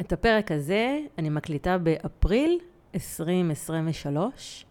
את 0.00 0.12
הפרק 0.12 0.52
הזה 0.52 0.98
אני 1.18 1.28
מקליטה 1.28 1.78
באפריל 1.78 2.58
2023, 2.94 4.66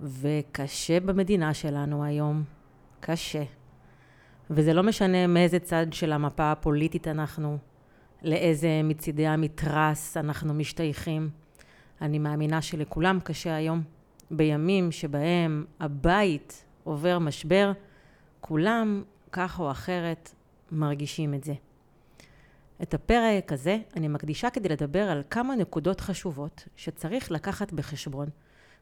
וקשה 0.00 1.00
במדינה 1.00 1.54
שלנו 1.54 2.04
היום. 2.04 2.44
קשה. 3.00 3.42
וזה 4.50 4.72
לא 4.72 4.82
משנה 4.82 5.26
מאיזה 5.26 5.58
צד 5.58 5.86
של 5.92 6.12
המפה 6.12 6.52
הפוליטית 6.52 7.08
אנחנו, 7.08 7.58
לאיזה 8.22 8.80
מצידי 8.84 9.26
המתרס 9.26 10.16
אנחנו 10.16 10.54
משתייכים. 10.54 11.30
אני 12.00 12.18
מאמינה 12.18 12.62
שלכולם 12.62 13.18
קשה 13.20 13.54
היום. 13.54 13.82
בימים 14.30 14.92
שבהם 14.92 15.64
הבית 15.80 16.64
עובר 16.84 17.18
משבר, 17.18 17.72
כולם, 18.40 19.02
כך 19.32 19.60
או 19.60 19.70
אחרת, 19.70 20.34
מרגישים 20.72 21.34
את 21.34 21.44
זה. 21.44 21.54
את 22.82 22.94
הפרק 22.94 23.52
הזה 23.52 23.78
אני 23.96 24.08
מקדישה 24.08 24.50
כדי 24.50 24.68
לדבר 24.68 25.10
על 25.10 25.22
כמה 25.30 25.56
נקודות 25.56 26.00
חשובות 26.00 26.64
שצריך 26.76 27.30
לקחת 27.30 27.72
בחשבון 27.72 28.28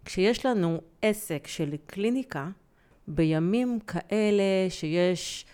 כשיש 0.04 0.46
לנו 0.46 0.80
עסק 1.02 1.46
של 1.46 1.74
קליניקה 1.86 2.48
בימים 3.08 3.78
כאלה 3.86 4.42
שיש 4.68 5.46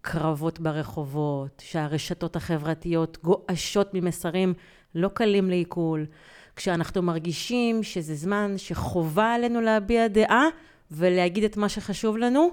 קרבות 0.00 0.60
ברחובות, 0.60 1.62
שהרשתות 1.64 2.36
החברתיות 2.36 3.18
גועשות 3.22 3.94
ממסרים 3.94 4.54
לא 4.94 5.08
קלים 5.08 5.50
לעיכול, 5.50 6.06
כשאנחנו 6.56 7.02
מרגישים 7.02 7.82
שזה 7.82 8.14
זמן 8.14 8.54
שחובה 8.56 9.34
עלינו 9.34 9.60
להביע 9.60 10.08
דעה 10.08 10.44
ולהגיד 10.90 11.44
את 11.44 11.56
מה 11.56 11.68
שחשוב 11.68 12.16
לנו, 12.16 12.50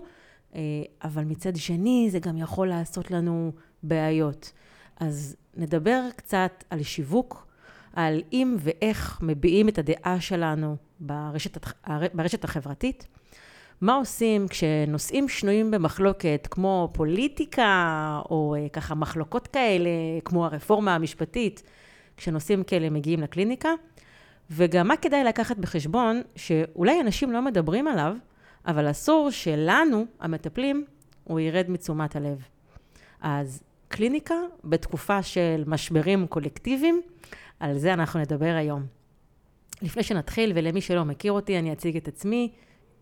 אה, 0.55 0.62
אבל 1.03 1.23
מצד 1.23 1.55
שני 1.55 2.07
זה 2.12 2.20
גם 2.20 2.37
יכול 2.37 2.67
לעשות 2.67 3.12
לנו 3.12 3.51
בעיות. 3.84 4.51
אז 4.99 5.35
נדבר 5.58 6.02
קצת 6.16 6.63
על 6.70 6.84
שיווק, 6.84 7.48
על 7.94 8.22
אם 8.34 8.55
ואיך 8.59 9.20
מביעים 9.21 9.70
את 9.70 9.77
הדעה 9.77 10.21
שלנו 10.21 10.76
ברשת, 10.99 11.57
ברשת 12.13 12.43
החברתית. 12.43 13.07
מה 13.82 13.96
עושים 13.96 14.48
כשנושאים 14.48 15.29
שנויים 15.29 15.71
במחלוקת, 15.71 16.48
כמו 16.52 16.90
פוליטיקה, 16.93 18.21
או 18.29 18.55
אה, 18.57 18.70
ככה 18.70 18.96
מחלוקות 18.96 19.48
כאלה, 19.48 19.90
כמו 20.26 20.46
הרפורמה 20.46 20.96
המשפטית, 20.96 21.63
כשנושאים 22.18 22.63
כאלה 22.63 22.90
מגיעים 22.90 23.21
לקליניקה, 23.21 23.70
וגם 24.52 24.87
מה 24.87 24.98
כדאי 24.98 25.24
לקחת 25.24 25.57
בחשבון, 25.57 26.21
שאולי 26.35 27.02
אנשים 27.02 27.32
לא 27.32 27.41
מדברים 27.41 27.87
עליו, 27.87 28.15
אבל 28.68 28.91
אסור 28.91 29.30
שלנו, 29.32 30.05
המטפלים, 30.20 30.85
הוא 31.24 31.40
ירד 31.40 31.65
מתשומת 31.70 32.15
הלב. 32.15 32.48
אז 33.21 33.63
קליניקה 33.87 34.35
בתקופה 34.63 35.23
של 35.23 35.63
משברים 35.67 36.27
קולקטיביים, 36.27 37.01
על 37.59 37.77
זה 37.77 37.93
אנחנו 37.93 38.19
נדבר 38.19 38.55
היום. 38.57 38.85
לפני 39.81 40.03
שנתחיל, 40.03 40.51
ולמי 40.55 40.81
שלא 40.81 41.05
מכיר 41.05 41.31
אותי, 41.31 41.59
אני 41.59 41.73
אציג 41.73 41.97
את 41.97 42.07
עצמי, 42.07 42.51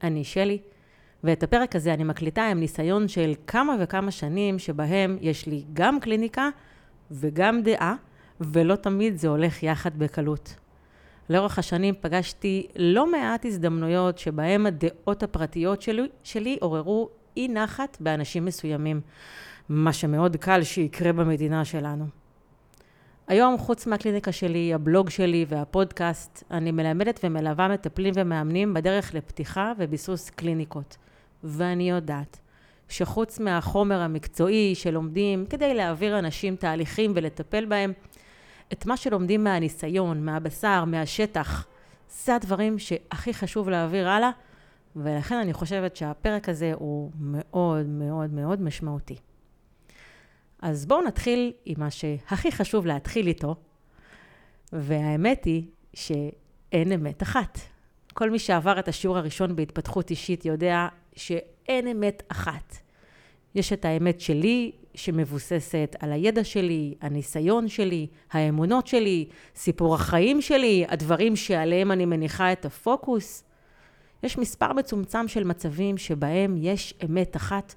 אני 0.03 0.23
שלי, 0.23 0.57
ואת 1.23 1.43
הפרק 1.43 1.75
הזה 1.75 1.93
אני 1.93 2.03
מקליטה 2.03 2.47
עם 2.47 2.59
ניסיון 2.59 3.07
של 3.07 3.33
כמה 3.47 3.75
וכמה 3.79 4.11
שנים 4.11 4.59
שבהם 4.59 5.17
יש 5.21 5.47
לי 5.47 5.63
גם 5.73 5.99
קליניקה 5.99 6.49
וגם 7.11 7.61
דעה, 7.61 7.95
ולא 8.41 8.75
תמיד 8.75 9.17
זה 9.17 9.27
הולך 9.27 9.63
יחד 9.63 9.99
בקלות. 9.99 10.55
לאורך 11.29 11.59
השנים 11.59 11.95
פגשתי 12.01 12.67
לא 12.75 13.11
מעט 13.11 13.45
הזדמנויות 13.45 14.17
שבהם 14.17 14.65
הדעות 14.65 15.23
הפרטיות 15.23 15.81
שלי, 15.81 16.07
שלי 16.23 16.57
עוררו 16.61 17.09
אי 17.37 17.47
נחת 17.47 17.97
באנשים 17.99 18.45
מסוימים. 18.45 19.01
מה 19.69 19.93
שמאוד 19.93 20.35
קל 20.35 20.63
שיקרה 20.63 21.13
במדינה 21.13 21.65
שלנו. 21.65 22.05
היום, 23.27 23.57
חוץ 23.57 23.87
מהקליניקה 23.87 24.31
שלי, 24.31 24.73
הבלוג 24.73 25.09
שלי 25.09 25.45
והפודקאסט, 25.49 26.43
אני 26.51 26.71
מלמדת 26.71 27.19
ומלווה 27.23 27.67
מטפלים 27.67 28.13
ומאמנים 28.17 28.73
בדרך 28.73 29.13
לפתיחה 29.13 29.73
וביסוס 29.77 30.29
קליניקות. 30.29 30.97
ואני 31.43 31.89
יודעת 31.89 32.39
שחוץ 32.89 33.39
מהחומר 33.39 34.01
המקצועי 34.01 34.75
שלומדים 34.75 35.45
כדי 35.45 35.73
להעביר 35.73 36.19
אנשים 36.19 36.55
תהליכים 36.55 37.11
ולטפל 37.15 37.65
בהם, 37.65 37.93
את 38.73 38.85
מה 38.85 38.97
שלומדים 38.97 39.43
מהניסיון, 39.43 40.25
מהבשר, 40.25 40.85
מהשטח, 40.85 41.67
זה 42.09 42.35
הדברים 42.35 42.79
שהכי 42.79 43.33
חשוב 43.33 43.69
להעביר 43.69 44.09
הלאה, 44.09 44.29
ולכן 44.95 45.35
אני 45.35 45.53
חושבת 45.53 45.95
שהפרק 45.95 46.49
הזה 46.49 46.71
הוא 46.75 47.11
מאוד 47.19 47.85
מאוד 47.85 48.33
מאוד 48.33 48.61
משמעותי. 48.61 49.15
אז 50.63 50.85
בואו 50.85 51.01
נתחיל 51.01 51.53
עם 51.65 51.75
מה 51.79 51.91
שהכי 51.91 52.51
חשוב 52.51 52.85
להתחיל 52.85 53.27
איתו, 53.27 53.55
והאמת 54.73 55.45
היא 55.45 55.63
שאין 55.93 56.91
אמת 56.91 57.23
אחת. 57.23 57.59
כל 58.13 58.29
מי 58.29 58.39
שעבר 58.39 58.79
את 58.79 58.87
השיעור 58.87 59.17
הראשון 59.17 59.55
בהתפתחות 59.55 60.09
אישית 60.09 60.45
יודע 60.45 60.87
שאין 61.15 61.87
אמת 61.87 62.23
אחת. 62.27 62.77
יש 63.55 63.73
את 63.73 63.85
האמת 63.85 64.21
שלי, 64.21 64.71
שמבוססת 64.95 65.95
על 65.99 66.11
הידע 66.11 66.43
שלי, 66.43 66.93
הניסיון 67.01 67.67
שלי, 67.67 68.07
האמונות 68.31 68.87
שלי, 68.87 69.27
סיפור 69.55 69.95
החיים 69.95 70.41
שלי, 70.41 70.85
הדברים 70.87 71.35
שעליהם 71.35 71.91
אני 71.91 72.05
מניחה 72.05 72.51
את 72.51 72.65
הפוקוס. 72.65 73.43
יש 74.23 74.37
מספר 74.37 74.73
מצומצם 74.73 75.27
של 75.27 75.43
מצבים 75.43 75.97
שבהם 75.97 76.55
יש 76.57 76.93
אמת 77.05 77.35
אחת, 77.35 77.75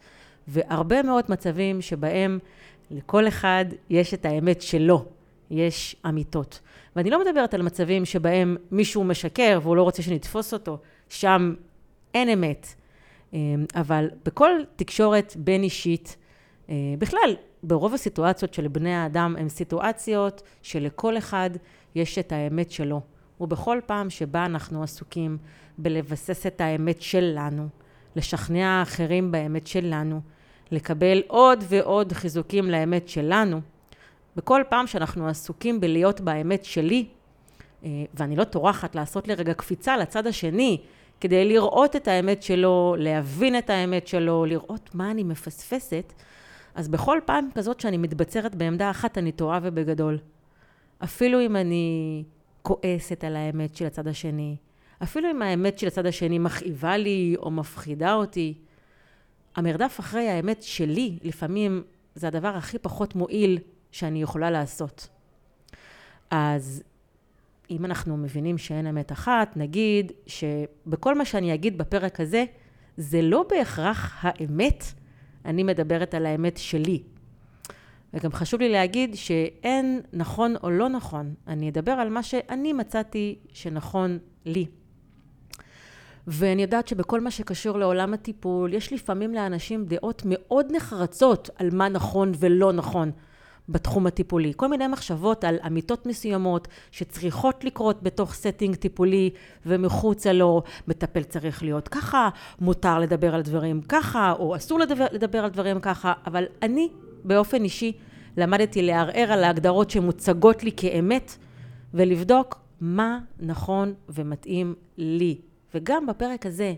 והרבה 0.49 1.03
מאוד 1.03 1.25
מצבים 1.29 1.83
שבהם 1.83 2.39
לכל 2.91 3.29
אחד 3.29 3.65
יש 3.91 4.15
את 4.15 4.25
האמת 4.25 4.63
שלו, 4.63 5.05
יש 5.51 5.97
אמיתות. 6.09 6.61
ואני 6.97 7.11
לא 7.11 7.21
מדברת 7.25 7.55
על 7.55 7.63
מצבים 7.63 8.05
שבהם 8.05 8.57
מישהו 8.71 9.05
משקר 9.05 9.59
והוא 9.63 9.77
לא 9.77 9.83
רוצה 9.83 10.03
שנתפוס 10.03 10.55
אותו, 10.55 10.79
שם 11.09 11.55
אין 12.15 12.29
אמת. 12.29 12.67
אמ, 13.33 13.65
אבל 13.75 14.11
בכל 14.25 14.51
תקשורת 14.77 15.37
בין 15.37 15.63
אישית, 15.63 16.17
אה, 16.69 16.75
בכלל, 16.99 17.37
ברוב 17.63 17.95
הסיטואציות 17.95 18.55
של 18.55 18.69
בני 18.69 18.95
האדם 18.95 19.35
הן 19.39 19.49
סיטואציות 19.49 20.43
שלכל 20.63 21.19
אחד 21.19 21.51
יש 21.95 22.19
את 22.19 22.33
האמת 22.33 22.71
שלו. 22.71 23.01
ובכל 23.41 23.79
פעם 23.87 24.11
שבה 24.11 24.45
אנחנו 24.45 24.83
עסוקים 24.83 25.39
בלבסס 25.79 26.47
את 26.47 26.61
האמת 26.61 27.03
שלנו, 27.03 27.69
לשכנע 28.17 28.69
האחרים 28.69 29.33
באמת 29.33 29.67
שלנו, 29.67 30.21
לקבל 30.71 31.22
עוד 31.27 31.65
ועוד 31.69 32.12
חיזוקים 32.12 32.71
לאמת 32.71 33.09
שלנו, 33.09 33.60
בכל 34.37 34.62
פעם 34.69 34.87
שאנחנו 34.87 35.28
עסוקים 35.28 35.81
בלהיות 35.81 36.21
באמת 36.21 36.65
שלי, 36.65 37.06
אה, 37.84 37.91
ואני 38.15 38.37
לא 38.37 38.44
טורחת 38.44 38.94
לעשות 38.94 39.28
לרגע 39.28 39.54
קפיצה 39.54 39.97
לצד 39.97 40.27
השני, 40.27 40.81
כדי 41.21 41.44
לראות 41.44 41.97
את 41.97 42.09
האמת 42.09 42.43
שלו, 42.43 42.94
להבין 42.99 43.59
את 43.59 43.71
האמת 43.71 44.06
שלו, 44.06 44.44
לראות 44.44 44.94
מה 44.94 45.10
אני 45.10 45.22
מפספסת, 45.22 46.12
אז 46.75 46.88
בכל 46.88 47.19
פעם 47.25 47.48
כזאת 47.54 47.81
שאני 47.81 47.97
מתבצרת 47.97 48.54
בעמדה 48.54 48.91
אחת, 48.91 49.19
אני 49.19 49.33
טועה 49.33 49.60
ובגדול. 49.62 50.19
אפילו 51.04 51.41
אם 51.41 51.56
אני 51.56 52.25
כועסת 52.62 53.25
על 53.25 53.37
האמת 53.37 53.77
של 53.77 53.87
הצד 53.87 54.09
השני, 54.09 54.56
אפילו 55.03 55.31
אם 55.31 55.43
האמת 55.43 55.78
של 55.78 55.87
הצד 55.87 56.06
השני 56.06 56.38
מכאיבה 56.38 56.97
לי 56.97 57.37
או 57.38 57.50
מפחידה 57.50 58.15
אותי, 58.15 58.54
המרדף 59.56 60.00
אחרי 60.00 60.28
האמת 60.28 60.62
שלי, 60.62 61.19
לפעמים 61.22 61.83
זה 62.15 62.28
הדבר 62.28 62.56
הכי 62.56 62.78
פחות 62.78 63.15
מועיל 63.15 63.59
שאני 63.91 64.22
יכולה 64.22 64.50
לעשות. 64.50 65.09
אז 66.31 66.83
אם 67.71 67.84
אנחנו 67.84 68.16
מבינים 68.16 68.59
שאין 68.59 68.87
אמת 68.87 69.12
אחת, 69.12 69.56
נגיד 69.56 70.12
שבכל 70.27 71.19
מה 71.19 71.25
שאני 71.25 71.55
אגיד 71.55 71.78
בפרק 71.78 72.21
הזה, 72.21 72.45
זה 72.97 73.22
לא 73.22 73.45
בהכרח 73.50 74.16
האמת, 74.21 74.84
אני 75.45 75.62
מדברת 75.62 76.15
על 76.15 76.27
האמת 76.27 76.56
שלי. 76.56 77.03
וגם 78.15 78.33
חשוב 78.33 78.61
לי 78.61 78.69
להגיד 78.69 79.15
שאין 79.15 80.00
נכון 80.12 80.55
או 80.62 80.71
לא 80.71 80.89
נכון, 80.89 81.34
אני 81.47 81.69
אדבר 81.69 81.93
על 81.93 82.09
מה 82.09 82.22
שאני 82.22 82.72
מצאתי 82.72 83.39
שנכון 83.53 84.19
לי. 84.45 84.66
ואני 86.27 86.63
יודעת 86.63 86.89
שבכל 86.89 87.21
מה 87.21 87.31
שקשור 87.31 87.78
לעולם 87.78 88.15
הטיפול, 88.15 88.75
יש 88.75 88.93
לפעמים 88.93 89.34
לאנשים 89.34 89.84
דעות 89.84 90.23
מאוד 90.25 90.67
נחרצות 90.73 91.51
על 91.57 91.69
מה 91.73 91.89
נכון 91.89 92.33
ולא 92.39 92.73
נכון 92.73 93.11
בתחום 93.69 94.07
הטיפולי. 94.07 94.53
כל 94.57 94.69
מיני 94.69 94.87
מחשבות 94.87 95.45
על 95.45 95.59
אמיתות 95.67 96.07
מסוימות 96.07 96.69
שצריכות 96.91 97.65
לקרות 97.65 98.03
בתוך 98.03 98.34
setting 98.34 98.75
טיפולי 98.75 99.31
ומחוצה 99.67 100.33
לו. 100.33 100.63
מטפל 100.89 101.23
צריך 101.23 101.63
להיות 101.63 101.89
ככה, 101.89 102.29
מותר 102.61 102.99
לדבר 102.99 103.34
על 103.34 103.43
דברים 103.43 103.83
ככה, 103.83 104.33
או 104.39 104.57
אסור 104.57 104.79
לדבר, 104.79 105.07
לדבר 105.13 105.45
על 105.45 105.51
דברים 105.51 105.81
ככה, 105.81 106.13
אבל 106.27 106.45
אני 106.63 106.89
באופן 107.25 107.65
אישי 107.65 107.93
למדתי 108.37 108.83
לערער 108.83 109.33
על 109.33 109.45
ההגדרות 109.45 109.91
שמוצגות 109.91 110.65
לי 110.65 110.71
כאמת 110.77 111.37
ולבדוק 111.95 112.59
מה 112.81 113.19
נכון 113.41 113.95
ומתאים 114.09 114.75
לי. 114.99 115.46
וגם 115.77 116.07
בפרק 116.07 116.47
הזה 116.47 116.75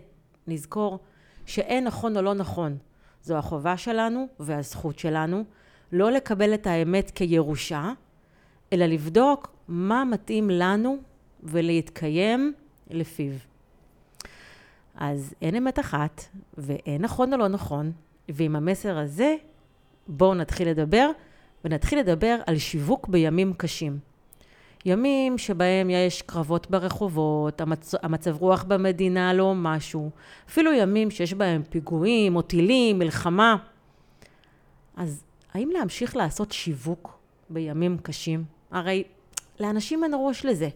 נזכור 0.47 0.99
שאין 1.45 1.83
נכון 1.83 2.17
או 2.17 2.21
לא 2.21 2.33
נכון. 2.33 2.77
זו 3.21 3.37
החובה 3.37 3.77
שלנו 3.77 4.27
והזכות 4.39 4.99
שלנו 4.99 5.43
לא 5.91 6.11
לקבל 6.11 6.53
את 6.53 6.67
האמת 6.67 7.11
כירושה, 7.11 7.91
אלא 8.73 8.85
לבדוק 8.85 9.51
מה 9.67 10.03
מתאים 10.03 10.49
לנו 10.49 10.97
ולהתקיים 11.43 12.53
לפיו. 12.89 13.31
אז 14.95 15.33
אין 15.41 15.55
אמת 15.55 15.79
אחת, 15.79 16.23
ואין 16.57 17.01
נכון 17.01 17.33
או 17.33 17.37
לא 17.37 17.47
נכון, 17.47 17.91
ועם 18.29 18.55
המסר 18.55 18.97
הזה, 18.97 19.35
בואו 20.07 20.33
נתחיל 20.33 20.69
לדבר, 20.69 21.11
ונתחיל 21.65 21.99
לדבר 21.99 22.39
על 22.47 22.57
שיווק 22.57 23.07
בימים 23.07 23.53
קשים. 23.53 23.99
ימים 24.85 25.37
שבהם 25.37 25.89
יש 25.89 26.21
קרבות 26.21 26.69
ברחובות, 26.69 27.61
המצ... 27.61 27.95
המצב 28.03 28.37
רוח 28.37 28.63
במדינה 28.63 29.33
לא 29.33 29.53
משהו, 29.55 30.09
אפילו 30.49 30.73
ימים 30.73 31.11
שיש 31.11 31.33
בהם 31.33 31.63
פיגועים 31.69 32.35
או 32.35 32.41
טילים, 32.41 32.99
מלחמה. 32.99 33.55
אז 34.97 35.23
האם 35.53 35.69
להמשיך 35.73 36.15
לעשות 36.15 36.51
שיווק 36.51 37.19
בימים 37.49 37.97
קשים? 37.97 38.43
הרי 38.71 39.03
לאנשים 39.59 40.03
אין 40.03 40.13
ראש 40.15 40.45
לזה. 40.45 40.69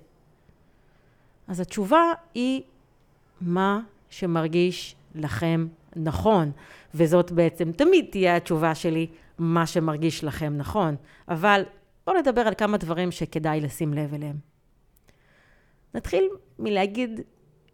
אז 1.47 1.59
התשובה 1.59 2.01
היא 2.33 2.61
מה 3.41 3.79
שמרגיש 4.09 4.95
לכם 5.15 5.67
נכון, 5.95 6.51
וזאת 6.93 7.31
בעצם 7.31 7.71
תמיד 7.71 8.05
תהיה 8.11 8.35
התשובה 8.35 8.75
שלי, 8.75 9.07
מה 9.39 9.67
שמרגיש 9.67 10.23
לכם 10.23 10.53
נכון. 10.57 10.95
אבל 11.27 11.63
בואו 12.05 12.17
נדבר 12.17 12.41
על 12.41 12.53
כמה 12.57 12.77
דברים 12.77 13.11
שכדאי 13.11 13.61
לשים 13.61 13.93
לב 13.93 14.13
אליהם. 14.13 14.35
נתחיל 15.93 16.29
מלהגיד 16.59 17.21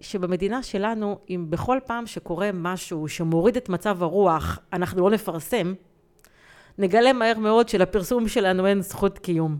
שבמדינה 0.01 0.63
שלנו, 0.63 1.19
אם 1.29 1.45
בכל 1.49 1.79
פעם 1.85 2.07
שקורה 2.07 2.49
משהו 2.53 3.07
שמוריד 3.07 3.57
את 3.57 3.69
מצב 3.69 4.03
הרוח, 4.03 4.59
אנחנו 4.73 5.01
לא 5.01 5.11
נפרסם, 5.11 5.73
נגלה 6.77 7.13
מהר 7.13 7.39
מאוד 7.39 7.69
שלפרסום 7.69 8.27
שלנו 8.27 8.67
אין 8.67 8.81
זכות 8.81 9.19
קיום. 9.19 9.57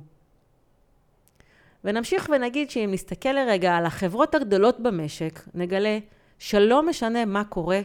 ונמשיך 1.83 2.30
ונגיד 2.33 2.69
שאם 2.69 2.89
נסתכל 2.94 3.30
לרגע 3.30 3.77
על 3.77 3.86
החברות 3.86 4.36
הגדולות 4.36 4.80
במשק, 4.80 5.39
נגלה 5.54 6.00
שלא 6.39 6.83
משנה 6.83 7.25
מה 7.25 7.44
קורה, 7.44 7.81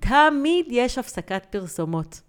תמיד 0.00 0.66
יש 0.70 0.98
הפסקת 0.98 1.46
פרסומות. 1.50 2.20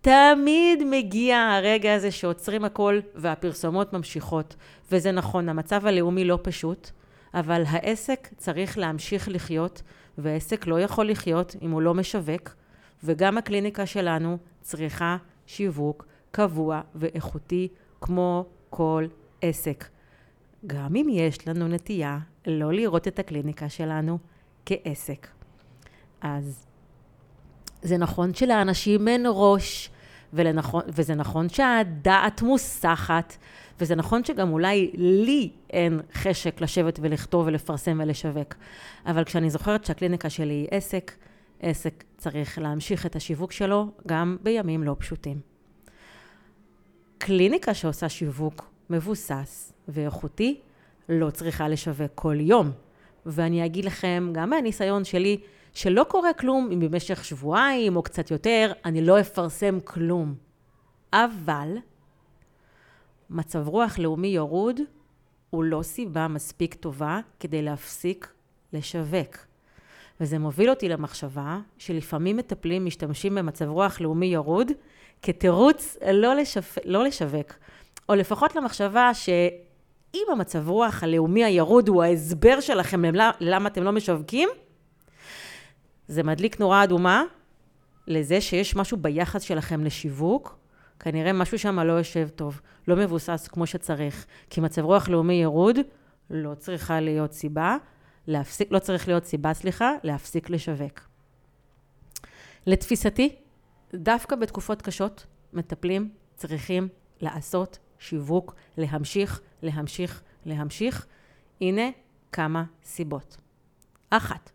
תמיד 0.00 0.82
מגיע 0.90 1.38
הרגע 1.38 1.94
הזה 1.94 2.10
שעוצרים 2.10 2.64
הכל 2.64 3.00
והפרסומות 3.14 3.92
ממשיכות. 3.92 4.56
וזה 4.92 5.12
נכון, 5.12 5.48
המצב 5.48 5.86
הלאומי 5.86 6.24
לא 6.24 6.38
פשוט, 6.42 6.90
אבל 7.34 7.62
העסק 7.66 8.28
צריך 8.36 8.78
להמשיך 8.78 9.28
לחיות, 9.28 9.82
ועסק 10.18 10.66
לא 10.66 10.80
יכול 10.80 11.10
לחיות 11.10 11.56
אם 11.62 11.70
הוא 11.70 11.82
לא 11.82 11.94
משווק, 11.94 12.54
וגם 13.04 13.38
הקליניקה 13.38 13.86
שלנו 13.86 14.38
צריכה 14.62 15.16
שיווק 15.46 16.06
קבוע 16.30 16.80
ואיכותי 16.94 17.68
כמו 18.00 18.46
כל 18.70 19.06
עסק. 19.42 19.84
גם 20.66 20.96
אם 20.96 21.06
יש 21.10 21.48
לנו 21.48 21.68
נטייה 21.68 22.18
לא 22.46 22.72
לראות 22.72 23.08
את 23.08 23.18
הקליניקה 23.18 23.68
שלנו 23.68 24.18
כעסק. 24.66 25.26
אז 26.20 26.66
זה 27.82 27.96
נכון 27.96 28.34
שלאנשים 28.34 29.08
אין 29.08 29.26
ראש, 29.28 29.90
ולנכון, 30.32 30.82
וזה 30.88 31.14
נכון 31.14 31.48
שהדעת 31.48 32.42
מוסחת, 32.42 33.36
וזה 33.80 33.94
נכון 33.94 34.24
שגם 34.24 34.52
אולי 34.52 34.90
לי 34.94 35.50
אין 35.70 36.00
חשק 36.14 36.60
לשבת 36.60 36.98
ולכתוב 37.02 37.46
ולפרסם 37.46 38.00
ולשווק. 38.02 38.54
אבל 39.06 39.24
כשאני 39.24 39.50
זוכרת 39.50 39.84
שהקליניקה 39.84 40.30
שלי 40.30 40.54
היא 40.54 40.68
עסק, 40.70 41.12
עסק 41.60 42.04
צריך 42.16 42.58
להמשיך 42.58 43.06
את 43.06 43.16
השיווק 43.16 43.52
שלו 43.52 43.86
גם 44.08 44.36
בימים 44.42 44.82
לא 44.82 44.96
פשוטים. 44.98 45.40
קליניקה 47.18 47.74
שעושה 47.74 48.08
שיווק 48.08 48.70
מבוסס 48.90 49.72
ואיכותי 49.88 50.60
לא 51.08 51.30
צריכה 51.30 51.68
לשווק 51.68 52.10
כל 52.14 52.36
יום. 52.40 52.70
ואני 53.26 53.66
אגיד 53.66 53.84
לכם, 53.84 54.30
גם 54.32 54.50
מהניסיון 54.50 55.04
שלי, 55.04 55.40
שלא 55.74 56.04
קורה 56.08 56.32
כלום 56.32 56.70
אם 56.72 56.80
במשך 56.80 57.24
שבועיים 57.24 57.96
או 57.96 58.02
קצת 58.02 58.30
יותר 58.30 58.72
אני 58.84 59.00
לא 59.00 59.20
אפרסם 59.20 59.78
כלום. 59.80 60.34
אבל 61.12 61.76
מצב 63.30 63.68
רוח 63.68 63.98
לאומי 63.98 64.28
ירוד 64.28 64.80
הוא 65.50 65.64
לא 65.64 65.82
סיבה 65.82 66.28
מספיק 66.28 66.74
טובה 66.74 67.20
כדי 67.40 67.62
להפסיק 67.62 68.32
לשווק. 68.72 69.36
וזה 70.20 70.38
מוביל 70.38 70.70
אותי 70.70 70.88
למחשבה 70.88 71.58
שלפעמים 71.78 72.36
מטפלים 72.36 72.84
משתמשים 72.84 73.34
במצב 73.34 73.68
רוח 73.68 74.00
לאומי 74.00 74.26
ירוד 74.26 74.72
כתירוץ 75.22 75.96
לא, 76.12 76.34
לשפ... 76.34 76.78
לא 76.84 77.04
לשווק, 77.04 77.52
או 78.08 78.14
לפחות 78.14 78.56
למחשבה 78.56 79.14
שאם 79.14 80.26
המצב 80.32 80.68
רוח 80.68 81.02
הלאומי 81.02 81.44
הירוד 81.44 81.88
הוא 81.88 82.02
ההסבר 82.02 82.60
שלכם 82.60 83.02
למה 83.40 83.68
אתם 83.68 83.82
לא 83.82 83.92
משווקים, 83.92 84.48
זה 86.10 86.22
מדליק 86.22 86.60
נורה 86.60 86.84
אדומה 86.84 87.22
לזה 88.06 88.40
שיש 88.40 88.76
משהו 88.76 88.96
ביחס 88.96 89.42
שלכם 89.42 89.84
לשיווק, 89.84 90.58
כנראה 91.00 91.32
משהו 91.32 91.58
שם 91.58 91.78
לא 91.78 91.92
יושב 91.92 92.28
טוב, 92.28 92.60
לא 92.88 92.96
מבוסס 92.96 93.48
כמו 93.52 93.66
שצריך, 93.66 94.26
כי 94.50 94.60
מצב 94.60 94.82
רוח 94.82 95.08
לאומי 95.08 95.34
ירוד 95.34 95.76
לא 96.30 96.54
צריכה 96.54 97.00
להיות 97.00 97.32
סיבה, 97.32 97.76
להפסיק, 98.26 98.72
לא 98.72 98.78
צריך 98.78 99.08
להיות 99.08 99.24
סיבה, 99.24 99.54
סליחה, 99.54 99.92
להפסיק 100.02 100.50
לשווק. 100.50 101.00
לתפיסתי, 102.66 103.36
דווקא 103.94 104.36
בתקופות 104.36 104.82
קשות, 104.82 105.26
מטפלים 105.52 106.10
צריכים 106.34 106.88
לעשות 107.20 107.78
שיווק, 107.98 108.54
להמשיך, 108.76 109.40
להמשיך, 109.62 110.22
להמשיך. 110.46 111.06
הנה 111.60 111.90
כמה 112.32 112.64
סיבות. 112.84 113.36
אחת, 114.10 114.50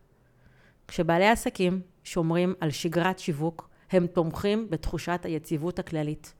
כשבעלי 0.88 1.28
עסקים 1.28 1.80
שומרים 2.04 2.54
על 2.60 2.70
שגרת 2.70 3.18
שיווק, 3.18 3.68
הם 3.90 4.06
תומכים 4.06 4.66
בתחושת 4.70 5.20
היציבות 5.24 5.78
הכללית. 5.78 6.34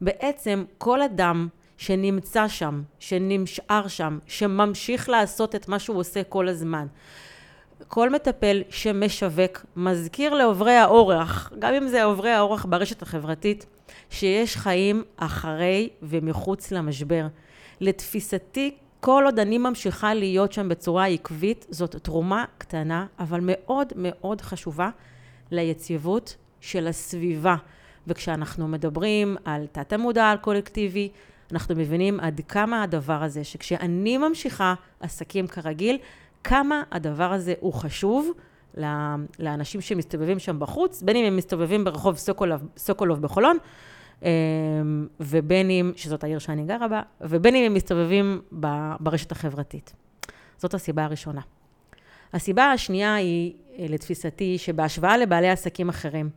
בעצם 0.00 0.64
כל 0.78 1.02
אדם 1.02 1.48
שנמצא 1.76 2.48
שם, 2.48 2.82
שנשאר 2.98 3.88
שם, 3.88 4.18
שממשיך 4.26 5.08
לעשות 5.08 5.54
את 5.54 5.68
מה 5.68 5.78
שהוא 5.78 5.98
עושה 5.98 6.24
כל 6.24 6.48
הזמן, 6.48 6.86
כל 7.88 8.10
מטפל 8.10 8.62
שמשווק 8.70 9.66
מזכיר 9.76 10.34
לעוברי 10.34 10.74
האורח, 10.76 11.52
גם 11.58 11.74
אם 11.74 11.88
זה 11.88 12.04
עוברי 12.04 12.30
האורח 12.30 12.64
ברשת 12.64 13.02
החברתית, 13.02 13.66
שיש 14.10 14.56
חיים 14.56 15.04
אחרי 15.16 15.88
ומחוץ 16.02 16.72
למשבר. 16.72 17.26
לתפיסתי, 17.80 18.76
כל 19.04 19.22
עוד 19.26 19.38
אני 19.38 19.58
ממשיכה 19.58 20.14
להיות 20.14 20.52
שם 20.52 20.68
בצורה 20.68 21.06
עקבית, 21.06 21.66
זאת 21.70 21.96
תרומה 21.96 22.44
קטנה, 22.58 23.06
אבל 23.18 23.40
מאוד 23.42 23.92
מאוד 23.96 24.40
חשובה 24.40 24.90
ליציבות 25.50 26.36
של 26.60 26.86
הסביבה. 26.86 27.56
וכשאנחנו 28.06 28.68
מדברים 28.68 29.36
על 29.44 29.66
תת 29.72 29.92
המודע, 29.92 30.24
על 30.30 30.36
קולקטיבי, 30.36 31.08
אנחנו 31.52 31.74
מבינים 31.74 32.20
עד 32.20 32.40
כמה 32.48 32.82
הדבר 32.82 33.22
הזה, 33.22 33.44
שכשאני 33.44 34.18
ממשיכה 34.18 34.74
עסקים 35.00 35.46
כרגיל, 35.46 35.98
כמה 36.44 36.82
הדבר 36.90 37.32
הזה 37.32 37.54
הוא 37.60 37.72
חשוב 37.72 38.30
לאנשים 39.38 39.80
שמסתובבים 39.80 40.38
שם 40.38 40.58
בחוץ, 40.58 41.02
בין 41.02 41.16
אם 41.16 41.24
הם 41.24 41.36
מסתובבים 41.36 41.84
ברחוב 41.84 42.16
סוקולוב, 42.16 42.60
סוקולוב 42.76 43.22
בחולון, 43.22 43.56
ובין 45.20 45.70
אם, 45.70 45.92
שזאת 45.96 46.24
העיר 46.24 46.38
שאני 46.38 46.64
גרה 46.64 46.88
בה, 46.88 47.02
ובין 47.20 47.54
אם 47.54 47.64
הם 47.64 47.74
מסתובבים 47.74 48.40
ברשת 49.00 49.32
החברתית. 49.32 49.92
זאת 50.58 50.74
הסיבה 50.74 51.04
הראשונה. 51.04 51.40
הסיבה 52.32 52.64
השנייה 52.64 53.14
היא, 53.14 53.52
אה, 53.78 53.86
לתפיסתי, 53.88 54.58
שבהשוואה 54.58 55.16
לבעלי 55.16 55.48
עסקים 55.48 55.88
אחרים, 55.88 56.30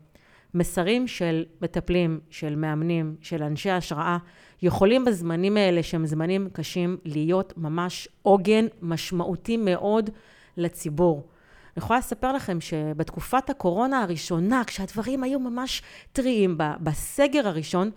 מסרים 0.54 1.08
של 1.08 1.46
מטפלים, 1.62 2.20
של 2.30 2.56
מאמנים, 2.56 3.16
של 3.22 3.44
אנשי 3.44 3.70
השראה, 3.70 4.18
יכולים 4.62 5.06
בזמנים 5.06 5.58
האלה, 5.58 5.84
שהם 5.84 6.06
זמנים 6.06 6.50
קשים, 6.54 6.98
להיות 7.06 7.54
ממש 7.58 8.08
עוגן 8.22 8.66
משמעותי 8.82 9.58
מאוד 9.58 10.10
לציבור. 10.58 11.28
אני 11.76 11.84
יכולה 11.84 12.00
לספר 12.00 12.34
לכם 12.34 12.62
שבתקופת 12.62 13.50
הקורונה 13.50 14.04
הראשונה, 14.04 14.64
כשהדברים 14.68 15.24
היו 15.24 15.40
ממש 15.40 15.82
טריים, 16.12 16.58
בסגר 16.58 17.48
הראשון, 17.48 17.92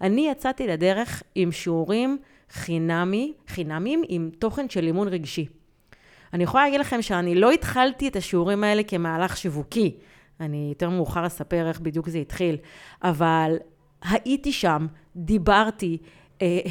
אני 0.00 0.28
יצאתי 0.30 0.66
לדרך 0.66 1.22
עם 1.34 1.52
שיעורים 1.52 2.18
חינמי, 2.50 3.32
חינמיים 3.48 4.02
עם 4.08 4.30
תוכן 4.38 4.68
של 4.68 4.84
אימון 4.84 5.08
רגשי. 5.08 5.46
אני 6.32 6.44
יכולה 6.44 6.64
להגיד 6.64 6.80
לכם 6.80 7.02
שאני 7.02 7.34
לא 7.34 7.50
התחלתי 7.50 8.08
את 8.08 8.16
השיעורים 8.16 8.64
האלה 8.64 8.82
כמהלך 8.82 9.36
שיווקי. 9.36 9.96
אני 10.40 10.66
יותר 10.68 10.90
מאוחר 10.90 11.26
אספר 11.26 11.68
איך 11.68 11.80
בדיוק 11.80 12.08
זה 12.08 12.18
התחיל, 12.18 12.56
אבל 13.02 13.56
הייתי 14.02 14.52
שם, 14.52 14.86
דיברתי, 15.16 15.98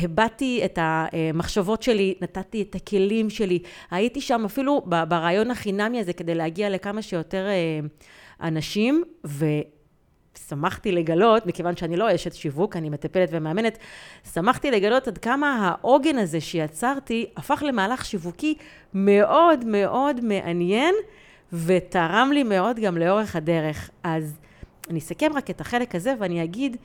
הבעתי 0.04 0.62
את 0.66 0.80
המחשבות 0.82 1.84
שלי, 1.84 2.16
נתתי 2.22 2.62
את 2.62 2.76
הכלים 2.76 3.30
שלי, 3.30 3.60
הייתי 3.92 4.22
שם 4.22 4.46
אפילו 4.46 4.82
ברעיון 5.08 5.52
החינמי 5.52 6.00
הזה 6.00 6.14
כדי 6.14 6.36
להגיע 6.36 6.70
לכמה 6.70 7.02
שיותר 7.02 7.48
אה, 7.48 7.80
אנשים, 8.48 9.04
שמחתי 10.48 10.92
לגלות, 10.92 11.46
מכיוון 11.46 11.78
שאני 11.78 11.98
לא 11.98 12.16
אשת 12.16 12.34
שיווק, 12.34 12.76
אני 12.76 12.90
מטפלת 12.90 13.30
ומאמנת, 13.32 13.78
שמחתי 14.34 14.72
לגלות 14.72 15.08
עד 15.08 15.18
כמה 15.18 15.70
העוגן 15.82 16.18
הזה 16.18 16.42
שיצרתי 16.42 17.26
הפך 17.38 17.64
למהלך 17.68 18.06
שיווקי 18.06 18.56
מאוד 18.94 19.66
מאוד 19.66 20.26
מעניין, 20.26 20.96
ותרם 21.54 22.30
לי 22.34 22.44
מאוד 22.44 22.80
גם 22.80 22.98
לאורך 22.98 23.36
הדרך. 23.36 23.90
אז 24.04 24.40
אני 24.90 25.00
אסכם 25.00 25.32
רק 25.36 25.50
את 25.50 25.62
החלק 25.62 25.96
הזה 25.96 26.14
ואני 26.20 26.44
אגיד 26.44 26.78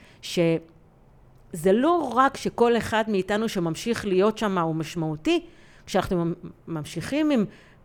שזה 1.53 1.73
לא 1.73 2.13
רק 2.15 2.37
שכל 2.37 2.77
אחד 2.77 3.05
מאיתנו 3.09 3.49
שממשיך 3.49 4.07
להיות 4.07 4.39
שם 4.39 4.59
הוא 4.59 4.75
משמעותי, 4.75 5.45
כשאנחנו 5.87 6.25
ממשיכים 6.69 7.31
עם 7.31 7.45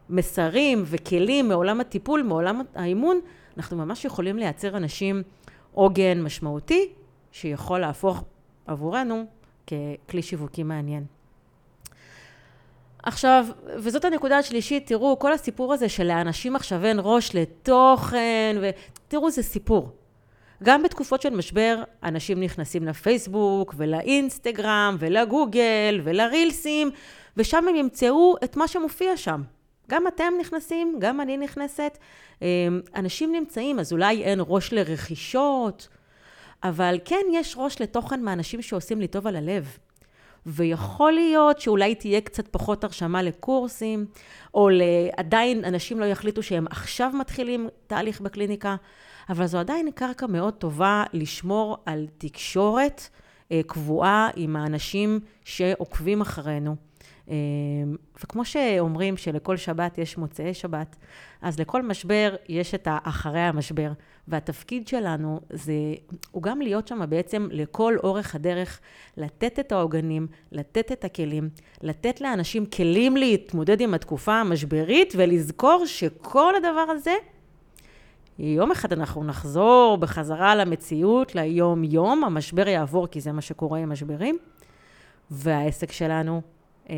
מסרים 0.09 0.83
וכלים 0.85 1.49
מעולם 1.49 1.81
הטיפול, 1.81 2.21
מעולם 2.21 2.61
האימון, 2.75 3.19
אנחנו 3.57 3.77
ממש 3.77 4.05
יכולים 4.05 4.37
לייצר 4.37 4.77
אנשים 4.77 5.23
עוגן 5.73 6.21
משמעותי, 6.21 6.89
שיכול 7.31 7.79
להפוך 7.79 8.23
עבורנו 8.67 9.25
ככלי 9.67 10.21
שיווקי 10.21 10.63
מעניין. 10.63 11.05
עכשיו, 13.03 13.45
וזאת 13.75 14.05
הנקודה 14.05 14.37
השלישית, 14.37 14.87
תראו, 14.87 15.19
כל 15.19 15.33
הסיפור 15.33 15.73
הזה 15.73 15.89
שלאנשים 15.89 16.55
עכשיו 16.55 16.85
אין 16.85 16.99
ראש 17.01 17.35
לתוכן, 17.35 18.55
ותראו, 18.61 19.31
זה 19.31 19.43
סיפור. 19.43 19.91
גם 20.63 20.83
בתקופות 20.83 21.21
של 21.21 21.35
משבר, 21.35 21.83
אנשים 22.03 22.39
נכנסים 22.43 22.83
לפייסבוק 22.83 23.73
ולאינסטגרם 23.77 24.95
ולגוגל 24.99 26.01
ולרילסים, 26.03 26.91
ושם 27.37 27.67
הם 27.67 27.75
ימצאו 27.75 28.35
את 28.43 28.57
מה 28.57 28.67
שמופיע 28.67 29.17
שם. 29.17 29.41
גם 29.89 30.07
אתם 30.07 30.33
נכנסים, 30.39 30.95
גם 30.99 31.21
אני 31.21 31.37
נכנסת. 31.37 31.97
אמ, 32.41 32.47
אנשים 32.95 33.31
נמצאים, 33.31 33.79
אז 33.79 33.91
אולי 33.91 34.23
אין 34.23 34.39
ראש 34.47 34.73
לרכישות, 34.73 35.87
אבל 36.63 36.99
כן 37.05 37.25
יש 37.31 37.55
ראש 37.57 37.81
לתוכן 37.81 38.21
מאנשים 38.21 38.61
שעושים 38.61 38.99
לי 38.99 39.07
טוב 39.07 39.27
על 39.27 39.35
הלב. 39.35 39.77
ויכול 40.45 41.11
להיות 41.11 41.59
שאולי 41.59 41.95
תהיה 41.95 42.21
קצת 42.21 42.47
פחות 42.47 42.83
הרשמה 42.83 43.21
לקורסים, 43.21 44.05
או 44.53 44.69
עדיין 45.17 45.65
אנשים 45.65 45.99
לא 45.99 46.05
יחליטו 46.05 46.43
שהם 46.43 46.67
עכשיו 46.69 47.11
מתחילים 47.19 47.69
תהליך 47.87 48.21
בקליניקה, 48.21 48.75
אבל 49.29 49.45
זו 49.45 49.57
עדיין 49.57 49.91
קרקע 49.91 50.27
מאוד 50.27 50.53
טובה 50.53 51.03
לשמור 51.13 51.77
על 51.85 52.07
תקשורת 52.17 53.09
אה, 53.51 53.61
קבועה 53.67 54.29
עם 54.35 54.55
האנשים 54.55 55.19
שעוקבים 55.43 56.21
אחרינו. 56.21 56.75
אמ, 57.27 57.35
וכמו 58.23 58.45
שאומרים 58.45 59.17
שלכל 59.17 59.57
שבת 59.57 59.97
יש 59.97 60.17
מוצאי 60.17 60.53
שבת, 60.53 60.95
אז 61.41 61.59
לכל 61.59 61.81
משבר 61.81 62.35
יש 62.49 62.75
את 62.75 62.87
האחרי 62.91 63.39
המשבר. 63.39 63.91
והתפקיד 64.27 64.87
שלנו 64.87 65.39
זה, 65.49 65.73
הוא 66.31 66.43
גם 66.43 66.61
להיות 66.61 66.87
שם 66.87 67.01
בעצם 67.09 67.47
לכל 67.51 67.97
אורך 68.03 68.35
הדרך, 68.35 68.79
לתת 69.17 69.59
את 69.59 69.71
העוגנים, 69.71 70.27
לתת 70.51 70.91
את 70.91 71.03
הכלים, 71.03 71.49
לתת 71.81 72.21
לאנשים 72.21 72.65
כלים 72.65 73.17
להתמודד 73.17 73.81
עם 73.81 73.93
התקופה 73.93 74.33
המשברית, 74.33 75.13
ולזכור 75.17 75.85
שכל 75.85 76.55
הדבר 76.55 76.85
הזה, 76.89 77.13
יום 78.39 78.71
אחד 78.71 78.93
אנחנו 78.93 79.23
נחזור 79.23 79.97
בחזרה 79.99 80.55
למציאות, 80.55 81.35
ליום-יום, 81.35 82.23
המשבר 82.23 82.67
יעבור 82.67 83.07
כי 83.07 83.21
זה 83.21 83.31
מה 83.31 83.41
שקורה 83.41 83.79
עם 83.79 83.91
משברים, 83.91 84.37
והעסק 85.31 85.91
שלנו 85.91 86.41
אה, 86.89 86.95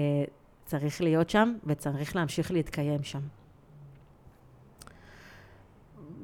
צריך 0.65 1.01
להיות 1.01 1.29
שם 1.29 1.53
וצריך 1.65 2.15
להמשיך 2.15 2.51
להתקיים 2.51 3.03
שם. 3.03 3.19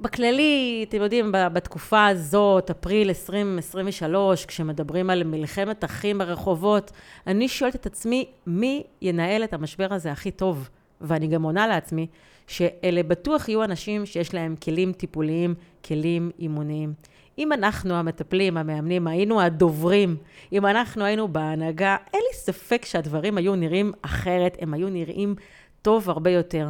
בכללי, 0.02 0.86
אתם 0.90 1.02
יודעים, 1.02 1.32
בתקופה 1.32 2.08
הזאת, 2.08 2.70
אפריל 2.70 3.10
2023, 3.10 4.46
כשמדברים 4.46 5.10
על 5.10 5.24
מלחמת 5.24 5.84
אחים 5.84 6.18
ברחובות, 6.18 6.92
אני 7.28 7.48
שואלת 7.48 7.76
את 7.76 7.86
עצמי, 7.86 8.26
מי 8.48 8.84
ינהל 9.02 9.44
את 9.44 9.54
המשבר 9.54 9.94
הזה 9.94 10.12
הכי 10.12 10.32
טוב? 10.32 10.70
ואני 11.02 11.28
גם 11.28 11.44
עונה 11.44 11.68
לעצמי, 11.68 12.08
שאלה 12.52 13.04
בטוח 13.04 13.50
יהיו 13.50 13.64
אנשים 13.64 14.06
שיש 14.06 14.34
להם 14.34 14.56
כלים 14.56 14.94
טיפוליים, 14.94 15.56
כלים 15.86 16.32
אימוניים. 16.40 16.94
אם 17.38 17.54
אנחנו 17.54 17.94
המטפלים, 17.94 18.58
המאמנים, 18.58 19.08
היינו 19.08 19.42
הדוברים, 19.42 20.18
אם 20.54 20.66
אנחנו 20.66 21.04
היינו 21.04 21.28
בהנהגה, 21.28 21.96
אין 22.14 22.22
לי 22.32 22.38
ספק 22.38 22.86
שהדברים 22.86 23.38
היו 23.38 23.56
נראים 23.56 23.92
אחרת, 24.02 24.58
הם 24.62 24.74
היו 24.74 24.90
נראים 24.90 25.36
טוב 25.82 26.10
הרבה 26.10 26.30
יותר. 26.30 26.70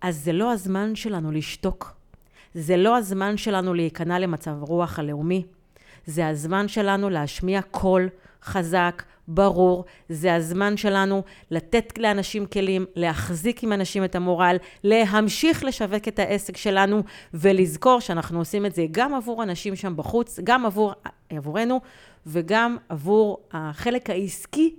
אז 0.00 0.24
זה 0.24 0.32
לא 0.32 0.52
הזמן 0.52 0.94
שלנו 0.94 1.32
לשתוק. 1.32 1.96
זה 2.54 2.76
לא 2.76 2.96
הזמן 2.96 3.36
שלנו 3.36 3.74
להיכנע 3.74 4.18
למצב 4.18 4.54
רוח 4.60 4.98
הלאומי. 4.98 5.44
זה 6.06 6.28
הזמן 6.28 6.68
שלנו 6.68 7.10
להשמיע 7.10 7.62
קול 7.62 8.08
חזק, 8.42 9.02
ברור, 9.28 9.84
זה 10.08 10.34
הזמן 10.34 10.76
שלנו 10.76 11.22
לתת 11.50 11.98
לאנשים 11.98 12.46
כלים, 12.46 12.86
להחזיק 12.96 13.62
עם 13.62 13.72
אנשים 13.72 14.04
את 14.04 14.14
המורל, 14.14 14.56
להמשיך 14.84 15.64
לשווק 15.64 16.08
את 16.08 16.18
העסק 16.18 16.56
שלנו 16.56 17.02
ולזכור 17.34 18.00
שאנחנו 18.00 18.38
עושים 18.38 18.66
את 18.66 18.74
זה 18.74 18.86
גם 18.90 19.14
עבור 19.14 19.42
אנשים 19.42 19.76
שם 19.76 19.96
בחוץ, 19.96 20.40
גם 20.44 20.66
עבור, 20.66 20.92
עבורנו 21.30 21.80
וגם 22.26 22.76
עבור 22.88 23.38
החלק 23.52 24.10
העסקי 24.10 24.74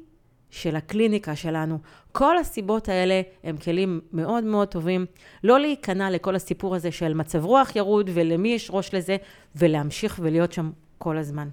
של 0.49 0.75
הקליניקה 0.75 1.35
שלנו. 1.35 1.79
כל 2.11 2.37
הסיבות 2.37 2.89
האלה 2.89 3.21
הם 3.43 3.57
כלים 3.57 4.01
מאוד 4.13 4.43
מאוד 4.43 4.67
טובים. 4.67 5.05
לא 5.43 5.59
להיכנע 5.59 6.09
לכל 6.09 6.35
הסיפור 6.35 6.75
הזה 6.75 6.91
של 6.91 7.13
מצב 7.13 7.45
רוח 7.45 7.75
ירוד 7.75 8.09
ולמי 8.13 8.49
יש 8.49 8.69
ראש 8.73 8.93
לזה, 8.93 9.17
ולהמשיך 9.55 10.19
ולהיות 10.23 10.51
שם 10.51 10.71
כל 10.97 11.17
הזמן. 11.17 11.47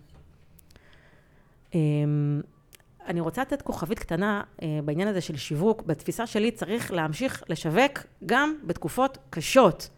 אני 3.07 3.21
רוצה 3.21 3.43
לתת 3.43 3.63
כוכבית 3.63 3.99
קטנה 3.99 4.43
אה, 4.63 4.79
בעניין 4.85 5.09
הזה 5.09 5.21
של 5.21 5.37
שיווק. 5.37 5.83
בתפיסה 5.83 6.27
שלי 6.27 6.51
צריך 6.51 6.93
להמשיך 6.93 7.43
לשווק 7.49 7.99
גם 8.27 8.55
בתקופות 8.65 9.19
קשות. 9.31 9.89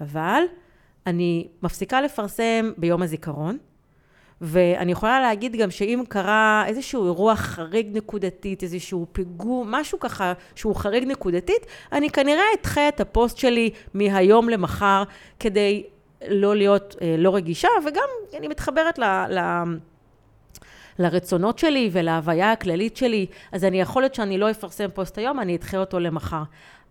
אבל 0.00 0.42
אני 1.06 1.48
מפסיקה 1.62 2.00
לפרסם 2.00 2.72
ביום 2.76 3.02
הזיכרון, 3.02 3.58
ואני 4.40 4.92
יכולה 4.92 5.20
להגיד 5.20 5.56
גם 5.56 5.70
שאם 5.70 6.02
קרה 6.08 6.64
איזשהו 6.66 7.04
אירוע 7.04 7.36
חריג 7.36 7.96
נקודתית, 7.96 8.62
איזשהו 8.62 9.06
פיגור, 9.12 9.64
משהו 9.68 10.00
ככה 10.00 10.32
שהוא 10.54 10.76
חריג 10.76 11.04
נקודתית, 11.04 11.66
אני 11.92 12.10
כנראה 12.10 12.44
אדחה 12.60 12.88
את 12.88 13.00
הפוסט 13.00 13.36
שלי 13.36 13.70
מהיום 13.94 14.48
למחר 14.48 15.02
כדי 15.40 15.86
לא 16.28 16.56
להיות 16.56 16.96
אה, 17.02 17.14
לא 17.18 17.34
רגישה, 17.34 17.68
וגם 17.86 18.08
אני 18.38 18.48
מתחברת 18.48 18.98
ל... 18.98 19.04
ל 19.04 19.38
לרצונות 20.98 21.58
שלי 21.58 21.90
ולהוויה 21.92 22.52
הכללית 22.52 22.96
שלי, 22.96 23.26
אז 23.52 23.64
אני 23.64 23.80
יכול 23.80 24.02
להיות 24.02 24.14
שאני 24.14 24.38
לא 24.38 24.50
אפרסם 24.50 24.88
פוסט 24.94 25.18
היום, 25.18 25.40
אני 25.40 25.56
אדחה 25.56 25.76
אותו 25.76 25.98
למחר. 25.98 26.42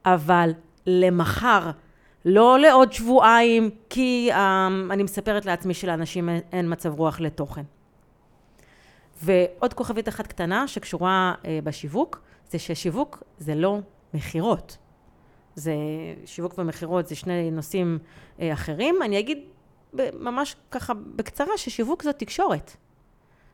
אבל 0.05 0.51
למחר, 0.87 1.71
לא 2.25 2.59
לעוד 2.59 2.93
שבועיים, 2.93 3.69
כי 3.89 4.29
um, 4.31 4.35
אני 4.93 5.03
מספרת 5.03 5.45
לעצמי 5.45 5.73
שלאנשים 5.73 6.29
אין 6.29 6.71
מצב 6.71 6.93
רוח 6.93 7.19
לתוכן. 7.19 7.63
ועוד 9.23 9.73
כוכבית 9.73 10.07
אחת 10.07 10.27
קטנה 10.27 10.67
שקשורה 10.67 11.33
uh, 11.41 11.45
בשיווק, 11.63 12.21
זה 12.49 12.59
ששיווק 12.59 13.23
זה 13.37 13.55
לא 13.55 13.79
מכירות. 14.13 14.77
זה, 15.55 15.73
שיווק 16.25 16.57
ומכירות 16.57 17.07
זה 17.07 17.15
שני 17.15 17.51
נושאים 17.51 17.97
uh, 18.37 18.41
אחרים. 18.53 18.95
אני 19.05 19.19
אגיד 19.19 19.39
ממש 20.13 20.55
ככה 20.71 20.93
בקצרה 21.15 21.57
ששיווק 21.57 22.03
זאת 22.03 22.19
תקשורת. 22.19 22.75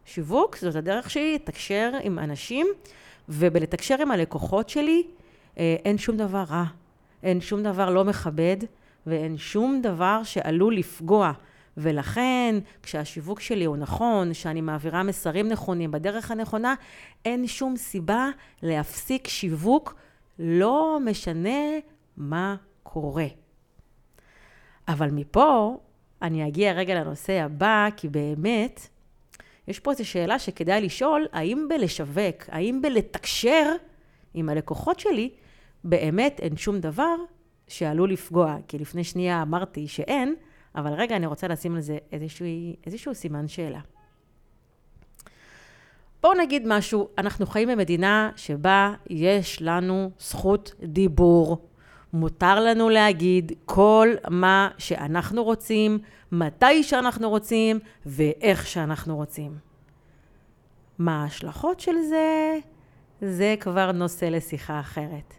שיווק 0.06 0.58
זאת 0.58 0.76
הדרך 0.76 1.10
שלי 1.10 1.36
לתקשר 1.36 1.92
עם 2.04 2.20
אנשים, 2.20 2.68
ובלתקשר 3.30 4.02
עם 4.02 4.12
הלקוחות 4.12 4.70
שלי 4.70 5.04
אה, 5.58 5.76
אין 5.86 5.98
שום 5.98 6.18
דבר 6.18 6.44
רע, 6.50 6.64
אין 7.24 7.42
שום 7.42 7.64
דבר 7.64 7.90
לא 7.90 8.06
מכבד, 8.06 8.58
ואין 9.08 9.38
שום 9.38 9.82
דבר 9.82 10.22
שעלול 10.24 10.76
לפגוע. 10.76 11.32
ולכן, 11.78 12.56
כשהשיווק 12.84 13.40
שלי 13.40 13.66
הוא 13.66 13.78
נכון, 13.78 14.34
שאני 14.34 14.62
מעבירה 14.62 15.04
מסרים 15.04 15.48
נכונים 15.48 15.92
בדרך 15.92 16.32
הנכונה, 16.32 16.76
אין 17.26 17.48
שום 17.48 17.78
סיבה 17.78 18.30
להפסיק 18.64 19.28
שיווק, 19.28 19.96
לא 20.40 20.98
משנה 21.06 21.60
מה 22.18 22.56
קורה. 22.84 23.28
אבל 24.88 25.12
מפה 25.12 25.78
אני 26.22 26.48
אגיע 26.48 26.72
רגע 26.74 26.96
לנושא 26.96 27.34
הבא, 27.34 27.88
כי 27.98 28.10
באמת, 28.10 28.88
יש 29.72 29.80
פה 29.80 29.92
איזו 29.92 30.06
שאלה 30.06 30.40
שכדאי 30.40 30.82
לשאול, 30.82 31.28
האם 31.32 31.68
בלשווק, 31.70 32.44
האם 32.48 32.82
בלתקשר 32.82 33.76
עם 34.34 34.50
הלקוחות 34.50 35.00
שלי, 35.00 35.30
באמת 35.84 36.40
אין 36.40 36.58
שום 36.58 36.80
דבר 36.80 37.16
שעלול 37.68 38.12
לפגוע? 38.12 38.58
כי 38.68 38.78
לפני 38.78 39.04
שנייה 39.04 39.42
אמרתי 39.42 39.88
שאין, 39.88 40.36
אבל 40.76 40.94
רגע, 40.94 41.16
אני 41.16 41.26
רוצה 41.26 41.48
לשים 41.48 41.76
על 41.76 41.82
זה 41.82 41.98
איזשהו, 42.12 42.46
איזשהו 42.86 43.16
סימן 43.16 43.48
שאלה. 43.48 43.80
בואו 46.22 46.34
נגיד 46.34 46.64
משהו, 46.68 47.08
אנחנו 47.18 47.46
חיים 47.46 47.68
במדינה 47.68 48.32
שבה 48.36 48.94
יש 49.10 49.62
לנו 49.62 50.12
זכות 50.20 50.76
דיבור. 50.84 51.71
מותר 52.14 52.60
לנו 52.60 52.90
להגיד 52.90 53.52
כל 53.66 54.10
מה 54.30 54.70
שאנחנו 54.78 55.44
רוצים, 55.44 56.00
מתי 56.32 56.84
שאנחנו 56.84 57.30
רוצים 57.30 57.80
ואיך 58.06 58.68
שאנחנו 58.68 59.16
רוצים. 59.16 59.58
מה 61.00 61.24
ההשלכות 61.24 61.80
של 61.80 61.96
זה? 62.10 62.58
זה 63.22 63.56
כבר 63.60 63.92
נושא 63.92 64.26
לשיחה 64.26 64.80
אחרת. 64.80 65.34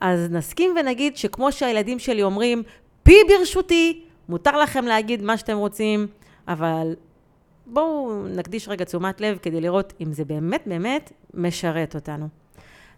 אז 0.00 0.30
נסכים 0.30 0.74
ונגיד 0.80 1.16
שכמו 1.16 1.52
שהילדים 1.52 1.98
שלי 1.98 2.22
אומרים, 2.22 2.62
פי 3.02 3.14
ברשותי, 3.28 4.04
מותר 4.28 4.58
לכם 4.58 4.84
להגיד 4.84 5.22
מה 5.22 5.36
שאתם 5.36 5.56
רוצים, 5.56 6.06
אבל 6.48 6.94
בואו 7.66 8.26
נקדיש 8.28 8.68
רגע 8.68 8.84
תשומת 8.84 9.20
לב 9.20 9.38
כדי 9.42 9.60
לראות 9.60 9.92
אם 10.00 10.12
זה 10.12 10.24
באמת 10.24 10.62
באמת 10.66 11.12
משרת 11.34 11.94
אותנו. 11.94 12.28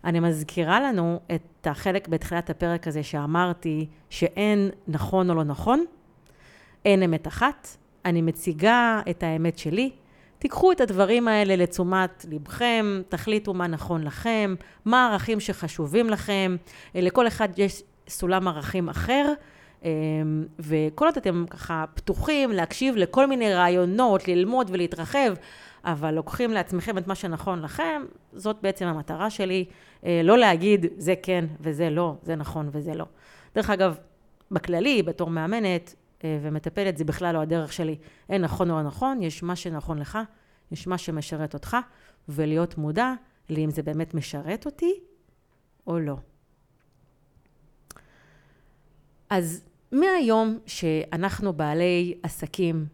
אני 0.04 0.20
מזכירה 0.20 0.80
לנו 0.80 1.20
את 1.34 1.66
החלק 1.66 2.08
בתחילת 2.08 2.50
הפרק 2.50 2.86
הזה 2.86 3.02
שאמרתי 3.02 3.86
שאין 4.10 4.70
נכון 4.88 5.30
או 5.30 5.34
לא 5.34 5.44
נכון, 5.44 5.84
אין 6.84 7.02
אמת 7.02 7.26
אחת, 7.26 7.68
אני 8.04 8.22
מציגה 8.22 9.00
את 9.10 9.22
האמת 9.22 9.58
שלי. 9.58 9.90
תיקחו 10.38 10.72
את 10.72 10.80
הדברים 10.80 11.28
האלה 11.28 11.56
לתשומת 11.56 12.26
לבכם, 12.30 13.02
תחליטו 13.08 13.54
מה 13.54 13.66
נכון 13.66 14.02
לכם, 14.02 14.54
מה 14.84 15.06
הערכים 15.06 15.40
שחשובים 15.40 16.10
לכם. 16.10 16.56
לכל 16.94 17.26
אחד 17.26 17.48
יש 17.56 17.82
סולם 18.08 18.48
ערכים 18.48 18.88
אחר, 18.88 19.32
אמ, 19.84 19.88
וכל 20.58 21.04
עוד 21.06 21.16
אתם 21.16 21.44
ככה 21.50 21.84
פתוחים 21.94 22.50
להקשיב 22.50 22.96
לכל 22.96 23.26
מיני 23.26 23.54
רעיונות, 23.54 24.28
ללמוד 24.28 24.70
ולהתרחב, 24.70 25.34
אבל 25.92 26.14
לוקחים 26.14 26.50
לעצמכם 26.50 26.98
את 26.98 27.06
מה 27.06 27.14
שנכון 27.14 27.62
לכם, 27.62 28.02
זאת 28.32 28.56
בעצם 28.62 28.86
המטרה 28.86 29.30
שלי, 29.30 29.64
אה, 30.04 30.20
לא 30.24 30.38
להגיד 30.38 30.86
זה 30.96 31.14
כן 31.22 31.44
וזה 31.60 31.90
לא, 31.90 32.16
זה 32.22 32.36
נכון 32.36 32.68
וזה 32.72 32.94
לא. 32.94 33.04
דרך 33.54 33.70
אגב, 33.70 33.98
בכללי, 34.50 35.02
בתור 35.02 35.30
מאמנת 35.30 35.94
אה, 36.24 36.38
ומטפלת, 36.42 36.96
זה 36.96 37.04
בכלל 37.04 37.34
לא 37.34 37.40
הדרך 37.40 37.72
שלי. 37.72 37.96
אין 38.28 38.42
נכון 38.42 38.70
או 38.70 38.76
לא 38.76 38.82
נכון, 38.82 39.22
יש 39.22 39.42
מה 39.42 39.56
שנכון 39.56 39.98
לך, 39.98 40.18
יש 40.72 40.86
מה 40.86 40.98
שמשרת 40.98 41.54
אותך, 41.54 41.76
ולהיות 42.28 42.78
מודע 42.78 43.12
לאם 43.50 43.70
זה 43.70 43.82
באמת 43.82 44.14
משרת 44.14 44.66
אותי 44.66 44.94
או 45.86 45.98
לא. 45.98 46.16
אז 49.30 49.64
מהיום 49.92 50.58
שאנחנו 50.66 51.52
בעלי 51.52 52.14
עסקים, 52.22 52.86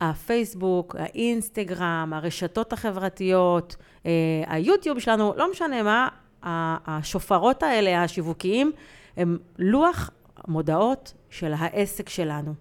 הפייסבוק, 0.00 0.96
האינסטגרם, 0.98 2.12
הרשתות 2.14 2.72
החברתיות, 2.72 3.76
אה, 4.06 4.10
היוטיוב 4.46 4.98
שלנו, 4.98 5.34
לא 5.36 5.50
משנה 5.50 5.82
מה, 5.82 6.08
השופרות 6.86 7.62
האלה, 7.62 8.02
השיווקיים, 8.02 8.72
הם 9.16 9.38
לוח 9.58 10.10
מודעות 10.48 11.14
של 11.30 11.52
העסק 11.56 12.08
שלנו. 12.08 12.54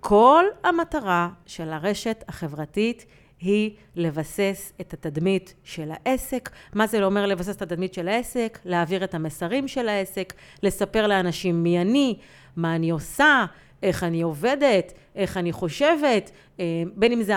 כל 0.00 0.44
המטרה 0.64 1.28
של 1.46 1.68
הרשת 1.72 2.24
החברתית 2.28 3.06
היא 3.40 3.70
לבסס 3.96 4.72
את 4.80 4.94
התדמית 4.94 5.54
של 5.64 5.90
העסק. 5.92 6.50
מה 6.74 6.86
זה 6.86 7.00
לא 7.00 7.06
אומר 7.06 7.26
לבסס 7.26 7.56
את 7.56 7.62
התדמית 7.62 7.94
של 7.94 8.08
העסק? 8.08 8.58
להעביר 8.64 9.04
את 9.04 9.14
המסרים 9.14 9.68
של 9.68 9.88
העסק, 9.88 10.34
לספר 10.62 11.06
לאנשים 11.06 11.62
מי 11.62 11.80
אני, 11.80 12.18
מה 12.56 12.74
אני 12.74 12.90
עושה, 12.90 13.44
איך 13.82 14.04
אני 14.04 14.22
עובדת, 14.22 14.92
איך 15.14 15.36
אני 15.36 15.52
חושבת, 15.52 16.30
אה, 16.60 16.82
בין 16.94 17.12
אם 17.12 17.22
זה 17.22 17.32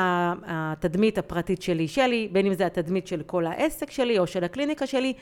התדמית 0.45 1.17
הפרטית 1.17 1.61
שלי 1.61 1.87
שלי, 1.87 2.29
בין 2.31 2.45
אם 2.45 2.53
זה 2.53 2.65
התדמית 2.65 3.07
של 3.07 3.23
כל 3.23 3.45
העסק 3.45 3.91
שלי 3.91 4.19
או 4.19 4.27
של 4.27 4.43
הקליניקה 4.43 4.87
שלי. 4.87 5.13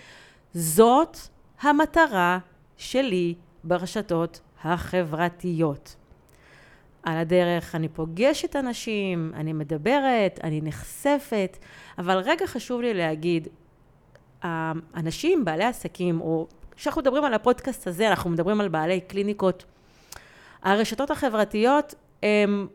זאת 0.53 1.17
המטרה 1.61 2.39
שלי 2.77 3.33
ברשתות 3.63 4.41
החברתיות. 4.63 5.95
על 7.03 7.17
הדרך 7.17 7.75
אני 7.75 7.89
פוגשת 7.89 8.55
אנשים, 8.55 9.31
אני 9.35 9.53
מדברת, 9.53 10.39
אני 10.43 10.61
נחשפת, 10.63 11.57
אבל 11.97 12.17
רגע 12.17 12.47
חשוב 12.47 12.81
לי 12.81 12.93
להגיד, 12.93 13.47
האנשים, 14.41 15.45
בעלי 15.45 15.63
עסקים, 15.63 16.21
או 16.21 16.47
כשאנחנו 16.75 17.01
מדברים 17.01 17.23
על 17.23 17.33
הפודקאסט 17.33 17.87
הזה, 17.87 18.09
אנחנו 18.09 18.29
מדברים 18.29 18.61
על 18.61 18.67
בעלי 18.67 19.01
קליניקות, 19.01 19.65
הרשתות 20.63 21.11
החברתיות 21.11 21.95
הן 22.23 22.67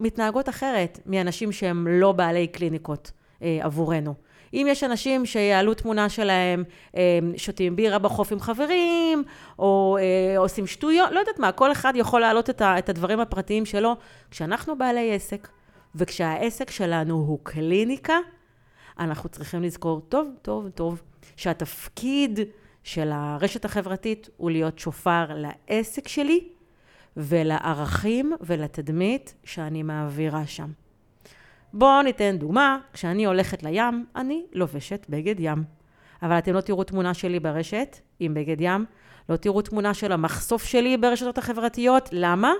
מתנהגות 0.00 0.48
אחרת 0.48 1.00
מאנשים 1.06 1.52
שהם 1.52 1.86
לא 1.88 2.12
בעלי 2.12 2.46
קליניקות 2.46 3.10
אה, 3.42 3.58
עבורנו. 3.62 4.14
אם 4.54 4.66
יש 4.70 4.84
אנשים 4.84 5.26
שיעלו 5.26 5.74
תמונה 5.74 6.08
שלהם, 6.08 6.64
אה, 6.96 7.18
שותים 7.36 7.76
בירה 7.76 7.98
בחוף 7.98 8.32
עם 8.32 8.40
חברים, 8.40 9.24
או 9.58 9.98
אה, 10.00 10.38
עושים 10.38 10.66
שטויות, 10.66 11.10
לא 11.12 11.20
יודעת 11.20 11.38
מה, 11.38 11.52
כל 11.52 11.72
אחד 11.72 11.92
יכול 11.96 12.20
להעלות 12.20 12.50
את, 12.50 12.62
את 12.62 12.88
הדברים 12.88 13.20
הפרטיים 13.20 13.66
שלו. 13.66 13.96
כשאנחנו 14.30 14.78
בעלי 14.78 15.14
עסק, 15.14 15.48
וכשהעסק 15.94 16.70
שלנו 16.70 17.14
הוא 17.14 17.38
קליניקה, 17.42 18.18
אנחנו 18.98 19.28
צריכים 19.28 19.62
לזכור 19.62 20.00
טוב, 20.00 20.28
טוב, 20.42 20.68
טוב, 20.68 21.02
שהתפקיד 21.36 22.40
של 22.82 23.10
הרשת 23.12 23.64
החברתית 23.64 24.28
הוא 24.36 24.50
להיות 24.50 24.78
שופר 24.78 25.24
לעסק 25.34 26.08
שלי 26.08 26.48
ולערכים 27.16 28.32
ולתדמית 28.40 29.34
שאני 29.44 29.82
מעבירה 29.82 30.46
שם. 30.46 30.70
בואו 31.72 32.02
ניתן 32.02 32.36
דוגמה, 32.38 32.78
כשאני 32.92 33.24
הולכת 33.24 33.62
לים, 33.62 34.06
אני 34.16 34.44
לובשת 34.52 35.06
בגד 35.08 35.34
ים. 35.38 35.64
אבל 36.22 36.38
אתם 36.38 36.52
לא 36.52 36.60
תראו 36.60 36.84
תמונה 36.84 37.14
שלי 37.14 37.40
ברשת 37.40 37.96
עם 38.20 38.34
בגד 38.34 38.56
ים, 38.60 38.84
לא 39.28 39.36
תראו 39.36 39.62
תמונה 39.62 39.94
של 39.94 40.12
המחשוף 40.12 40.64
שלי 40.64 40.96
ברשתות 40.96 41.38
החברתיות. 41.38 42.08
למה? 42.12 42.52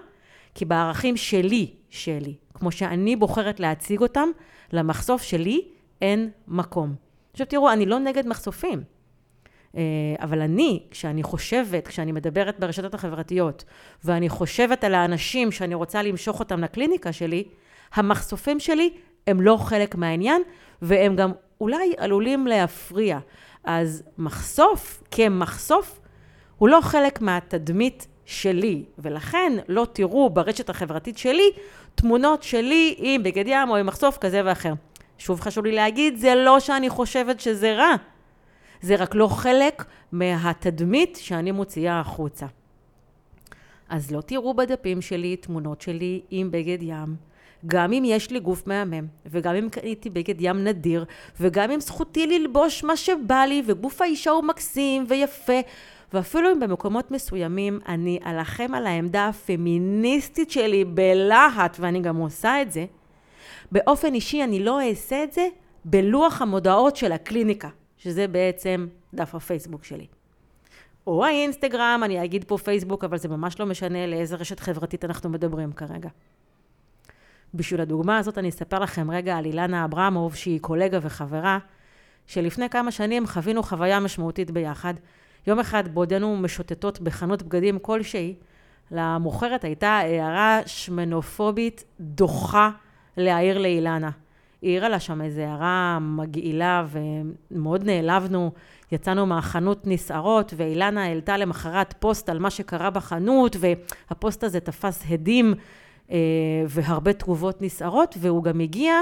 כי 0.55 0.65
בערכים 0.65 1.17
שלי, 1.17 1.75
שלי, 1.91 2.35
כמו 2.55 2.71
שאני 2.71 3.17
בוחרת 3.17 3.61
להציג 3.61 4.01
אותם, 4.01 4.29
למחשוף 4.73 5.23
שלי 5.23 5.69
אין 6.03 6.31
מקום. 6.49 6.95
עכשיו 7.33 7.47
תראו, 7.47 7.73
אני 7.73 7.87
לא 7.87 7.99
נגד 7.99 8.27
מחשופים. 8.27 8.83
אה, 9.77 9.83
אבל 10.21 10.41
אני, 10.41 10.83
כשאני 10.91 11.23
חושבת, 11.23 11.89
כשאני 11.89 12.13
מדברת 12.13 12.61
ברשתות 12.61 12.95
החברתיות, 12.95 13.65
ואני 14.05 14.29
חושבת 14.29 14.85
על 14.85 14.95
האנשים 14.95 15.53
שאני 15.53 15.75
רוצה 15.75 16.03
למשוך 16.03 16.41
אותם 16.41 16.61
לקליניקה 16.61 17.13
שלי, 17.13 17.45
המחשופים 17.95 18.61
שלי 18.61 18.91
הם 19.27 19.41
לא 19.41 19.57
חלק 19.57 19.95
מהעניין, 19.95 20.43
והם 20.83 21.17
גם 21.17 21.33
אולי 21.61 21.93
עלולים 21.99 22.47
להפריע. 22.47 23.19
אז 23.65 24.03
מחשוף 24.19 25.03
כמחשוף 25.11 26.01
הוא 26.59 26.69
לא 26.69 26.81
חלק 26.83 27.21
מהתדמית 27.21 28.07
שלי, 28.25 28.85
ולכן 28.99 29.53
לא 29.69 29.87
תראו 29.93 30.31
ברשת 30.31 30.71
החברתית 30.71 31.19
שלי 31.19 31.51
תמונות 31.95 32.43
שלי 32.43 32.95
עם 32.99 33.23
בגד 33.23 33.45
ים 33.47 33.71
או 33.71 33.77
עם 33.77 33.87
מחשוף 33.87 34.19
כזה 34.19 34.43
ואחר. 34.45 34.73
שוב 35.19 35.41
חשוב 35.41 35.65
לי 35.65 35.73
להגיד, 35.73 36.17
זה 36.17 36.35
לא 36.35 36.61
שאני 36.61 36.89
חושבת 36.89 37.41
שזה 37.41 37.75
רע, 37.75 37.95
זה 38.83 38.97
רק 38.97 39.15
לא 39.15 39.29
חלק 39.29 39.85
מהתדמית 40.13 41.19
שאני 41.23 41.51
מוציאה 41.51 42.01
החוצה. 42.01 42.47
אז 43.89 44.11
לא 44.11 44.21
תראו 44.21 44.55
בדפים 44.55 45.03
שלי 45.03 45.37
תמונות 45.37 45.81
שלי 45.81 46.21
עם 46.31 46.51
בגד 46.51 46.79
ים. 46.83 47.17
גם 47.67 47.93
אם 47.93 48.03
יש 48.07 48.31
לי 48.31 48.41
גוף 48.41 48.67
מהמם, 48.67 49.07
וגם 49.27 49.55
אם 49.55 49.69
קניתי 49.69 50.11
בגד 50.11 50.35
ים 50.39 50.65
נדיר, 50.65 51.05
וגם 51.41 51.71
אם 51.71 51.81
זכותי 51.81 52.27
ללבוש 52.27 52.85
מה 52.85 52.97
שבא 52.97 53.45
לי, 53.49 53.63
וגוף 53.67 54.03
האישה 54.03 54.31
הוא 54.31 54.45
מקסים 54.45 55.05
ויפה, 55.09 55.61
ואפילו 56.13 56.53
אם 56.53 56.61
במקומות 56.61 57.11
מסוימים 57.11 57.79
אני 57.89 58.19
אלחם 58.27 58.75
על 58.75 58.87
העמדה 58.87 59.29
הפמיניסטית 59.29 60.51
שלי 60.51 60.85
בלהט, 60.85 61.77
ואני 61.81 62.01
גם 62.01 62.17
עושה 62.17 62.63
את 62.63 62.73
זה, 62.73 62.85
באופן 63.73 64.15
אישי 64.15 64.45
אני 64.45 64.65
לא 64.65 64.89
אעשה 64.89 65.25
את 65.25 65.33
זה 65.33 65.49
בלוח 65.85 66.43
המודעות 66.43 66.97
של 66.97 67.13
הקליניקה, 67.13 67.69
שזה 68.03 68.29
בעצם 68.29 68.87
דף 69.15 69.35
הפייסבוק 69.35 69.85
שלי. 69.85 70.07
או 71.07 71.25
האינסטגרם, 71.25 72.01
אני 72.05 72.25
אגיד 72.25 72.45
פה 72.45 72.59
פייסבוק, 72.59 73.05
אבל 73.05 73.19
זה 73.19 73.29
ממש 73.29 73.61
לא 73.61 73.67
משנה 73.67 74.07
לאיזה 74.07 74.37
רשת 74.37 74.61
חברתית 74.61 75.05
אנחנו 75.05 75.31
מדברים 75.31 75.73
כרגע. 75.73 76.09
בשביל 77.55 77.81
הדוגמה 77.81 78.19
הזאת 78.19 78.39
אני 78.39 78.49
אספר 78.49 78.79
לכם 78.79 79.11
רגע 79.11 79.37
על 79.37 79.45
אילנה 79.45 79.85
אברמוב, 79.85 80.35
שהיא 80.35 80.61
קולגה 80.61 80.99
וחברה, 81.03 81.59
שלפני 82.27 82.69
כמה 82.69 82.91
שנים 82.91 83.27
חווינו 83.27 83.63
חוויה 83.63 84.01
משמעותית 84.01 84.51
ביחד. 84.51 84.95
יום 85.47 85.59
אחד 85.59 85.95
בעודנו 85.95 86.37
משוטטות 86.37 87.01
בחנות 87.01 87.43
בגדים 87.43 87.79
כלשהי, 87.79 88.35
למוכרת 88.91 89.65
הייתה 89.65 89.89
הערה 89.89 90.61
שמנופובית 90.67 91.85
דוחה 92.01 92.71
להעיר 93.17 93.59
לאילנה. 93.59 94.11
העירה 94.63 94.89
לה 94.89 95.01
שם 95.01 95.23
איזו 95.23 95.41
הערה 95.41 95.99
מגעילה 96.01 96.87
ומאוד 97.51 97.85
נעלבנו. 97.85 98.53
יצאנו 98.93 99.27
מהחנות 99.27 99.87
נסערות, 99.87 100.55
ואילנה 100.57 101.05
העלתה 101.05 101.37
למחרת 101.37 101.95
פוסט 101.99 102.29
על 102.29 102.39
מה 102.39 102.51
שקרה 102.51 102.91
בחנות, 102.91 103.57
והפוסט 103.61 104.45
הזה 104.45 104.61
תפס 104.61 105.05
הדים 105.11 105.55
אה, 106.11 106.17
והרבה 106.69 107.13
תגובות 107.13 107.63
נסערות, 107.63 108.15
והוא 108.19 108.45
גם 108.45 108.61
הגיע 108.61 108.95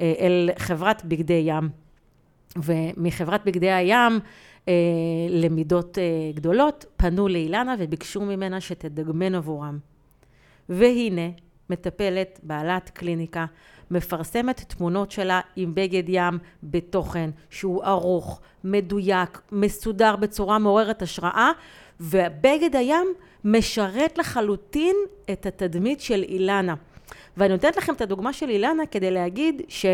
אה, 0.00 0.12
אל 0.20 0.50
חברת 0.58 1.04
בגדי 1.04 1.42
ים. 1.46 1.68
ומחברת 2.56 3.44
בגדי 3.44 3.70
הים 3.70 4.20
אה, 4.68 4.74
למידות 5.30 5.98
אה, 5.98 6.02
גדולות, 6.34 6.84
פנו 6.96 7.28
לאילנה 7.28 7.74
וביקשו 7.78 8.20
ממנה 8.20 8.60
שתדגמן 8.60 9.34
עבורם. 9.34 9.78
והנה, 10.68 11.28
מטפלת, 11.72 12.40
בעלת 12.42 12.90
קליניקה, 12.90 13.46
מפרסמת 13.90 14.60
תמונות 14.60 15.10
שלה 15.10 15.40
עם 15.56 15.74
בגד 15.74 16.02
ים 16.08 16.38
בתוכן 16.62 17.30
שהוא 17.50 17.84
ערוך, 17.84 18.40
מדויק, 18.64 19.40
מסודר 19.52 20.16
בצורה 20.16 20.58
מעוררת 20.58 21.02
השראה, 21.02 21.50
ובגד 22.00 22.76
הים 22.76 23.06
משרת 23.44 24.18
לחלוטין 24.18 24.96
את 25.32 25.46
התדמית 25.46 26.00
של 26.00 26.24
אילנה. 26.28 26.74
ואני 27.36 27.52
נותנת 27.52 27.76
לכם 27.76 27.94
את 27.94 28.00
הדוגמה 28.00 28.32
של 28.32 28.50
אילנה 28.50 28.86
כדי 28.86 29.10
להגיד 29.10 29.62
ש... 29.68 29.86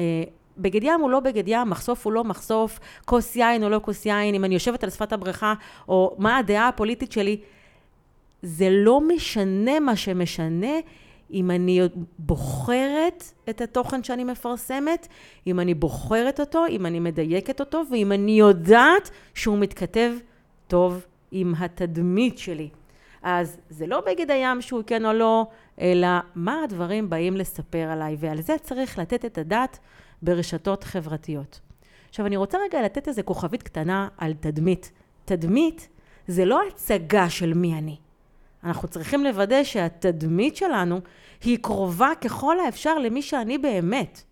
אה, 0.00 0.24
בגד 0.58 0.82
ים 0.82 1.00
הוא 1.00 1.10
לא 1.10 1.20
בגד 1.20 1.44
ים, 1.46 1.70
מחשוף 1.70 2.04
הוא 2.04 2.12
לא 2.12 2.24
מחשוף, 2.24 2.80
כוס 3.04 3.36
יין 3.36 3.64
או 3.64 3.68
לא 3.68 3.80
כוס 3.82 4.06
יין, 4.06 4.34
אם 4.34 4.44
אני 4.44 4.54
יושבת 4.54 4.84
על 4.84 4.90
שפת 4.90 5.12
הבריכה, 5.12 5.54
או 5.88 6.14
מה 6.18 6.36
הדעה 6.36 6.68
הפוליטית 6.68 7.12
שלי, 7.12 7.40
זה 8.44 8.68
לא 8.70 9.00
משנה 9.00 9.80
מה 9.80 9.96
שמשנה 9.96 10.72
אם 11.32 11.50
אני 11.50 11.80
בוחרת 12.18 13.24
את 13.50 13.60
התוכן 13.60 14.02
שאני 14.02 14.24
מפרסמת, 14.24 15.08
אם 15.46 15.60
אני 15.60 15.74
בוחרת 15.74 16.40
אותו, 16.40 16.66
אם 16.66 16.86
אני 16.86 17.00
מדייקת 17.00 17.60
אותו, 17.60 17.82
ואם 17.90 18.12
אני 18.12 18.38
יודעת 18.38 19.10
שהוא 19.34 19.58
מתכתב 19.58 20.12
טוב 20.66 21.06
עם 21.30 21.54
התדמית 21.58 22.38
שלי. 22.38 22.68
אז 23.22 23.56
זה 23.70 23.86
לא 23.86 24.02
בגד 24.06 24.30
הים 24.30 24.60
שהוא 24.60 24.82
כן 24.86 25.06
או 25.06 25.12
לא, 25.12 25.46
אלא 25.80 26.08
מה 26.34 26.62
הדברים 26.64 27.10
באים 27.10 27.36
לספר 27.36 27.88
עליי, 27.90 28.16
ועל 28.18 28.40
זה 28.40 28.56
צריך 28.62 28.98
לתת 28.98 29.24
את 29.24 29.38
הדעת 29.38 29.78
ברשתות 30.22 30.84
חברתיות. 30.84 31.60
עכשיו, 32.08 32.26
אני 32.26 32.36
רוצה 32.36 32.58
רגע 32.68 32.82
לתת 32.82 33.08
איזה 33.08 33.22
כוכבית 33.22 33.62
קטנה 33.62 34.08
על 34.18 34.32
תדמית. 34.40 34.92
תדמית 35.24 35.88
זה 36.26 36.44
לא 36.44 36.60
הצגה 36.68 37.30
של 37.30 37.54
מי 37.54 37.74
אני. 37.74 37.96
אנחנו 38.64 38.88
צריכים 38.88 39.24
לוודא 39.24 39.64
שהתדמית 39.64 40.56
שלנו 40.56 41.00
היא 41.44 41.58
קרובה 41.62 42.10
ככל 42.20 42.60
האפשר 42.60 42.98
למי 42.98 43.22
שאני 43.22 43.58
באמת. 43.58 44.22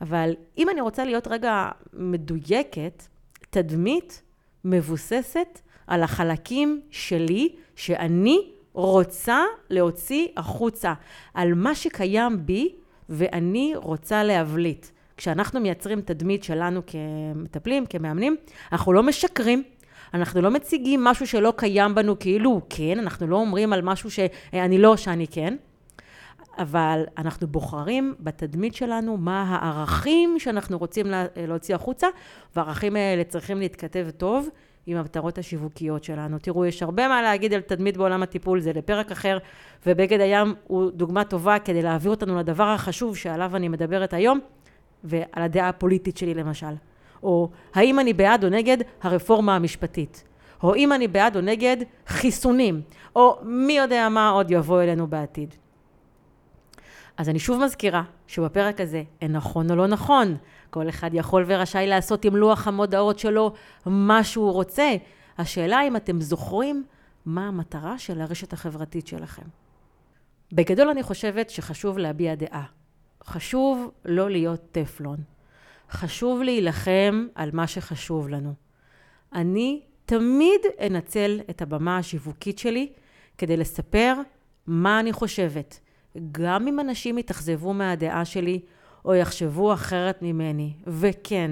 אבל 0.00 0.34
אם 0.58 0.68
אני 0.68 0.80
רוצה 0.80 1.04
להיות 1.04 1.28
רגע 1.28 1.68
מדויקת, 1.92 3.02
תדמית 3.50 4.22
מבוססת 4.64 5.60
על 5.86 6.02
החלקים 6.02 6.80
שלי, 6.90 7.56
שאני 7.76 8.50
רוצה 8.72 9.44
להוציא 9.70 10.28
החוצה, 10.36 10.94
על 11.34 11.54
מה 11.54 11.74
שקיים 11.74 12.46
בי 12.46 12.74
ואני 13.08 13.72
רוצה 13.76 14.24
להבליט. 14.24 14.86
כשאנחנו 15.16 15.60
מייצרים 15.60 16.00
תדמית 16.00 16.44
שלנו 16.44 16.80
כמטפלים, 16.86 17.86
כמאמנים, 17.86 18.36
אנחנו 18.72 18.92
לא 18.92 19.02
משקרים, 19.02 19.62
אנחנו 20.14 20.40
לא 20.40 20.50
מציגים 20.50 21.04
משהו 21.04 21.26
שלא 21.26 21.52
קיים 21.56 21.94
בנו 21.94 22.18
כאילו 22.18 22.50
הוא 22.50 22.60
כן, 22.70 22.98
אנחנו 22.98 23.26
לא 23.26 23.36
אומרים 23.36 23.72
על 23.72 23.82
משהו 23.82 24.10
שאני 24.10 24.78
לא, 24.78 24.96
שאני 24.96 25.26
כן, 25.26 25.56
אבל 26.58 27.04
אנחנו 27.18 27.46
בוחרים 27.46 28.14
בתדמית 28.20 28.74
שלנו 28.74 29.16
מה 29.16 29.42
הערכים 29.42 30.38
שאנחנו 30.38 30.78
רוצים 30.78 31.06
להוציא 31.36 31.74
החוצה, 31.74 32.06
והערכים 32.56 32.96
האלה 32.96 33.24
צריכים 33.24 33.58
להתכתב 33.58 34.06
טוב 34.16 34.48
עם 34.86 34.96
המטרות 34.96 35.38
השיווקיות 35.38 36.04
שלנו. 36.04 36.38
תראו, 36.38 36.66
יש 36.66 36.82
הרבה 36.82 37.08
מה 37.08 37.22
להגיד 37.22 37.54
על 37.54 37.60
תדמית 37.60 37.96
בעולם 37.96 38.22
הטיפול, 38.22 38.60
זה 38.60 38.72
לפרק 38.72 39.12
אחר, 39.12 39.38
ובגד 39.86 40.20
הים 40.20 40.54
הוא 40.66 40.90
דוגמה 40.90 41.24
טובה 41.24 41.58
כדי 41.58 41.82
להעביר 41.82 42.10
אותנו 42.10 42.38
לדבר 42.38 42.68
החשוב 42.68 43.16
שעליו 43.16 43.56
אני 43.56 43.68
מדברת 43.68 44.12
היום, 44.12 44.40
ועל 45.04 45.42
הדעה 45.42 45.68
הפוליטית 45.68 46.16
שלי 46.16 46.34
למשל. 46.34 46.74
או 47.24 47.50
האם 47.74 48.00
אני 48.00 48.12
בעד 48.12 48.44
או 48.44 48.48
נגד 48.48 48.78
הרפורמה 49.02 49.56
המשפטית. 49.56 50.24
או 50.62 50.74
אם 50.74 50.92
אני 50.92 51.08
בעד 51.08 51.36
או 51.36 51.40
נגד 51.40 51.76
חיסונים, 52.06 52.82
או 53.16 53.38
מי 53.42 53.72
יודע 53.72 54.08
מה 54.08 54.30
עוד 54.30 54.50
יבוא 54.50 54.82
אלינו 54.82 55.06
בעתיד. 55.06 55.54
אז 57.16 57.28
אני 57.28 57.38
שוב 57.38 57.64
מזכירה 57.64 58.02
שבפרק 58.26 58.80
הזה 58.80 59.02
אין 59.20 59.32
נכון 59.32 59.70
או 59.70 59.76
לא 59.76 59.86
נכון. 59.86 60.36
כל 60.70 60.88
אחד 60.88 61.10
יכול 61.12 61.44
ורשאי 61.46 61.86
לעשות 61.86 62.24
עם 62.24 62.36
לוח 62.36 62.68
המודעות 62.68 63.18
שלו 63.18 63.52
מה 63.86 64.24
שהוא 64.24 64.52
רוצה. 64.52 64.96
השאלה 65.38 65.82
אם 65.82 65.96
אתם 65.96 66.20
זוכרים 66.20 66.84
מה 67.26 67.48
המטרה 67.48 67.98
של 67.98 68.20
הרשת 68.20 68.52
החברתית 68.52 69.06
שלכם. 69.06 69.46
בגדול 70.52 70.88
אני 70.88 71.02
חושבת 71.02 71.50
שחשוב 71.50 71.98
להביע 71.98 72.34
דעה. 72.34 72.64
חשוב 73.24 73.90
לא 74.04 74.30
להיות 74.30 74.60
טפלון. 74.72 75.33
חשוב 75.90 76.42
להילחם 76.42 77.26
על 77.34 77.50
מה 77.52 77.66
שחשוב 77.66 78.28
לנו. 78.28 78.54
אני 79.32 79.80
תמיד 80.06 80.60
אנצל 80.86 81.40
את 81.50 81.62
הבמה 81.62 81.98
השיווקית 81.98 82.58
שלי 82.58 82.92
כדי 83.38 83.56
לספר 83.56 84.14
מה 84.66 85.00
אני 85.00 85.12
חושבת. 85.12 85.80
גם 86.32 86.68
אם 86.68 86.80
אנשים 86.80 87.18
יתאכזבו 87.18 87.74
מהדעה 87.74 88.24
שלי 88.24 88.60
או 89.04 89.14
יחשבו 89.14 89.72
אחרת 89.72 90.22
ממני. 90.22 90.72
וכן, 90.86 91.50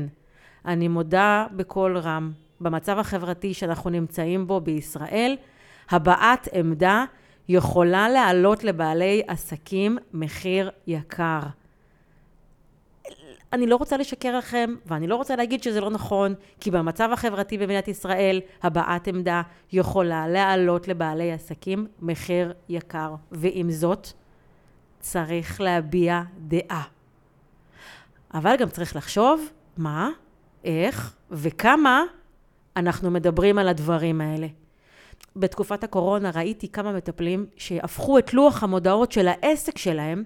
אני 0.65 0.89
מודה 0.89 1.47
בקול 1.57 1.99
רם, 1.99 2.33
במצב 2.61 2.99
החברתי 2.99 3.55
שאנחנו 3.55 3.91
נמצאים 3.91 4.47
בו 4.47 4.61
בישראל, 4.61 5.37
הבעת 5.91 6.49
עמדה 6.53 7.05
יכולה 7.49 8.09
להעלות 8.09 8.65
לבעלי 8.65 9.23
עסקים 9.27 9.99
מחיר 10.13 10.71
יקר. 10.87 11.41
אני 13.53 13.67
לא 13.67 13.77
רוצה 13.77 13.97
לשקר 13.97 14.39
לכם, 14.39 14.75
ואני 14.87 15.07
לא 15.07 15.17
רוצה 15.17 15.37
להגיד 15.37 15.63
שזה 15.63 15.81
לא 15.81 15.91
נכון, 15.91 16.35
כי 16.61 16.71
במצב 16.71 17.09
החברתי 17.13 17.59
במדינת 17.59 17.89
ישראל, 17.89 18.41
הבעת 18.63 19.09
עמדה 19.09 19.43
יכולה 19.73 20.29
להעלות 20.29 20.89
לבעלי 20.89 21.33
עסקים 21.33 21.87
מחיר 22.01 22.53
יקר. 22.69 23.15
ועם 23.33 23.71
זאת, 23.71 24.09
צריך 25.01 25.61
להביע 25.61 26.23
דעה. 26.39 26.83
אבל 28.35 28.57
גם 28.57 28.69
צריך 28.69 28.97
לחשוב 28.97 29.49
מה, 29.77 30.11
איך 30.65 31.15
וכמה 31.31 32.03
אנחנו 32.77 33.11
מדברים 33.11 33.59
על 33.59 33.69
הדברים 33.69 34.21
האלה. 34.21 34.47
בתקופת 35.37 35.85
הקורונה 35.85 36.31
ראיתי 36.35 36.69
כמה 36.69 36.93
מטפלים 36.93 37.47
שהפכו 37.57 38.19
את 38.19 38.35
לוח 38.35 38.63
המודעות 38.63 39.13
של 39.13 39.29
העסק 39.29 39.79
שלהם 39.79 40.25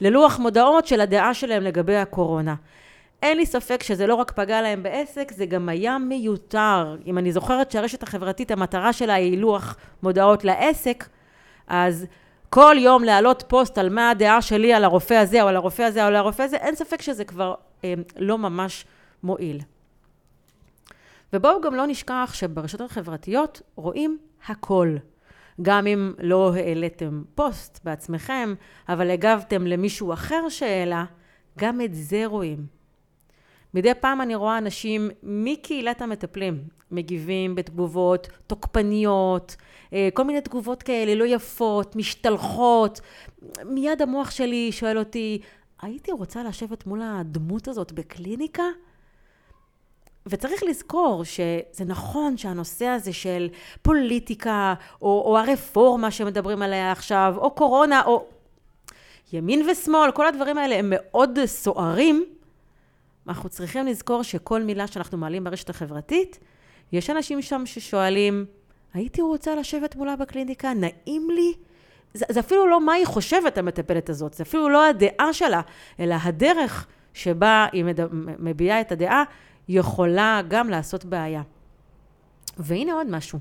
ללוח 0.00 0.38
מודעות 0.38 0.86
של 0.86 1.00
הדעה 1.00 1.34
שלהם 1.34 1.62
לגבי 1.62 1.96
הקורונה. 1.96 2.54
אין 3.22 3.36
לי 3.36 3.46
ספק 3.46 3.82
שזה 3.82 4.06
לא 4.06 4.14
רק 4.14 4.30
פגע 4.30 4.62
להם 4.62 4.82
בעסק, 4.82 5.32
זה 5.32 5.46
גם 5.46 5.68
היה 5.68 5.98
מיותר. 5.98 6.96
אם 7.06 7.18
אני 7.18 7.32
זוכרת 7.32 7.70
שהרשת 7.70 8.02
החברתית, 8.02 8.50
המטרה 8.50 8.92
שלה 8.92 9.14
היא 9.14 9.38
לוח 9.38 9.76
מודעות 10.02 10.44
לעסק, 10.44 11.08
אז 11.66 12.06
כל 12.50 12.76
יום 12.78 13.04
להעלות 13.04 13.44
פוסט 13.48 13.78
על 13.78 13.88
מה 13.88 14.10
הדעה 14.10 14.42
שלי 14.42 14.72
על 14.72 14.84
הרופא 14.84 15.14
הזה, 15.14 15.42
או 15.42 15.48
על 15.48 15.56
הרופא 15.56 15.82
הזה, 15.82 16.02
או 16.02 16.06
על 16.06 16.16
הרופא 16.16 16.42
הזה, 16.42 16.56
אין 16.56 16.74
ספק 16.74 17.02
שזה 17.02 17.24
כבר 17.24 17.54
אה, 17.84 17.94
לא 18.16 18.38
ממש 18.38 18.84
מועיל. 19.22 19.60
ובואו 21.32 21.60
גם 21.60 21.74
לא 21.74 21.86
נשכח 21.86 22.30
שברשתות 22.34 22.90
החברתיות 22.90 23.62
רואים 23.74 24.18
הכל. 24.46 24.96
גם 25.62 25.86
אם 25.86 26.12
לא 26.18 26.54
העליתם 26.54 27.22
פוסט 27.34 27.80
בעצמכם, 27.84 28.54
אבל 28.88 29.10
הגבתם 29.10 29.66
למישהו 29.66 30.12
אחר 30.12 30.48
שהעלה, 30.48 31.04
גם 31.58 31.80
את 31.80 31.94
זה 31.94 32.26
רואים. 32.26 32.66
מדי 33.74 33.94
פעם 34.00 34.20
אני 34.20 34.34
רואה 34.34 34.58
אנשים 34.58 35.10
מקהילת 35.22 36.02
המטפלים 36.02 36.62
מגיבים 36.90 37.54
בתגובות 37.54 38.28
תוקפניות, 38.46 39.56
אה, 39.92 40.08
כל 40.14 40.24
מיני 40.24 40.40
תגובות 40.40 40.82
כאלה 40.82 41.14
לא 41.14 41.24
יפות, 41.24 41.96
משתלחות. 41.96 43.00
מיד 43.64 44.02
המוח 44.02 44.30
שלי 44.30 44.72
שואל 44.72 44.98
אותי, 44.98 45.40
הייתי 45.82 46.12
רוצה 46.12 46.42
לשבת 46.44 46.86
מול 46.86 47.02
הדמות 47.02 47.68
הזאת 47.68 47.92
בקליניקה? 47.92 48.62
וצריך 50.26 50.62
לזכור 50.62 51.24
שזה 51.24 51.84
נכון 51.86 52.36
שהנושא 52.36 52.86
הזה 52.86 53.12
של 53.12 53.48
פוליטיקה, 53.82 54.74
או, 55.02 55.22
או 55.26 55.38
הרפורמה 55.38 56.10
שמדברים 56.10 56.62
עליה 56.62 56.92
עכשיו, 56.92 57.34
או 57.36 57.50
קורונה, 57.50 58.02
או 58.06 58.26
ימין 59.32 59.68
ושמאל, 59.70 60.10
כל 60.10 60.26
הדברים 60.26 60.58
האלה 60.58 60.74
הם 60.78 60.92
מאוד 60.94 61.38
סוערים. 61.46 62.24
אנחנו 63.28 63.48
צריכים 63.48 63.86
לזכור 63.86 64.22
שכל 64.22 64.62
מילה 64.62 64.86
שאנחנו 64.86 65.18
מעלים 65.18 65.44
ברשת 65.44 65.70
החברתית, 65.70 66.38
יש 66.92 67.10
אנשים 67.10 67.42
שם 67.42 67.62
ששואלים, 67.66 68.44
הייתי 68.94 69.22
רוצה 69.22 69.54
לשבת 69.54 69.96
מולה 69.96 70.16
בקליניקה, 70.16 70.72
נעים 70.74 71.30
לי? 71.30 71.52
זה, 72.14 72.24
זה 72.28 72.40
אפילו 72.40 72.66
לא 72.66 72.80
מה 72.80 72.92
היא 72.92 73.06
חושבת, 73.06 73.58
המטפלת 73.58 74.10
הזאת, 74.10 74.34
זה 74.34 74.42
אפילו 74.42 74.68
לא 74.68 74.86
הדעה 74.86 75.32
שלה, 75.32 75.60
אלא 76.00 76.16
הדרך 76.22 76.86
שבה 77.14 77.66
היא 77.72 77.84
מביעה 78.38 78.80
את 78.80 78.92
הדעה, 78.92 79.24
יכולה 79.68 80.40
גם 80.48 80.68
לעשות 80.68 81.04
בעיה. 81.04 81.42
והנה 82.58 82.92
עוד 82.92 83.06
משהו. 83.10 83.38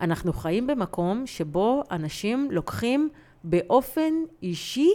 אנחנו 0.00 0.32
חיים 0.32 0.66
במקום 0.66 1.26
שבו 1.26 1.82
אנשים 1.90 2.48
לוקחים 2.50 3.08
באופן 3.44 4.14
אישי 4.42 4.90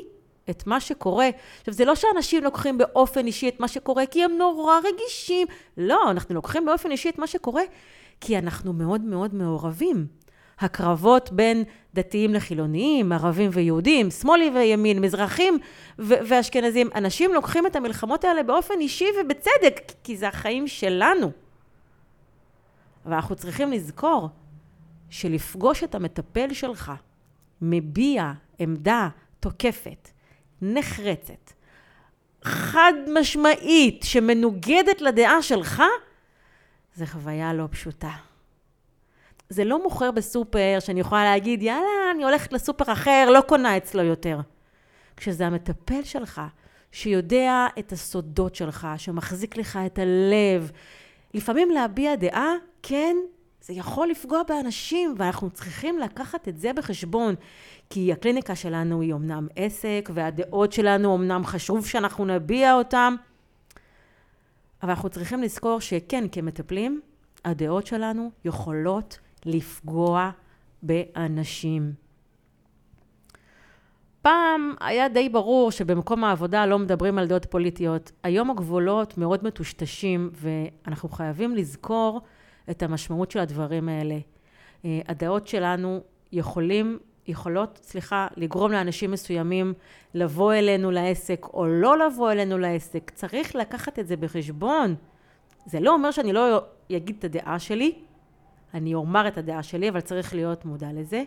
את 0.49 0.67
מה 0.67 0.79
שקורה. 0.79 1.29
עכשיו, 1.59 1.73
זה 1.73 1.85
לא 1.85 1.95
שאנשים 1.95 2.43
לוקחים 2.43 2.77
באופן 2.77 3.25
אישי 3.25 3.49
את 3.49 3.59
מה 3.59 3.67
שקורה 3.67 4.05
כי 4.05 4.23
הם 4.23 4.31
נורא 4.37 4.75
רגישים. 4.83 5.47
לא, 5.77 6.11
אנחנו 6.11 6.35
לוקחים 6.35 6.65
באופן 6.65 6.91
אישי 6.91 7.09
את 7.09 7.19
מה 7.19 7.27
שקורה 7.27 7.63
כי 8.21 8.37
אנחנו 8.37 8.73
מאוד 8.73 9.01
מאוד 9.01 9.35
מעורבים. 9.35 10.07
הקרבות 10.59 11.31
בין 11.31 11.63
דתיים 11.93 12.33
לחילוניים, 12.33 13.11
ערבים 13.11 13.49
ויהודים, 13.53 14.11
שמאלי 14.11 14.51
וימין, 14.55 15.01
מזרחים 15.01 15.59
ו- 15.99 16.13
ואשכנזים, 16.27 16.89
אנשים 16.95 17.33
לוקחים 17.33 17.67
את 17.67 17.75
המלחמות 17.75 18.23
האלה 18.23 18.43
באופן 18.43 18.73
אישי 18.79 19.07
ובצדק, 19.21 19.91
כי 20.03 20.17
זה 20.17 20.27
החיים 20.27 20.67
שלנו. 20.67 21.31
אבל 23.05 23.13
אנחנו 23.13 23.35
צריכים 23.35 23.71
לזכור 23.71 24.29
שלפגוש 25.09 25.83
את 25.83 25.95
המטפל 25.95 26.53
שלך 26.53 26.91
מביע 27.61 28.31
עמדה 28.59 29.09
תוקפת, 29.39 30.09
נחרצת, 30.61 31.51
חד 32.43 32.93
משמעית, 33.19 34.03
שמנוגדת 34.03 35.01
לדעה 35.01 35.41
שלך, 35.41 35.83
זה 36.95 37.05
חוויה 37.05 37.53
לא 37.53 37.67
פשוטה. 37.71 38.11
זה 39.49 39.63
לא 39.63 39.83
מוכר 39.83 40.11
בסופר 40.11 40.77
שאני 40.79 40.99
יכולה 40.99 41.23
להגיד, 41.23 41.61
יאללה, 41.61 42.11
אני 42.15 42.23
הולכת 42.23 42.53
לסופר 42.53 42.91
אחר, 42.91 43.29
לא 43.33 43.41
קונה 43.41 43.77
אצלו 43.77 44.03
יותר. 44.03 44.39
כשזה 45.17 45.47
המטפל 45.47 46.03
שלך, 46.03 46.41
שיודע 46.91 47.67
את 47.79 47.91
הסודות 47.91 48.55
שלך, 48.55 48.87
שמחזיק 48.97 49.57
לך 49.57 49.79
את 49.85 49.99
הלב, 49.99 50.71
לפעמים 51.33 51.71
להביע 51.71 52.15
דעה, 52.15 52.53
כן, 52.83 53.17
זה 53.61 53.73
יכול 53.73 54.07
לפגוע 54.07 54.43
באנשים, 54.47 55.15
ואנחנו 55.17 55.49
צריכים 55.49 55.99
לקחת 55.99 56.47
את 56.47 56.57
זה 56.57 56.73
בחשבון. 56.73 57.35
כי 57.89 58.13
הקליניקה 58.13 58.55
שלנו 58.55 59.01
היא 59.01 59.13
אמנם 59.13 59.47
עסק, 59.55 60.09
והדעות 60.13 60.73
שלנו 60.73 61.15
אמנם 61.15 61.45
חשוב 61.45 61.87
שאנחנו 61.87 62.25
נביע 62.25 62.73
אותן, 62.73 63.15
אבל 64.83 64.89
אנחנו 64.89 65.09
צריכים 65.09 65.41
לזכור 65.41 65.81
שכן, 65.81 66.25
כמטפלים, 66.31 67.01
הדעות 67.45 67.87
שלנו 67.87 68.31
יכולות 68.45 69.19
לפגוע 69.45 70.29
באנשים. 70.83 71.93
פעם 74.25 74.73
היה 74.79 75.09
די 75.09 75.29
ברור 75.29 75.71
שבמקום 75.71 76.23
העבודה 76.23 76.65
לא 76.65 76.79
מדברים 76.79 77.17
על 77.17 77.27
דעות 77.27 77.45
פוליטיות. 77.45 78.11
היום 78.23 78.51
הגבולות 78.51 79.17
מאוד 79.17 79.43
מטושטשים, 79.43 80.29
ואנחנו 80.33 81.09
חייבים 81.09 81.55
לזכור 81.55 82.21
את 82.69 82.83
המשמעות 82.83 83.31
של 83.31 83.39
הדברים 83.39 83.89
האלה. 83.89 84.17
אה, 84.85 84.99
הדעות 85.07 85.47
שלנו 85.47 85.99
יכולים, 86.31 86.99
יכולות, 87.27 87.79
סליחה, 87.83 88.27
לגרום 88.37 88.71
לאנשים 88.71 89.11
מסוימים 89.11 89.73
לבוא 90.13 90.53
אלינו 90.53 90.91
לעסק 90.91 91.45
או 91.53 91.67
לא 91.67 91.97
לבוא 91.97 92.31
אלינו 92.31 92.57
לעסק. 92.57 93.11
צריך 93.15 93.55
לקחת 93.55 93.99
את 93.99 94.07
זה 94.07 94.17
בחשבון. 94.17 94.95
זה 95.65 95.79
לא 95.79 95.93
אומר 95.93 96.11
שאני 96.11 96.33
לא 96.33 96.61
אגיד 96.91 97.15
את 97.19 97.23
הדעה 97.23 97.59
שלי, 97.59 97.93
אני 98.75 98.93
אומר 98.93 99.27
את 99.27 99.37
הדעה 99.37 99.63
שלי, 99.63 99.89
אבל 99.89 100.01
צריך 100.01 100.33
להיות 100.33 100.65
מודע 100.65 100.87
לזה. 100.93 101.23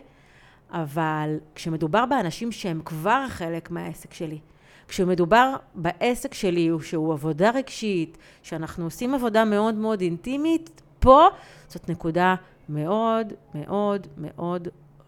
אבל 0.71 1.37
כשמדובר 1.55 2.05
באנשים 2.05 2.51
שהם 2.51 2.81
כבר 2.85 3.25
חלק 3.29 3.71
מהעסק 3.71 4.13
שלי, 4.13 4.39
כשמדובר 4.87 5.55
בעסק 5.75 6.33
שלי, 6.33 6.69
שהוא 6.81 7.13
עבודה 7.13 7.49
רגשית, 7.49 8.17
שאנחנו 8.43 8.83
עושים 8.83 9.13
עבודה 9.13 9.45
מאוד 9.45 9.75
מאוד 9.75 10.01
אינטימית, 10.01 10.81
פה 10.99 11.27
זאת 11.67 11.89
נקודה 11.89 12.35
מאוד 12.69 13.33
מאוד 13.55 14.07
מאוד 14.17 14.67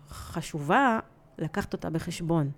חשובה 0.10 1.00
לקחת 1.38 1.74
אותה 1.74 1.90
בחשבון. 1.90 2.52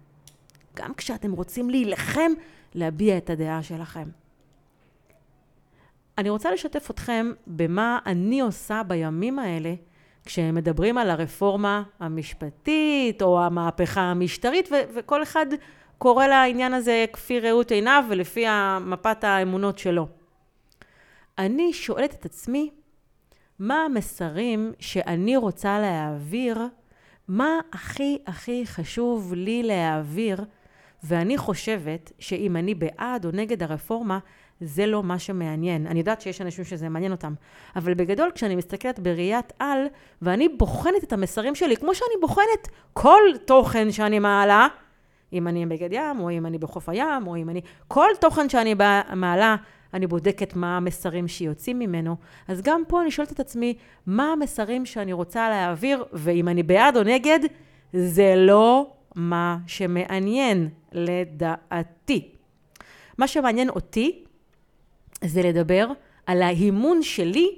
גם 0.76 0.94
כשאתם 0.94 1.32
רוצים 1.32 1.70
להילחם, 1.70 2.32
להביע 2.76 3.18
את 3.18 3.30
הדעה 3.30 3.64
שלכם. 3.64 4.10
אני 6.18 6.30
רוצה 6.30 6.52
לשתף 6.52 6.92
אתכם 6.92 7.32
במה 7.48 8.00
אני 8.06 8.42
עושה 8.42 8.82
בימים 8.88 9.40
האלה 9.40 9.74
כשמדברים 10.26 10.98
על 10.98 11.10
הרפורמה 11.10 11.84
המשפטית 12.00 13.22
או 13.22 13.44
המהפכה 13.44 14.02
המשטרית, 14.02 14.70
ו- 14.72 14.96
וכל 14.96 15.24
אחד 15.24 15.46
קורא 15.98 16.28
לעניין 16.28 16.74
הזה 16.74 17.06
כפי 17.14 17.40
ראות 17.40 17.72
עיניו 17.72 18.04
ולפי 18.10 18.46
מפת 18.82 19.24
האמונות 19.24 19.78
שלו. 19.78 20.08
אני 21.38 21.74
שואלת 21.74 22.14
את 22.14 22.26
עצמי, 22.26 22.70
מה 23.60 23.76
המסרים 23.86 24.74
שאני 24.80 25.38
רוצה 25.38 25.80
להעביר, 25.80 26.58
מה 27.28 27.60
הכי 27.74 28.18
הכי 28.28 28.66
חשוב 28.66 29.34
לי 29.34 29.64
להעביר, 29.64 30.46
ואני 31.04 31.38
חושבת 31.38 32.12
שאם 32.20 32.56
אני 32.56 32.76
בעד 32.76 33.26
או 33.26 33.32
נגד 33.34 33.64
הרפורמה, 33.64 34.20
זה 34.62 34.86
לא 34.86 35.04
מה 35.04 35.20
שמעניין. 35.20 35.88
אני 35.88 36.00
יודעת 36.00 36.22
שיש 36.22 36.42
אנשים 36.42 36.66
שזה 36.66 36.90
מעניין 36.90 37.12
אותם, 37.12 37.34
אבל 37.76 37.94
בגדול 37.94 38.32
כשאני 38.36 38.56
מסתכלת 38.56 39.00
בראיית 39.00 39.54
על, 39.60 39.86
ואני 40.22 40.50
בוחנת 40.50 41.04
את 41.04 41.14
המסרים 41.14 41.56
שלי, 41.56 41.78
כמו 41.78 41.96
שאני 41.96 42.22
בוחנת 42.22 42.68
כל 42.94 43.22
תוכן 43.46 43.92
שאני 43.92 44.20
מעלה, 44.20 44.68
אם 45.34 45.48
אני 45.48 45.66
בגד 45.66 45.90
ים, 45.92 46.20
או 46.20 46.32
אם 46.32 46.46
אני 46.46 46.58
בחוף 46.58 46.90
הים, 46.90 47.28
או 47.28 47.36
אם 47.36 47.50
אני... 47.50 47.62
כל 47.88 48.08
תוכן 48.20 48.50
שאני 48.50 48.76
מעלה, 49.16 49.56
אני 49.94 50.08
בודקת 50.08 50.56
מה 50.56 50.78
המסרים 50.78 51.28
שיוצאים 51.28 51.80
ממנו. 51.80 52.16
אז 52.48 52.62
גם 52.62 52.82
פה 52.88 53.02
אני 53.02 53.12
שואלת 53.12 53.32
את 53.32 53.40
עצמי, 53.40 53.78
מה 54.08 54.32
המסרים 54.32 54.86
שאני 54.86 55.14
רוצה 55.14 55.50
להעביר, 55.50 56.06
ואם 56.14 56.48
אני 56.48 56.64
בעד 56.64 56.98
או 56.98 57.04
נגד, 57.04 57.40
זה 57.94 58.34
לא 58.38 58.92
מה 59.16 59.58
שמעניין 59.68 60.70
לדעתי. 60.92 62.30
מה 63.18 63.28
שמעניין 63.28 63.70
אותי 63.70 64.24
זה 65.26 65.42
לדבר 65.42 65.88
על 66.26 66.42
האימון 66.42 67.04
שלי 67.04 67.56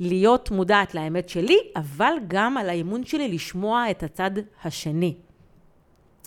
להיות 0.00 0.50
מודעת 0.50 0.94
לאמת 0.94 1.28
שלי, 1.28 1.56
אבל 1.76 2.12
גם 2.28 2.56
על 2.56 2.68
האימון 2.68 3.04
שלי 3.04 3.28
לשמוע 3.28 3.90
את 3.90 4.02
הצד 4.02 4.30
השני. 4.64 5.14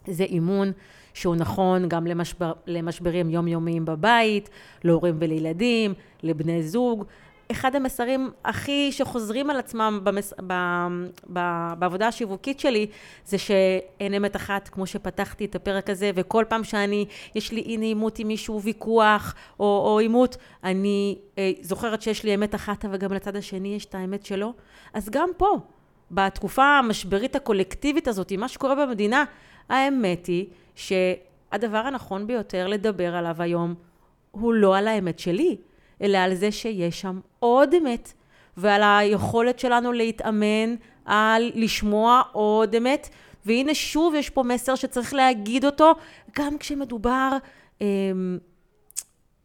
זה 0.08 0.24
אימון 0.24 0.72
שהוא 1.14 1.36
נכון 1.36 1.90
גם 1.90 2.08
למשבר, 2.08 2.54
למשברים 2.68 3.30
יומיומיים 3.30 3.86
בבית, 3.86 4.50
להורים 4.84 5.16
ולילדים, 5.20 5.94
לבני 6.24 6.64
זוג. 6.64 7.06
אחד 7.52 7.76
המסרים 7.76 8.32
הכי 8.46 8.92
שחוזרים 8.92 9.50
על 9.50 9.58
עצמם 9.58 10.00
במס... 10.04 10.34
ב... 10.48 10.54
ב... 11.34 11.40
בעבודה 11.80 12.08
השיווקית 12.08 12.60
שלי, 12.60 12.88
זה 13.26 13.38
שאין 13.38 14.14
אמת 14.14 14.36
אחת, 14.36 14.70
כמו 14.70 14.88
שפתחתי 14.88 15.46
את 15.46 15.56
הפרק 15.56 15.90
הזה, 15.90 16.12
וכל 16.16 16.46
פעם 16.50 16.64
שאני, 16.64 17.06
יש 17.36 17.52
לי 17.52 17.62
אי 17.62 17.78
נעימות 17.78 18.20
עם 18.20 18.28
מישהו, 18.28 18.62
ויכוח 18.62 19.36
או, 19.60 19.66
או 19.66 20.00
עימות, 20.00 20.38
אני 20.64 21.18
אה, 21.38 21.52
זוכרת 21.62 22.02
שיש 22.02 22.24
לי 22.24 22.36
אמת 22.36 22.56
אחת, 22.56 22.86
אבל 22.86 22.98
גם 22.98 23.14
לצד 23.14 23.36
השני 23.36 23.76
יש 23.76 23.86
את 23.86 23.96
האמת 23.96 24.26
שלו. 24.26 24.54
אז 24.94 25.10
גם 25.10 25.30
פה, 25.38 25.58
בתקופה 26.12 26.66
המשברית 26.66 27.36
הקולקטיבית 27.36 28.08
הזאת, 28.08 28.32
מה 28.32 28.48
שקורה 28.48 28.86
במדינה, 28.86 29.24
האמת 29.70 30.26
היא 30.26 30.46
שהדבר 30.76 31.78
הנכון 31.78 32.28
ביותר 32.28 32.68
לדבר 32.68 33.16
עליו 33.16 33.36
היום 33.40 33.76
הוא 34.32 34.54
לא 34.54 34.78
על 34.78 34.88
האמת 34.88 35.20
שלי, 35.20 35.58
אלא 36.04 36.18
על 36.18 36.36
זה 36.36 36.52
שיש 36.52 37.02
שם 37.02 37.20
עוד 37.40 37.74
אמת, 37.74 38.14
ועל 38.58 38.82
היכולת 38.84 39.60
שלנו 39.60 39.92
להתאמן 39.92 40.76
על 41.06 41.52
לשמוע 41.56 42.22
עוד 42.32 42.76
אמת. 42.76 43.10
והנה 43.46 43.74
שוב 43.74 44.16
יש 44.16 44.30
פה 44.30 44.44
מסר 44.44 44.76
שצריך 44.76 45.14
להגיד 45.14 45.66
אותו, 45.66 45.94
גם 46.38 46.58
כשמדובר 46.58 47.38
אה, 47.82 47.88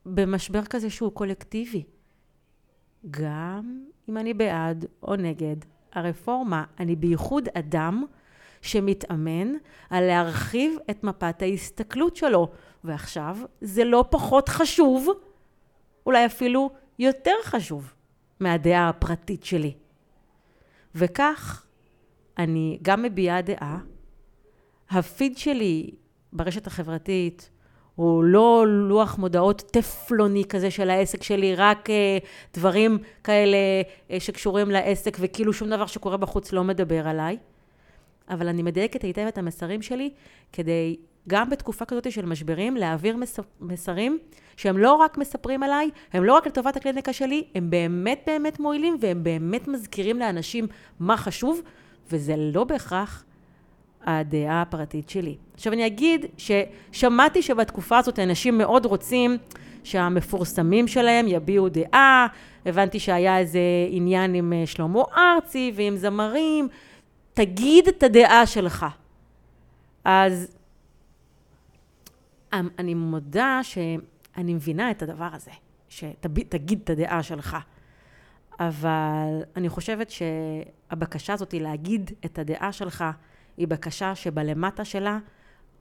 במשבר 0.07 0.65
כזה 0.65 0.91
שהוא 0.91 1.13
קולקטיבי. 1.13 1.83
גם 3.11 3.81
אם 4.09 4.17
אני 4.17 4.35
בעד 4.35 4.85
או 5.03 5.17
נגד 5.17 5.57
הרפורמה, 5.93 6.65
אני 6.81 6.97
בייחוד 6.97 7.49
אדם 7.55 8.05
שמתאמן 8.63 9.53
על 9.91 10.05
להרחיב 10.05 10.77
את 10.91 11.05
מפת 11.05 11.43
ההסתכלות 11.43 12.17
שלו. 12.17 12.49
ועכשיו, 12.85 13.37
זה 13.61 13.85
לא 13.85 14.05
פחות 14.11 14.49
חשוב, 14.49 15.09
אולי 16.09 16.27
אפילו 16.27 16.71
יותר 16.99 17.35
חשוב 17.45 17.95
מהדעה 18.41 18.89
הפרטית 18.89 19.45
שלי. 19.45 19.75
וכך, 20.95 21.67
אני 22.39 22.79
גם 22.83 23.03
מביעה 23.03 23.43
דעה. 23.43 23.79
הפיד 24.91 25.39
שלי 25.39 25.91
ברשת 26.33 26.67
החברתית 26.67 27.51
הוא 27.95 28.25
לא 28.25 28.65
לוח 28.69 29.19
מודעות 29.19 29.63
טפלוני 29.71 30.45
כזה 30.45 30.71
של 30.71 30.91
העסק 30.91 31.23
שלי, 31.23 31.55
רק 31.55 31.91
אה, 31.91 32.19
דברים 32.55 32.99
כאלה 33.25 33.57
אה, 34.11 34.21
שקשורים 34.21 34.71
לעסק 34.71 35.17
וכאילו 35.21 35.53
שום 35.53 35.71
דבר 35.71 35.87
שקורה 35.87 36.17
בחוץ 36.17 36.53
לא 36.53 36.65
מדבר 36.65 37.09
עליי. 37.09 37.37
אבל 38.31 38.49
אני 38.49 38.63
מדייקת 38.63 39.03
היטב 39.03 39.27
את 39.29 39.39
המסרים 39.39 39.83
שלי 39.83 40.11
כדי 40.53 40.97
גם 41.29 41.51
בתקופה 41.51 41.85
כזאת 41.85 42.13
של 42.13 42.27
משברים 42.27 42.77
להעביר 42.77 43.17
מס, 43.17 43.41
מסרים 43.61 44.19
שהם 44.57 44.79
לא 44.79 44.95
רק 44.95 45.19
מספרים 45.19 45.63
עליי, 45.63 45.91
הם 46.13 46.25
לא 46.25 46.35
רק 46.35 46.47
לטובת 46.47 46.77
הקליניקה 46.77 47.13
שלי, 47.13 47.45
הם 47.55 47.71
באמת 47.71 48.23
באמת 48.27 48.61
מועילים 48.61 48.97
והם 49.01 49.25
באמת 49.25 49.69
מזכירים 49.69 50.19
לאנשים 50.19 50.67
מה 51.01 51.17
חשוב, 51.17 51.61
וזה 52.11 52.35
לא 52.37 52.65
בהכרח 52.65 53.25
הדעה 54.05 54.63
הפרטית 54.63 55.11
שלי. 55.11 55.37
עכשיו 55.55 55.73
אני 55.73 55.87
אגיד 55.87 56.27
ששמעתי 56.37 57.43
שבתקופה 57.43 57.99
הזאת 57.99 58.19
אנשים 58.19 58.59
מאוד 58.59 58.87
רוצים 58.87 59.37
שהמפורסמים 59.85 60.89
שלהם 60.89 61.29
יביעו 61.29 61.69
דעה, 61.69 62.27
הבנתי 62.67 63.01
שהיה 63.01 63.39
איזה 63.39 63.61
עניין 63.91 64.35
עם 64.35 64.53
אה, 64.53 64.67
שלמה 64.67 65.03
ארצי 65.17 65.73
ועם 65.75 65.97
זמרים, 65.97 66.69
תגיד 67.35 67.89
את 67.89 68.03
הדעה 68.03 68.47
שלך. 68.47 68.87
אז 70.05 70.58
אני 72.53 72.95
מודה 72.95 73.61
שאני 73.63 74.55
מבינה 74.55 74.91
את 74.91 75.03
הדבר 75.03 75.29
הזה, 75.33 75.51
שתגיד 75.89 76.81
את 76.85 76.91
הדעה 76.91 77.23
שלך. 77.23 77.57
אבל 78.61 79.43
אני 79.57 79.69
חושבת 79.69 80.11
שהבקשה 80.11 81.33
הזאת 81.33 81.53
היא 81.53 81.61
להגיד 81.61 82.11
את 82.25 82.39
הדעה 82.39 82.73
שלך, 82.73 83.05
היא 83.57 83.69
בקשה 83.69 84.15
שבלמטה 84.15 84.85
שלה, 84.85 85.19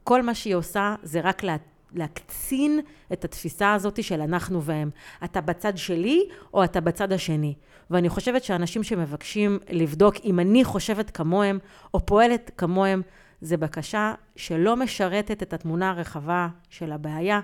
כל 0.03 0.21
מה 0.21 0.35
שהיא 0.35 0.55
עושה 0.55 0.95
זה 1.03 1.21
רק 1.21 1.43
לה, 1.43 1.55
להקצין 1.93 2.79
את 3.13 3.25
התפיסה 3.25 3.73
הזאת 3.73 4.03
של 4.03 4.21
אנחנו 4.21 4.63
והם. 4.63 4.89
אתה 5.23 5.41
בצד 5.41 5.77
שלי 5.77 6.29
או 6.53 6.63
אתה 6.63 6.81
בצד 6.81 7.11
השני. 7.11 7.53
ואני 7.89 8.09
חושבת 8.09 8.43
שאנשים 8.43 8.83
שמבקשים 8.83 9.59
לבדוק 9.69 10.15
אם 10.23 10.39
אני 10.39 10.63
חושבת 10.63 11.11
כמוהם 11.11 11.59
או 11.93 12.05
פועלת 12.05 12.51
כמוהם, 12.57 13.01
זה 13.41 13.57
בקשה 13.57 14.13
שלא 14.35 14.75
משרתת 14.75 15.43
את 15.43 15.53
התמונה 15.53 15.89
הרחבה 15.89 16.47
של 16.69 16.91
הבעיה, 16.91 17.39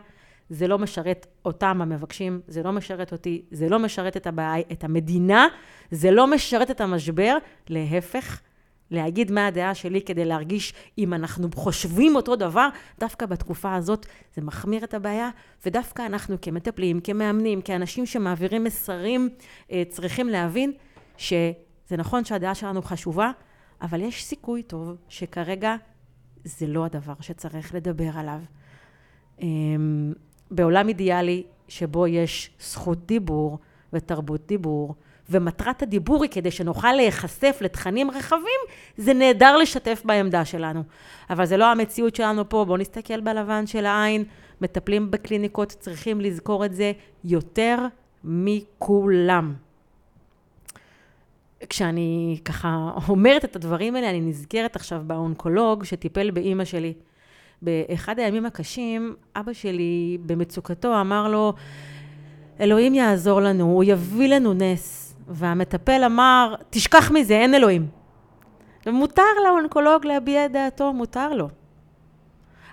זה 0.49 0.67
לא 0.67 0.79
משרת 0.79 1.27
אותם 1.45 1.81
המבקשים, 1.81 2.41
זה 2.47 2.63
לא 2.63 2.71
משרת 2.71 3.11
אותי, 3.11 3.41
זה 3.51 3.69
לא 3.69 3.79
משרת 3.79 4.17
את, 4.17 4.27
הבעיה, 4.27 4.63
את 4.71 4.83
המדינה, 4.83 5.47
זה 5.91 6.11
לא 6.11 6.27
משרת 6.27 6.71
את 6.71 6.81
המשבר, 6.81 7.37
להפך, 7.69 8.41
להגיד 8.91 9.31
מה 9.31 9.47
הדעה 9.47 9.75
שלי 9.75 10.01
כדי 10.01 10.25
להרגיש 10.25 10.73
אם 10.97 11.13
אנחנו 11.13 11.47
חושבים 11.55 12.15
אותו 12.15 12.35
דבר, 12.35 12.69
דווקא 12.99 13.25
בתקופה 13.25 13.75
הזאת 13.75 14.05
זה 14.35 14.41
מחמיר 14.41 14.83
את 14.83 14.93
הבעיה, 14.93 15.29
ודווקא 15.65 16.05
אנחנו 16.05 16.35
כמטפלים, 16.41 16.99
כמאמנים, 16.99 17.61
כאנשים 17.61 18.05
שמעבירים 18.05 18.63
מסרים, 18.63 19.29
אה, 19.71 19.83
צריכים 19.89 20.29
להבין 20.29 20.71
שזה 21.17 21.53
נכון 21.97 22.25
שהדעה 22.25 22.55
שלנו 22.55 22.81
חשובה, 22.81 23.31
אבל 23.83 24.01
יש 24.01 24.25
סיכוי 24.25 24.63
טוב 24.63 24.95
שכרגע 25.09 25.75
זה 26.43 26.67
לא 26.67 26.85
הדבר 26.85 27.13
שצריך 27.21 27.75
לדבר 27.75 28.09
עליו. 28.15 28.39
אמ, 29.41 30.13
בעולם 30.51 30.87
אידיאלי 30.87 31.43
שבו 31.67 32.07
יש 32.07 32.51
זכות 32.59 33.05
דיבור 33.05 33.59
ותרבות 33.93 34.47
דיבור, 34.47 34.95
ומטרת 35.29 35.81
הדיבור 35.81 36.23
היא 36.23 36.31
כדי 36.31 36.51
שנוכל 36.51 36.91
להיחשף 36.91 37.57
לתכנים 37.61 38.11
רחבים, 38.11 38.61
זה 38.97 39.13
נהדר 39.13 39.57
לשתף 39.57 40.01
בעמדה 40.05 40.45
שלנו. 40.45 40.83
אבל 41.29 41.45
זה 41.45 41.57
לא 41.57 41.71
המציאות 41.71 42.15
שלנו 42.15 42.49
פה, 42.49 42.65
בואו 42.65 42.77
נסתכל 42.77 43.21
בלבן 43.21 43.67
של 43.67 43.85
העין, 43.85 44.23
מטפלים 44.61 45.11
בקליניקות 45.11 45.69
צריכים 45.69 46.21
לזכור 46.21 46.65
את 46.65 46.73
זה 46.73 46.91
יותר 47.23 47.77
מכולם. 48.23 49.53
כשאני 51.69 52.39
ככה 52.45 52.91
אומרת 53.09 53.45
את 53.45 53.55
הדברים 53.55 53.95
האלה, 53.95 54.09
אני 54.09 54.21
נזכרת 54.21 54.75
עכשיו 54.75 55.01
באונקולוג 55.07 55.83
שטיפל 55.83 56.31
באימא 56.31 56.65
שלי. 56.65 56.93
באחד 57.61 58.19
הימים 58.19 58.45
הקשים, 58.45 59.15
אבא 59.35 59.53
שלי 59.53 60.17
במצוקתו 60.25 61.01
אמר 61.01 61.27
לו, 61.27 61.53
אלוהים 62.59 62.93
יעזור 62.93 63.41
לנו, 63.41 63.63
הוא 63.63 63.83
יביא 63.83 64.29
לנו 64.29 64.53
נס. 64.53 65.15
והמטפל 65.27 66.03
אמר, 66.03 66.55
תשכח 66.69 67.11
מזה, 67.11 67.33
אין 67.33 67.53
אלוהים. 67.53 67.87
ומותר 68.85 69.23
לאונקולוג 69.43 70.05
להביע 70.05 70.45
את 70.45 70.51
דעתו, 70.51 70.93
מותר 70.93 71.33
לו. 71.33 71.49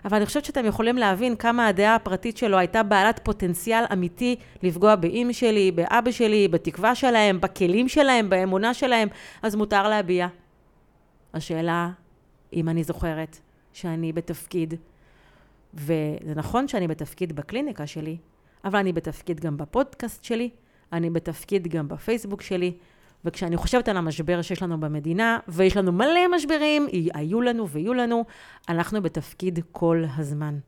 אבל 0.04 0.16
אני 0.16 0.26
חושבת 0.26 0.44
שאתם 0.44 0.66
יכולים 0.66 0.96
להבין 0.98 1.36
כמה 1.36 1.66
הדעה 1.66 1.94
הפרטית 1.94 2.36
שלו 2.36 2.58
הייתה 2.58 2.82
בעלת 2.82 3.20
פוטנציאל 3.24 3.84
אמיתי 3.92 4.36
לפגוע 4.62 4.96
באימא 4.96 5.32
שלי, 5.32 5.70
באבא 5.70 6.10
שלי, 6.10 6.48
בתקווה 6.48 6.94
שלהם, 6.94 7.40
בכלים 7.40 7.88
שלהם, 7.88 8.30
באמונה 8.30 8.74
שלהם, 8.74 9.08
אז 9.42 9.54
מותר 9.54 9.88
להביע. 9.88 10.28
השאלה, 11.34 11.90
אם 12.52 12.68
אני 12.68 12.84
זוכרת 12.84 13.38
שאני 13.72 14.12
בתפקיד, 14.12 14.74
וזה 15.74 16.34
נכון 16.34 16.68
שאני 16.68 16.88
בתפקיד 16.88 17.36
בקליניקה 17.36 17.86
שלי, 17.86 18.16
אבל 18.64 18.78
אני 18.78 18.92
בתפקיד 18.92 19.40
גם 19.40 19.56
בפודקאסט 19.56 20.24
שלי, 20.24 20.50
אני 20.92 21.10
בתפקיד 21.10 21.68
גם 21.68 21.88
בפייסבוק 21.88 22.42
שלי, 22.42 22.72
וכשאני 23.24 23.56
חושבת 23.56 23.88
על 23.88 23.96
המשבר 23.96 24.42
שיש 24.42 24.62
לנו 24.62 24.80
במדינה, 24.80 25.38
ויש 25.48 25.76
לנו 25.76 25.92
מלא 25.92 26.36
משברים, 26.36 26.86
היו 27.14 27.40
לנו 27.40 27.68
ויהיו 27.68 27.94
לנו, 27.94 28.24
אנחנו 28.68 29.02
בתפקיד 29.02 29.58
כל 29.72 30.04
הזמן. 30.16 30.58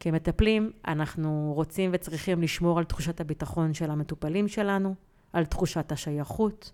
כמטפלים, 0.00 0.70
אנחנו 0.88 1.52
רוצים 1.54 1.90
וצריכים 1.94 2.42
לשמור 2.42 2.78
על 2.78 2.84
תחושת 2.84 3.20
הביטחון 3.20 3.74
של 3.74 3.90
המטופלים 3.90 4.48
שלנו, 4.48 4.94
על 5.32 5.44
תחושת 5.44 5.92
השייכות. 5.92 6.72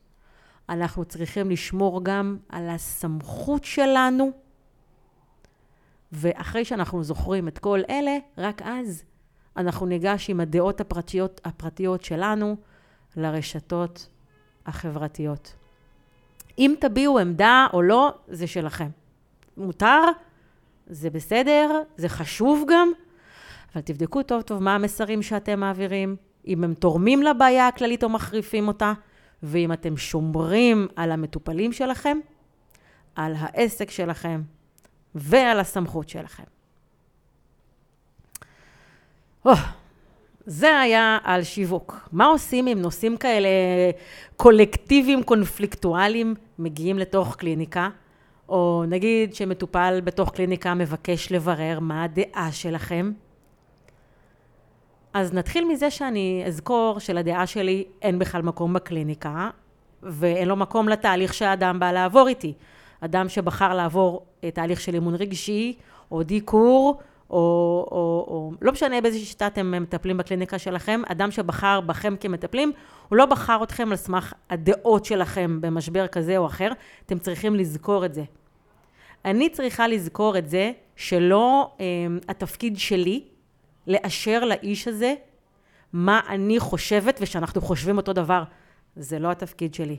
אנחנו 0.69 1.05
צריכים 1.05 1.51
לשמור 1.51 2.05
גם 2.05 2.37
על 2.49 2.69
הסמכות 2.69 3.65
שלנו, 3.65 4.31
ואחרי 6.13 6.65
שאנחנו 6.65 7.03
זוכרים 7.03 7.49
את 7.49 7.59
כל 7.59 7.81
אלה, 7.91 8.17
רק 8.39 8.63
אז 8.63 9.05
אנחנו 9.57 9.87
ניגש 9.87 10.31
עם 10.31 10.41
הדעות 10.41 10.81
הפרטיות, 10.81 11.41
הפרטיות 11.45 12.05
שלנו 12.05 12.57
לרשתות 13.16 14.09
החברתיות. 14.66 15.55
אם 16.59 16.75
תביעו 16.81 17.18
עמדה 17.18 17.66
או 17.73 17.83
לא, 17.83 18.14
זה 18.29 18.46
שלכם. 18.46 18.88
מותר, 19.57 20.05
זה 20.87 21.11
בסדר, 21.11 21.83
זה 21.96 22.09
חשוב 22.09 22.64
גם, 22.68 22.92
אבל 23.75 23.83
תבדקו 23.83 24.23
טוב 24.23 24.42
טוב 24.42 24.62
מה 24.62 24.75
המסרים 24.75 25.23
שאתם 25.23 25.61
מעבירים, 25.61 26.16
אם 26.46 26.64
הם 26.64 26.75
תורמים 26.75 27.23
לבעיה 27.23 27.68
הכללית 27.68 28.05
או 28.05 28.09
מחריפים 28.09 28.68
אותה, 28.68 28.92
ואם 29.42 29.73
אתם 29.73 29.96
שומרים 29.96 30.88
על 30.96 31.12
המטופלים 31.12 31.73
שלכם, 31.73 32.18
על 33.14 33.35
העסק 33.38 33.90
שלכם 33.90 34.42
ועל 35.14 35.61
הסמכות 35.61 36.09
שלכם. 36.09 36.44
Oh, 39.46 39.51
זה 40.46 40.81
היה 40.81 41.18
על 41.24 41.42
שיווק. 41.42 42.09
מה 42.12 42.26
עושים 42.26 42.66
עם 42.66 42.79
נושאים 42.79 43.16
כאלה 43.16 43.48
קולקטיביים, 44.37 45.22
קונפליקטואליים, 45.22 46.35
מגיעים 46.59 46.98
לתוך 46.98 47.37
קליניקה, 47.37 47.88
או 48.48 48.85
נגיד 48.88 49.35
שמטופל 49.35 50.00
בתוך 50.05 50.31
קליניקה 50.31 50.74
מבקש 50.74 51.33
לברר 51.33 51.79
מה 51.81 52.05
הדעה 52.05 52.53
שלכם. 52.53 53.12
אז 55.12 55.35
נתחיל 55.35 55.64
מזה 55.64 55.90
שאני 55.90 56.42
אזכור 56.46 56.98
שלדעה 56.98 57.46
שלי 57.46 57.85
אין 58.03 58.18
בכלל 58.18 58.42
מקום 58.42 58.72
בקליניקה, 58.72 59.50
ואין 60.03 60.48
לו 60.48 60.57
מקום 60.57 60.88
לתהליך 60.88 61.35
שהאדם 61.35 61.81
בא 61.81 61.92
לעבור 61.92 62.29
איתי. 62.29 62.53
אדם 63.00 63.29
שבחר 63.29 63.74
לעבור 63.74 64.26
תהליך 64.55 64.81
של 64.81 64.94
אימון 64.94 65.14
רגשי, 65.14 65.76
או 66.11 66.22
דיקור, 66.22 66.98
או, 67.31 67.37
או, 67.90 68.25
או 68.29 68.53
לא 68.61 68.73
משנה 68.73 69.01
באיזה 69.01 69.19
שיטה 69.19 69.47
אתם 69.47 69.83
מטפלים 69.83 70.16
בקליניקה 70.16 70.59
שלכם, 70.59 71.03
אדם 71.07 71.31
שבחר 71.31 71.81
בכם 71.81 72.14
כמטפלים, 72.21 72.73
הוא 73.09 73.16
לא 73.16 73.27
בחר 73.27 73.62
אתכם 73.62 73.88
על 73.90 73.97
סמך 73.97 74.33
הדעות 74.51 75.05
שלכם 75.05 75.61
במשבר 75.61 76.07
כזה 76.07 76.37
או 76.37 76.47
אחר, 76.47 76.73
אתם 77.07 77.19
צריכים 77.19 77.55
לזכור 77.55 78.05
את 78.05 78.14
זה. 78.14 78.25
אני 79.25 79.49
צריכה 79.49 79.88
לזכור 79.88 80.38
את 80.38 80.49
זה 80.49 80.73
שלא 80.97 81.71
אה, 81.81 81.87
התפקיד 82.29 82.79
שלי 82.79 83.25
לאשר 83.87 84.45
לאיש 84.45 84.88
הזה 84.88 85.14
מה 85.93 86.21
אני 86.29 86.61
חושבת 86.61 87.19
ושאנחנו 87.23 87.61
חושבים 87.61 87.97
אותו 87.97 88.12
דבר. 88.12 88.43
זה 88.97 89.19
לא 89.19 89.31
התפקיד 89.31 89.75
שלי. 89.75 89.97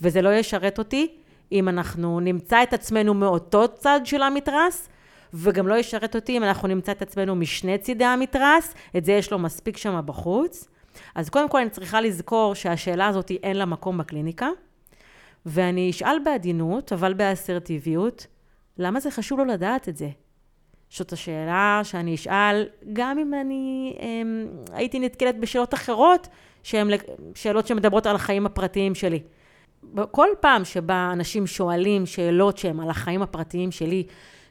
וזה 0.00 0.22
לא 0.22 0.34
ישרת 0.34 0.78
אותי 0.78 1.16
אם 1.52 1.68
אנחנו 1.68 2.20
נמצא 2.20 2.62
את 2.62 2.72
עצמנו 2.72 3.14
מאותו 3.14 3.68
צד 3.68 4.00
של 4.04 4.22
המתרס, 4.22 4.88
וגם 5.34 5.68
לא 5.68 5.74
ישרת 5.74 6.14
אותי 6.14 6.36
אם 6.36 6.44
אנחנו 6.44 6.68
נמצא 6.68 6.92
את 6.92 7.02
עצמנו 7.02 7.36
משני 7.36 7.78
צידי 7.78 8.04
המתרס, 8.04 8.74
את 8.96 9.04
זה 9.04 9.12
יש 9.12 9.32
לו 9.32 9.38
מספיק 9.38 9.76
שם 9.76 10.00
בחוץ. 10.06 10.68
אז 11.14 11.28
קודם 11.28 11.48
כל 11.48 11.58
אני 11.58 11.70
צריכה 11.70 12.00
לזכור 12.00 12.54
שהשאלה 12.54 13.06
הזאת 13.06 13.30
אין 13.30 13.56
לה 13.56 13.64
מקום 13.64 13.98
בקליניקה, 13.98 14.48
ואני 15.46 15.90
אשאל 15.90 16.18
בעדינות, 16.24 16.92
אבל 16.92 17.14
באסרטיביות, 17.14 18.26
למה 18.78 19.00
זה 19.00 19.10
חשוב 19.10 19.38
לו 19.38 19.44
לדעת 19.44 19.88
את 19.88 19.96
זה? 19.96 20.08
זאת 20.90 21.12
השאלה 21.12 21.80
שאני 21.82 22.14
אשאל, 22.14 22.68
גם 22.92 23.18
אם 23.18 23.34
אני 23.34 23.96
הם, 24.00 24.46
אמ, 24.50 24.64
הייתי 24.72 24.98
נתקלת 24.98 25.40
בשאלות 25.40 25.74
אחרות, 25.74 26.28
שהן 26.62 26.88
שאלות 27.34 27.66
שמדברות 27.66 28.06
על 28.06 28.16
החיים 28.16 28.46
הפרטיים 28.46 28.94
שלי. 28.94 29.22
כל 30.10 30.28
פעם 30.40 30.64
שבה 30.64 31.10
אנשים 31.12 31.46
שואלים 31.46 32.06
שאלות 32.06 32.58
שהן 32.58 32.80
על 32.80 32.90
החיים 32.90 33.22
הפרטיים 33.22 33.70
שלי, 33.70 34.06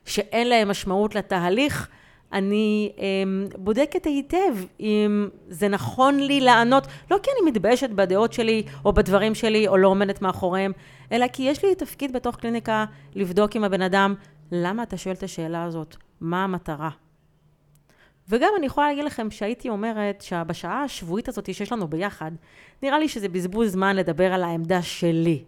שאין 0.06 0.50
להם 0.50 0.70
משמעות 0.70 1.16
לתהליך, 1.16 1.90
אני 2.34 2.92
אמ, 2.98 3.48
בודקת 3.58 4.06
היטב 4.06 4.56
אם 4.80 5.30
זה 5.50 5.68
נכון 5.68 6.20
לי 6.20 6.42
לענות, 6.42 6.88
לא 7.12 7.18
כי 7.24 7.30
אני 7.32 7.52
מתביישת 7.52 7.90
בדעות 7.90 8.34
שלי 8.34 8.64
או 8.86 8.94
בדברים 8.94 9.36
שלי 9.36 9.68
או 9.68 9.78
לא 9.78 9.88
עומדת 9.88 10.22
מאחוריהם, 10.22 10.72
אלא 11.12 11.28
כי 11.28 11.44
יש 11.44 11.66
לי 11.66 11.76
תפקיד 11.76 12.14
בתוך 12.14 12.36
קליניקה 12.36 12.86
לבדוק 13.16 13.56
עם 13.56 13.64
הבן 13.64 13.82
אדם, 13.82 14.16
למה 14.52 14.84
אתה 14.84 14.98
שואל 14.98 15.16
את 15.16 15.24
השאלה 15.24 15.64
הזאת? 15.64 15.96
מה 16.22 16.44
המטרה? 16.44 16.90
וגם 18.30 18.50
אני 18.58 18.66
יכולה 18.66 18.88
להגיד 18.88 19.04
לכם 19.04 19.32
שהייתי 19.32 19.70
אומרת 19.70 20.22
שבשעה 20.22 20.84
השבועית 20.84 21.28
הזאת 21.28 21.54
שיש 21.54 21.72
לנו 21.72 21.88
ביחד, 21.88 22.32
נראה 22.84 23.00
לי 23.00 23.08
שזה 23.08 23.30
בזבוז 23.30 23.72
זמן 23.72 23.96
לדבר 23.96 24.34
על 24.34 24.44
העמדה 24.44 24.82
שלי. 24.82 25.44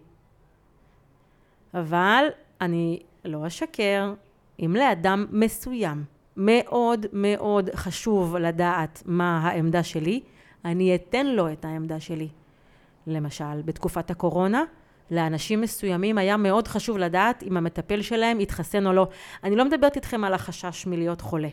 אבל 1.74 2.24
אני 2.60 2.98
לא 3.24 3.46
אשקר, 3.46 4.12
אם 4.60 4.76
לאדם 4.76 5.26
מסוים 5.30 6.04
מאוד 6.36 7.06
מאוד 7.12 7.70
חשוב 7.74 8.36
לדעת 8.36 9.02
מה 9.06 9.38
העמדה 9.38 9.82
שלי, 9.82 10.20
אני 10.64 10.94
אתן 10.94 11.26
לו 11.26 11.52
את 11.52 11.64
העמדה 11.64 12.00
שלי. 12.00 12.28
למשל, 13.06 13.62
בתקופת 13.64 14.10
הקורונה, 14.10 14.64
לאנשים 15.10 15.60
מסוימים 15.60 16.18
היה 16.18 16.36
מאוד 16.36 16.68
חשוב 16.68 16.98
לדעת 16.98 17.42
אם 17.42 17.56
המטפל 17.56 18.02
שלהם 18.02 18.38
התחסן 18.38 18.86
או 18.86 18.92
לא. 18.92 19.08
אני 19.44 19.56
לא 19.56 19.64
מדברת 19.64 19.96
איתכם 19.96 20.24
על 20.24 20.34
החשש 20.34 20.86
מלהיות 20.86 21.20
חולה. 21.20 21.48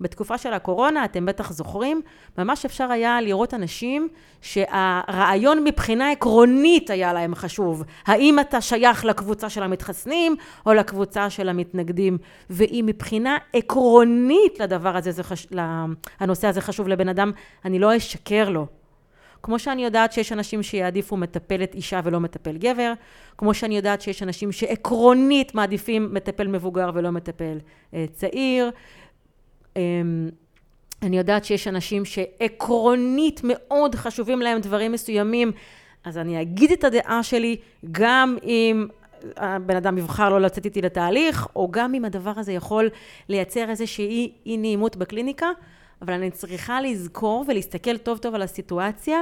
בתקופה 0.00 0.38
של 0.38 0.52
הקורונה, 0.52 1.04
אתם 1.04 1.26
בטח 1.26 1.52
זוכרים, 1.52 2.02
ממש 2.38 2.64
אפשר 2.64 2.92
היה 2.92 3.20
לראות 3.20 3.54
אנשים 3.54 4.08
שהרעיון 4.40 5.64
מבחינה 5.64 6.10
עקרונית 6.10 6.90
היה 6.90 7.12
להם 7.12 7.34
חשוב. 7.34 7.84
האם 8.06 8.40
אתה 8.40 8.60
שייך 8.60 9.04
לקבוצה 9.04 9.50
של 9.50 9.62
המתחסנים 9.62 10.36
או 10.66 10.72
לקבוצה 10.72 11.30
של 11.30 11.48
המתנגדים? 11.48 12.18
ואם 12.50 12.84
מבחינה 12.86 13.38
עקרונית 13.52 14.60
לדבר 14.60 14.96
הזה, 14.96 15.12
זה 15.12 15.22
חש... 15.22 15.46
הנושא 16.20 16.46
הזה 16.48 16.60
חשוב 16.60 16.88
לבן 16.88 17.08
אדם, 17.08 17.32
אני 17.64 17.78
לא 17.78 17.96
אשקר 17.96 18.50
לו. 18.50 18.66
כמו 19.42 19.58
שאני 19.58 19.84
יודעת 19.84 20.12
שיש 20.12 20.32
אנשים 20.32 20.62
שיעדיפו 20.62 21.16
מטפלת 21.16 21.74
אישה 21.74 22.00
ולא 22.04 22.20
מטפל 22.20 22.56
גבר, 22.56 22.92
כמו 23.38 23.54
שאני 23.54 23.76
יודעת 23.76 24.00
שיש 24.00 24.22
אנשים 24.22 24.52
שעקרונית 24.52 25.54
מעדיפים 25.54 26.14
מטפל 26.14 26.46
מבוגר 26.46 26.90
ולא 26.94 27.10
מטפל 27.10 27.58
אה, 27.94 28.04
צעיר, 28.12 28.70
אני 31.02 31.18
יודעת 31.18 31.44
שיש 31.44 31.68
אנשים 31.68 32.04
שעקרונית 32.04 33.40
מאוד 33.44 33.94
חשובים 33.94 34.40
להם 34.40 34.60
דברים 34.60 34.92
מסוימים, 34.92 35.52
אז 36.04 36.18
אני 36.18 36.42
אגיד 36.42 36.72
את 36.72 36.84
הדעה 36.84 37.22
שלי 37.22 37.56
גם 37.92 38.36
אם 38.44 38.86
הבן 39.36 39.76
אדם 39.76 39.98
יבחר 39.98 40.28
לא 40.28 40.40
לצאת 40.40 40.64
איתי 40.64 40.82
לתהליך, 40.82 41.48
או 41.56 41.68
גם 41.70 41.94
אם 41.94 42.04
הדבר 42.04 42.32
הזה 42.36 42.52
יכול 42.52 42.88
לייצר 43.28 43.70
איזושהי 43.70 44.32
אי 44.46 44.56
נעימות 44.56 44.96
בקליניקה, 44.96 45.46
אבל 46.02 46.12
אני 46.14 46.30
צריכה 46.30 46.80
לזכור 46.80 47.44
ולהסתכל 47.48 47.98
טוב 47.98 48.18
טוב 48.18 48.34
על 48.34 48.42
הסיטואציה 48.42 49.20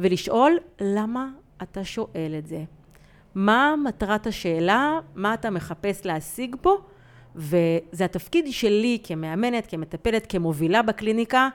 ולשאול 0.00 0.58
למה 0.80 1.28
אתה 1.62 1.84
שואל 1.84 2.34
את 2.38 2.46
זה. 2.46 2.64
מה 3.34 3.74
מטרת 3.84 4.26
השאלה? 4.26 4.98
מה 5.14 5.34
אתה 5.34 5.50
מחפש 5.50 6.06
להשיג 6.06 6.56
פה? 6.60 6.76
וזה 7.36 8.04
התפקיד 8.04 8.46
שלי 8.50 8.98
כמאמנת, 9.02 9.66
כמטפלת, 9.66 10.26
כמובילה 10.28 10.82
בקליניקה, 10.82 11.48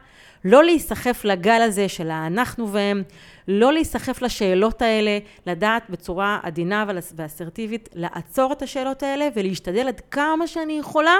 לא 0.46 0.64
להיסחף 0.64 1.26
לגל 1.26 1.62
הזה 1.62 1.90
של 1.90 2.12
האנחנו 2.12 2.72
והם, 2.72 3.04
לא 3.48 3.74
להיסחף 3.74 4.22
לשאלות 4.22 4.82
האלה, 4.82 5.20
לדעת 5.46 5.90
בצורה 5.90 6.40
עדינה 6.44 6.86
ואסרטיבית 7.16 7.90
לעצור 7.94 8.54
את 8.54 8.62
השאלות 8.62 9.04
האלה 9.04 9.28
ולהשתדל 9.36 9.88
עד 9.88 10.02
כמה 10.12 10.48
שאני 10.48 10.80
יכולה 10.80 11.16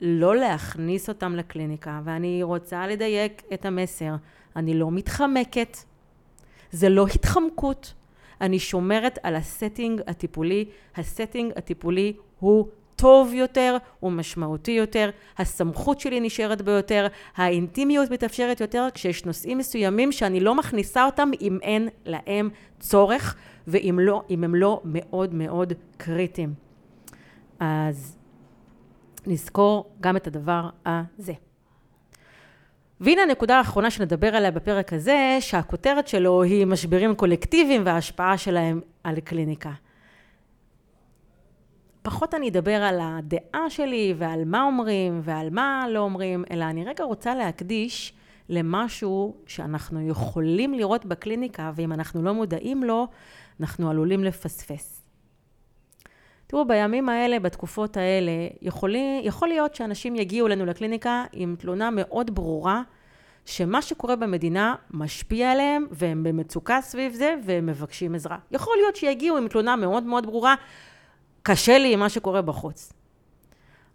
לא 0.00 0.36
להכניס 0.36 1.08
אותם 1.08 1.36
לקליניקה. 1.36 2.00
ואני 2.04 2.42
רוצה 2.42 2.86
לדייק 2.86 3.42
את 3.54 3.64
המסר, 3.64 4.14
אני 4.56 4.74
לא 4.74 4.90
מתחמקת, 4.90 5.76
זה 6.70 6.88
לא 6.88 7.06
התחמקות, 7.14 7.94
אני 8.40 8.58
שומרת 8.58 9.18
על 9.22 9.36
ה 9.36 9.44
setting 9.44 10.00
הטיפולי, 10.06 10.64
ה 10.96 11.03
setting 11.03 11.52
הטיפולי 11.56 12.12
הוא 12.40 12.68
טוב 12.96 13.32
יותר 13.32 13.76
ומשמעותי 14.02 14.70
יותר, 14.70 15.10
הסמכות 15.38 16.00
שלי 16.00 16.20
נשארת 16.20 16.62
ביותר, 16.62 17.06
האינטימיות 17.36 18.10
מתאפשרת 18.10 18.60
יותר 18.60 18.88
כשיש 18.94 19.24
נושאים 19.24 19.58
מסוימים 19.58 20.12
שאני 20.12 20.40
לא 20.40 20.54
מכניסה 20.54 21.04
אותם 21.04 21.30
אם 21.40 21.58
אין 21.62 21.88
להם 22.04 22.50
צורך 22.80 23.36
ואם 23.66 23.98
לא, 24.02 24.22
הם 24.30 24.54
לא 24.54 24.80
מאוד 24.84 25.34
מאוד 25.34 25.72
קריטיים. 25.96 26.54
אז 27.60 28.16
נזכור 29.26 29.90
גם 30.00 30.16
את 30.16 30.26
הדבר 30.26 30.68
הזה. 30.86 31.32
והנה 33.00 33.22
הנקודה 33.22 33.58
האחרונה 33.58 33.90
שנדבר 33.90 34.36
עליה 34.36 34.50
בפרק 34.50 34.92
הזה, 34.92 35.36
שהכותרת 35.40 36.08
שלו 36.08 36.42
היא 36.42 36.66
משברים 36.66 37.14
קולקטיביים 37.14 37.82
וההשפעה 37.84 38.38
שלהם 38.38 38.80
על 39.04 39.20
קליניקה. 39.20 39.70
פחות 42.04 42.34
אני 42.34 42.48
אדבר 42.48 42.82
על 42.82 43.00
הדעה 43.02 43.70
שלי 43.70 44.14
ועל 44.18 44.44
מה 44.44 44.62
אומרים 44.62 45.20
ועל 45.22 45.50
מה 45.50 45.86
לא 45.88 45.98
אומרים, 45.98 46.44
אלא 46.50 46.64
אני 46.64 46.84
רגע 46.84 47.04
רוצה 47.04 47.34
להקדיש 47.34 48.12
למשהו 48.48 49.36
שאנחנו 49.46 50.08
יכולים 50.08 50.74
לראות 50.74 51.06
בקליניקה, 51.06 51.72
ואם 51.74 51.92
אנחנו 51.92 52.22
לא 52.22 52.34
מודעים 52.34 52.84
לו, 52.84 53.06
אנחנו 53.60 53.90
עלולים 53.90 54.24
לפספס. 54.24 55.02
תראו, 56.46 56.64
בימים 56.64 57.08
האלה, 57.08 57.40
בתקופות 57.40 57.96
האלה, 57.96 58.32
יכולי, 58.62 59.20
יכול 59.24 59.48
להיות 59.48 59.74
שאנשים 59.74 60.16
יגיעו 60.16 60.46
אלינו 60.46 60.66
לקליניקה 60.66 61.24
עם 61.32 61.56
תלונה 61.58 61.90
מאוד 61.92 62.34
ברורה, 62.34 62.82
שמה 63.44 63.82
שקורה 63.82 64.16
במדינה 64.16 64.74
משפיע 64.90 65.52
עליהם, 65.52 65.86
והם 65.90 66.22
במצוקה 66.22 66.80
סביב 66.80 67.12
זה, 67.12 67.34
והם 67.44 67.66
מבקשים 67.66 68.14
עזרה. 68.14 68.38
יכול 68.50 68.76
להיות 68.76 68.96
שיגיעו 68.96 69.36
עם 69.36 69.48
תלונה 69.48 69.76
מאוד 69.76 70.02
מאוד 70.02 70.26
ברורה, 70.26 70.54
קשה 71.46 71.78
לי 71.78 71.92
עם 71.92 72.00
מה 72.00 72.08
שקורה 72.08 72.42
בחוץ. 72.42 72.92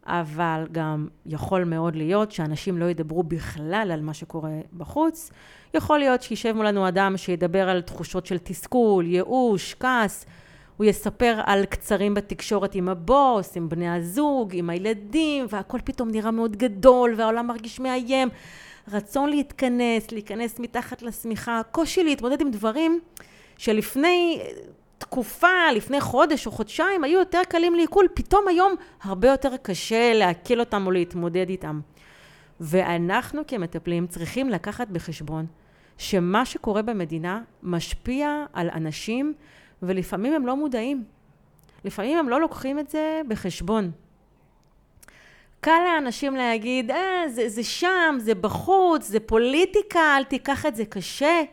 אבל 0.05 0.67
גם 0.71 1.07
יכול 1.25 1.63
מאוד 1.63 1.95
להיות 1.95 2.31
שאנשים 2.31 2.77
לא 2.77 2.85
ידברו 2.85 3.23
בכלל 3.23 3.89
על 3.93 4.01
מה 4.01 4.13
שקורה 4.13 4.49
בחוץ. 4.77 5.31
יכול 5.73 5.99
להיות 5.99 6.21
שישב 6.21 6.51
מולנו 6.51 6.87
אדם 6.87 7.17
שידבר 7.17 7.69
על 7.69 7.81
תחושות 7.81 8.25
של 8.25 8.37
תסכול, 8.37 9.05
ייאוש, 9.05 9.75
כעס. 9.79 10.25
הוא 10.77 10.85
יספר 10.85 11.41
על 11.45 11.65
קצרים 11.65 12.13
בתקשורת 12.13 12.75
עם 12.75 12.89
הבוס, 12.89 13.57
עם 13.57 13.69
בני 13.69 13.89
הזוג, 13.89 14.49
עם 14.53 14.69
הילדים, 14.69 15.45
והכל 15.49 15.79
פתאום 15.83 16.11
נראה 16.11 16.31
מאוד 16.31 16.55
גדול, 16.55 17.13
והעולם 17.17 17.47
מרגיש 17.47 17.79
מאיים. 17.79 18.29
רצון 18.91 19.29
להתכנס, 19.29 20.11
להיכנס 20.11 20.59
מתחת 20.59 21.01
לשמיכה, 21.01 21.61
קושי 21.71 22.03
להתמודד 22.03 22.41
עם 22.41 22.51
דברים 22.51 22.99
שלפני 23.57 24.41
תקופה, 24.99 25.71
לפני 25.75 26.01
חודש 26.01 26.47
או 26.47 26.51
חודשיים, 26.51 27.03
היו 27.03 27.19
יותר 27.19 27.41
קלים 27.49 27.75
לעיכול, 27.75 28.07
פתאום 28.13 28.47
היום 28.47 28.75
הרבה 29.01 29.27
יותר 29.27 29.57
קשה 29.57 30.13
לעכל 30.13 30.59
אותם 30.59 30.85
או 30.85 30.91
להתמודד 30.91 31.49
איתם. 31.49 31.79
ואנחנו 32.59 33.41
כמטפלים 33.47 34.07
צריכים 34.07 34.49
לקחת 34.49 34.87
בחשבון 34.87 35.45
שמה 35.97 36.45
שקורה 36.45 36.81
במדינה 36.81 37.41
משפיע 37.63 38.45
על 38.53 38.69
אנשים 38.69 39.33
ולפעמים 39.83 40.33
הם 40.33 40.47
לא 40.47 40.55
מודעים. 40.55 41.03
לפעמים 41.85 42.17
הם 42.17 42.29
לא 42.29 42.41
לוקחים 42.41 42.79
את 42.79 42.89
זה 42.89 43.21
בחשבון. 43.27 43.91
קל 45.61 45.79
לאנשים 45.85 46.35
להגיד, 46.35 46.91
אה, 46.91 47.23
זה, 47.27 47.49
זה 47.49 47.63
שם, 47.63 48.15
זה 48.17 48.35
בחוץ, 48.35 49.07
זה 49.07 49.19
פוליטיקה, 49.19 50.17
אל 50.17 50.23
תיקח 50.23 50.65
את 50.65 50.75
זה 50.75 50.85
קשה. 50.85 51.43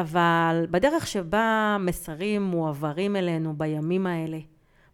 אבל 0.00 0.66
בדרך 0.70 1.06
שבה 1.06 1.76
מסרים 1.80 2.42
מועברים 2.42 3.16
אלינו 3.16 3.54
בימים 3.56 4.06
האלה, 4.06 4.38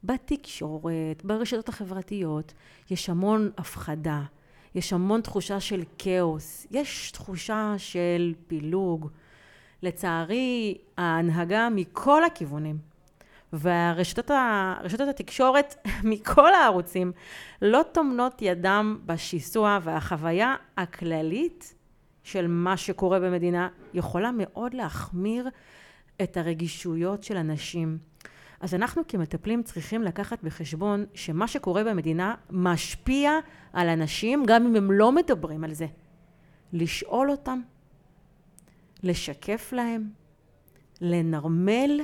בתקשורת, 0.04 1.24
ברשתות 1.24 1.68
החברתיות, 1.68 2.54
יש 2.90 3.10
המון 3.10 3.50
הפחדה, 3.58 4.22
יש 4.74 4.92
המון 4.92 5.20
תחושה 5.20 5.60
של 5.60 5.82
כאוס, 5.98 6.66
יש 6.70 7.10
תחושה 7.10 7.74
של 7.78 8.34
פילוג. 8.46 9.08
לצערי, 9.84 10.78
ההנהגה 10.98 11.68
מכל 11.70 12.24
הכיוונים, 12.24 12.78
והרשתות 13.52 14.30
התקשורת 15.08 15.74
מכל 16.10 16.54
הערוצים 16.54 17.12
לא 17.62 17.80
טומנות 17.92 18.42
ידם 18.42 18.98
בשיסוע 19.06 19.78
והחוויה 19.82 20.54
הכללית 20.76 21.74
של 22.24 22.46
מה 22.46 22.76
שקורה 22.76 23.20
במדינה 23.20 23.68
יכולה 23.94 24.30
מאוד 24.32 24.74
להחמיר 24.74 25.48
את 26.22 26.36
הרגישויות 26.36 27.22
של 27.22 27.36
אנשים. 27.36 27.98
אז 28.60 28.74
אנחנו 28.74 29.02
כמטפלים 29.08 29.62
צריכים 29.62 30.02
לקחת 30.02 30.42
בחשבון 30.42 31.04
שמה 31.14 31.48
שקורה 31.48 31.84
במדינה 31.84 32.34
משפיע 32.50 33.32
על 33.72 33.88
אנשים 33.88 34.44
גם 34.46 34.66
אם 34.66 34.76
הם 34.76 34.92
לא 34.92 35.12
מדברים 35.12 35.64
על 35.64 35.72
זה. 35.72 35.86
לשאול 36.72 37.30
אותם, 37.30 37.60
לשקף 39.02 39.72
להם, 39.72 40.08
לנרמל 41.00 42.00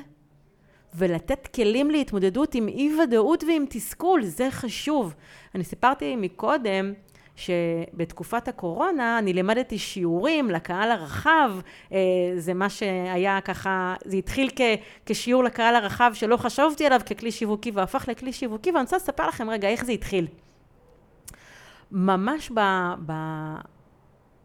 ולתת 0.95 1.47
כלים 1.47 1.91
להתמודדות 1.91 2.55
עם 2.55 2.69
אי 2.69 2.91
ודאות 3.03 3.45
ועם 3.45 3.65
תסכול, 3.69 4.25
זה 4.25 4.51
חשוב. 4.51 5.15
אני 5.55 5.65
סיפרתי 5.65 6.17
מקודם 6.17 6.93
שבתקופת 7.41 8.49
הקורונה 8.49 9.19
אני 9.19 9.33
לימדתי 9.33 9.79
שיעורים 9.79 10.51
לקהל 10.51 10.91
הרחב, 10.91 11.51
אה, 11.93 11.99
זה 12.37 12.55
מה 12.55 12.69
שהיה 12.69 13.41
ככה, 13.41 13.95
זה 14.05 14.17
התחיל 14.17 14.51
כ, 14.57 14.61
כשיעור 15.07 15.45
לקהל 15.45 15.77
הרחב 15.77 16.11
שלא 16.15 16.37
חשבתי 16.37 16.87
עליו 16.87 17.01
ככלי 17.11 17.31
שיווקי 17.31 17.71
והפך 17.71 18.09
לכלי 18.09 18.33
שיווקי, 18.33 18.71
ואני 18.71 18.83
רוצה 18.83 18.97
לספר 18.97 19.29
לכם 19.29 19.51
רגע 19.51 19.69
איך 19.69 19.85
זה 19.85 19.93
התחיל. 19.93 20.27
ממש 21.93 22.51
ב, 22.55 22.61
ב, 23.07 23.13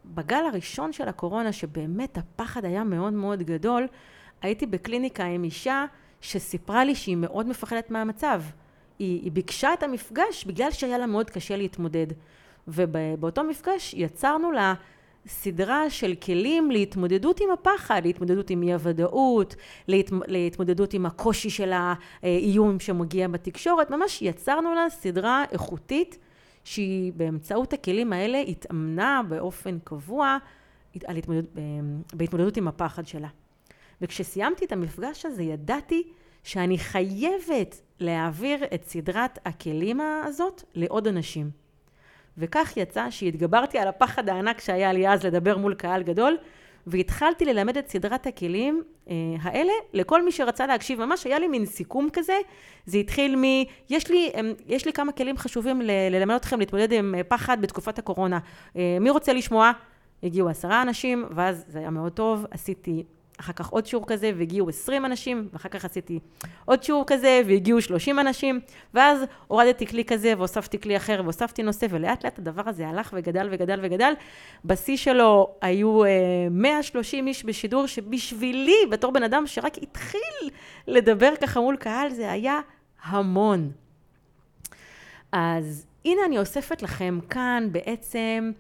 בגל 0.06 0.46
הראשון 0.52 0.94
של 0.94 1.08
הקורונה, 1.08 1.52
שבאמת 1.52 2.18
הפחד 2.18 2.66
היה 2.66 2.84
מאוד 2.84 3.14
מאוד 3.14 3.44
גדול, 3.44 3.88
הייתי 4.42 4.66
בקליניקה 4.66 5.24
עם 5.24 5.44
אישה 5.44 5.86
שסיפרה 6.22 6.84
לי 6.84 6.96
שהיא 6.96 7.18
מאוד 7.18 7.48
מפחדת 7.48 7.92
מהמצב. 7.92 8.42
היא, 9.00 9.22
היא 9.22 9.32
ביקשה 9.32 9.74
את 9.74 9.84
המפגש 9.84 10.46
בגלל 10.46 10.72
שהיה 10.72 10.98
לה 10.98 11.06
מאוד 11.06 11.30
קשה 11.30 11.58
להתמודד. 11.58 12.08
ובאותו 12.68 13.44
מפגש 13.44 13.94
יצרנו 13.94 14.52
לה 14.52 14.74
סדרה 15.28 15.90
של 15.90 16.16
כלים 16.16 16.72
להתמודדות 16.72 17.42
עם 17.42 17.52
הפחד, 17.54 18.02
להתמודדות 18.04 18.50
עם 18.50 18.64
אי 18.64 18.74
הוודאות, 18.74 19.56
להת, 19.88 20.12
להתמודדות 20.28 20.94
עם 20.94 21.06
הקושי 21.06 21.50
של 21.50 21.72
האיום 21.74 22.80
שמגיע 22.80 23.28
בתקשורת, 23.28 23.92
ממש 23.92 24.22
יצרנו 24.22 24.74
לה 24.74 24.90
סדרה 24.90 25.44
איכותית 25.52 26.18
שהיא 26.64 27.14
באמצעות 27.16 27.74
הכלים 27.74 28.14
האלה 28.14 28.38
התאמנה 28.38 29.22
באופן 29.30 29.78
קבוע 29.84 30.38
התמודד, 30.96 31.44
בהתמודדות 32.14 32.58
עם 32.58 32.68
הפחד 32.68 33.08
שלה. 33.08 33.28
וכשסיימתי 34.02 34.66
את 34.66 34.72
המפגש 34.72 35.26
הזה 35.26 35.44
ידעתי 35.44 36.04
שאני 36.44 36.78
חייבת 36.78 37.82
להעביר 38.00 38.64
את 38.74 38.84
סדרת 38.84 39.40
הכלים 39.46 40.02
הזאת 40.02 40.64
לעוד 40.76 41.08
אנשים. 41.08 41.65
וכך 42.38 42.74
יצא 42.78 43.10
שהתגברתי 43.10 43.78
על 43.78 43.88
הפחד 43.88 44.30
הענק 44.30 44.62
שהיה 44.62 44.94
לי 44.94 45.08
אז 45.10 45.26
לדבר 45.26 45.58
מול 45.58 45.74
קהל 45.74 46.04
גדול, 46.04 46.38
והתחלתי 46.88 47.46
ללמד 47.46 47.78
את 47.78 47.90
סדרת 47.90 48.28
הכלים 48.28 48.84
אה, 49.10 49.16
האלה 49.42 49.72
לכל 49.94 50.26
מי 50.26 50.32
שרצה 50.32 50.68
להקשיב. 50.68 51.06
ממש 51.06 51.26
היה 51.26 51.40
לי 51.40 51.48
מין 51.48 51.66
סיכום 51.66 52.10
כזה, 52.14 52.34
זה 52.86 52.98
התחיל 52.98 53.36
מ... 53.36 53.44
יש 53.90 54.10
לי, 54.10 54.32
אה, 54.36 54.42
יש 54.68 54.86
לי 54.86 54.94
כמה 54.94 55.12
כלים 55.12 55.38
חשובים 55.38 55.82
ל- 55.82 55.92
ללמד 56.12 56.36
אתכם 56.36 56.60
להתמודד 56.60 56.92
עם 56.92 57.16
אה, 57.16 57.24
פחד 57.24 57.62
בתקופת 57.62 58.00
הקורונה. 58.00 58.40
אה, 58.76 58.98
מי 59.02 59.10
רוצה 59.10 59.34
לשמוע? 59.34 59.72
הגיעו 60.24 60.50
עשרה 60.50 60.82
אנשים, 60.82 61.26
ואז 61.36 61.66
זה 61.68 61.80
היה 61.80 61.90
מאוד 61.90 62.12
טוב, 62.12 62.46
עשיתי 62.52 63.04
אחר 63.40 63.54
כך 63.54 63.70
עוד 63.70 63.86
שיעור 63.86 64.08
כזה 64.08 64.32
והגיעו 64.38 64.70
20 64.70 65.06
אנשים, 65.06 65.48
ואחר 65.54 65.70
כך 65.70 65.86
עשיתי 65.86 66.20
עוד 66.66 66.84
שיעור 66.84 67.04
כזה 67.08 67.42
והגיעו 67.48 67.82
30 67.82 68.20
אנשים, 68.20 68.60
ואז 68.94 69.20
הורדתי 69.48 69.88
כלי 69.88 70.06
כזה 70.06 70.34
והוספתי 70.38 70.80
כלי 70.80 70.98
אחר 70.98 71.22
והוספתי 71.24 71.64
נושא, 71.64 71.88
ולאט 71.90 72.26
לאט 72.26 72.40
הדבר 72.40 72.62
הזה 72.66 72.88
הלך 72.88 73.14
וגדל 73.18 73.48
וגדל 73.52 73.80
וגדל. 73.84 74.14
בשיא 74.66 74.98
שלו 74.98 75.56
היו 75.62 76.04
uh, 76.04 76.08
אה, 76.08 76.48
130 76.52 77.28
איש 77.28 77.46
בשידור, 77.46 77.88
שבשבילי, 77.88 78.80
בתור 78.92 79.12
בן 79.12 79.24
אדם 79.24 79.48
שרק 79.48 79.78
התחיל 79.78 80.50
לדבר 80.88 81.34
ככה 81.42 81.60
מול 81.60 81.76
קהל, 81.76 82.10
זה 82.10 82.32
היה 82.32 82.60
המון. 83.04 83.72
אז 85.32 85.86
הנה 86.06 86.22
אני 86.26 86.40
אוספת 86.40 86.82
לכם 86.82 87.20
כאן 87.30 87.68
בעצם 87.72 88.52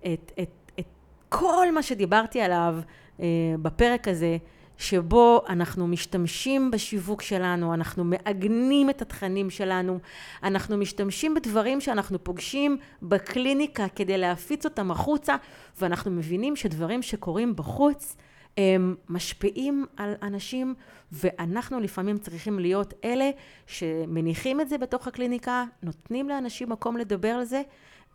את, 0.00 0.32
את, 0.40 0.50
את 0.78 0.86
כל 1.28 1.72
מה 1.72 1.82
שדיברתי 1.82 2.40
עליו. 2.40 2.74
אה, 3.20 3.26
בפרק 3.62 4.08
הזה, 4.08 4.36
שבו 4.78 5.42
אנחנו 5.48 5.86
משתמשים 5.86 6.70
בשיווק 6.70 7.22
שלנו, 7.22 7.74
אנחנו 7.74 8.04
מעגנים 8.04 8.90
את 8.90 9.02
התכנים 9.02 9.50
שלנו, 9.50 9.98
אנחנו 10.42 10.76
משתמשים 10.76 11.34
בדברים 11.34 11.80
שאנחנו 11.80 12.24
פוגשים 12.24 12.76
בקליניקה 13.02 13.86
כדי 13.96 14.18
להפיץ 14.18 14.64
אותם 14.64 14.90
החוצה, 14.90 15.36
ואנחנו 15.80 16.10
מבינים 16.10 16.56
שדברים 16.56 17.02
שקורים 17.02 17.56
בחוץ 17.56 18.16
הם 18.56 18.94
משפיעים 19.08 19.86
על 19.96 20.14
אנשים, 20.22 20.74
ואנחנו 21.12 21.80
לפעמים 21.80 22.18
צריכים 22.18 22.58
להיות 22.58 22.94
אלה 23.04 23.30
שמניחים 23.66 24.60
את 24.60 24.68
זה 24.68 24.78
בתוך 24.78 25.06
הקליניקה, 25.06 25.64
נותנים 25.82 26.28
לאנשים 26.28 26.68
מקום 26.68 26.96
לדבר 26.96 27.28
על 27.28 27.44
זה, 27.44 27.62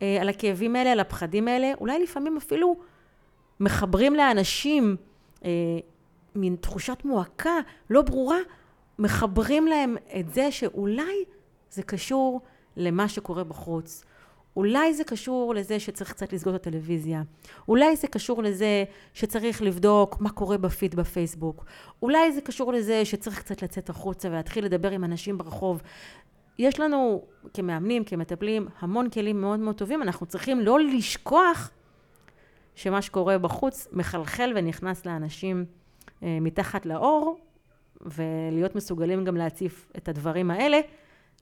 אה, 0.01 0.17
על 0.21 0.29
הכאבים 0.29 0.75
האלה, 0.75 0.91
על 0.91 0.99
הפחדים 0.99 1.47
האלה, 1.47 1.71
אולי 1.79 2.03
לפעמים 2.03 2.37
אפילו 2.37 2.75
מחברים 3.59 4.15
לאנשים 4.15 4.95
אה, 5.45 5.49
מין 6.35 6.55
תחושת 6.55 6.97
מועקה 7.05 7.59
לא 7.89 8.01
ברורה, 8.01 8.37
מחברים 8.99 9.67
להם 9.67 9.95
את 10.19 10.33
זה 10.33 10.51
שאולי 10.51 11.23
זה 11.69 11.83
קשור 11.83 12.41
למה 12.77 13.07
שקורה 13.07 13.43
בחוץ. 13.43 14.03
אולי 14.55 14.93
זה 14.93 15.03
קשור 15.03 15.53
לזה 15.55 15.79
שצריך 15.79 16.11
קצת 16.11 16.33
לסגור 16.33 16.55
את 16.55 16.67
הטלוויזיה. 16.67 17.21
אולי 17.67 17.95
זה 17.95 18.07
קשור 18.07 18.43
לזה 18.43 18.83
שצריך 19.13 19.61
לבדוק 19.61 20.21
מה 20.21 20.29
קורה 20.29 20.57
בפיד 20.57 20.95
בפייסבוק. 20.95 21.65
אולי 22.01 22.31
זה 22.31 22.41
קשור 22.41 22.73
לזה 22.73 23.05
שצריך 23.05 23.39
קצת 23.39 23.61
לצאת 23.61 23.89
החוצה 23.89 24.29
ולהתחיל 24.29 24.65
לדבר 24.65 24.91
עם 24.91 25.03
אנשים 25.03 25.37
ברחוב. 25.37 25.81
יש 26.59 26.79
לנו 26.79 27.21
כמאמנים, 27.53 28.03
כמטפלים, 28.03 28.67
המון 28.79 29.09
כלים 29.09 29.41
מאוד 29.41 29.59
מאוד 29.59 29.75
טובים. 29.75 30.01
אנחנו 30.01 30.25
צריכים 30.25 30.59
לא 30.59 30.79
לשכוח 30.79 31.71
שמה 32.75 33.01
שקורה 33.01 33.37
בחוץ 33.37 33.87
מחלחל 33.91 34.53
ונכנס 34.55 35.05
לאנשים 35.05 35.65
אה, 36.23 36.37
מתחת 36.41 36.85
לאור, 36.85 37.37
ולהיות 38.01 38.75
מסוגלים 38.75 39.23
גם 39.23 39.37
להציף 39.37 39.91
את 39.97 40.09
הדברים 40.09 40.51
האלה, 40.51 40.79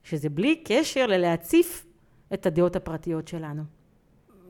שזה 0.02 0.28
בלי 0.28 0.62
קשר 0.64 1.06
ללהציף 1.06 1.86
את 2.34 2.46
הדעות 2.46 2.76
הפרטיות 2.76 3.28
שלנו. 3.28 3.62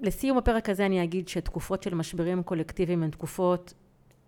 לסיום 0.00 0.38
הפרק 0.38 0.68
הזה 0.68 0.86
אני 0.86 1.04
אגיד 1.04 1.28
שתקופות 1.28 1.82
של 1.82 1.94
משברים 1.94 2.42
קולקטיביים 2.42 3.02
הן 3.02 3.10
תקופות 3.10 3.74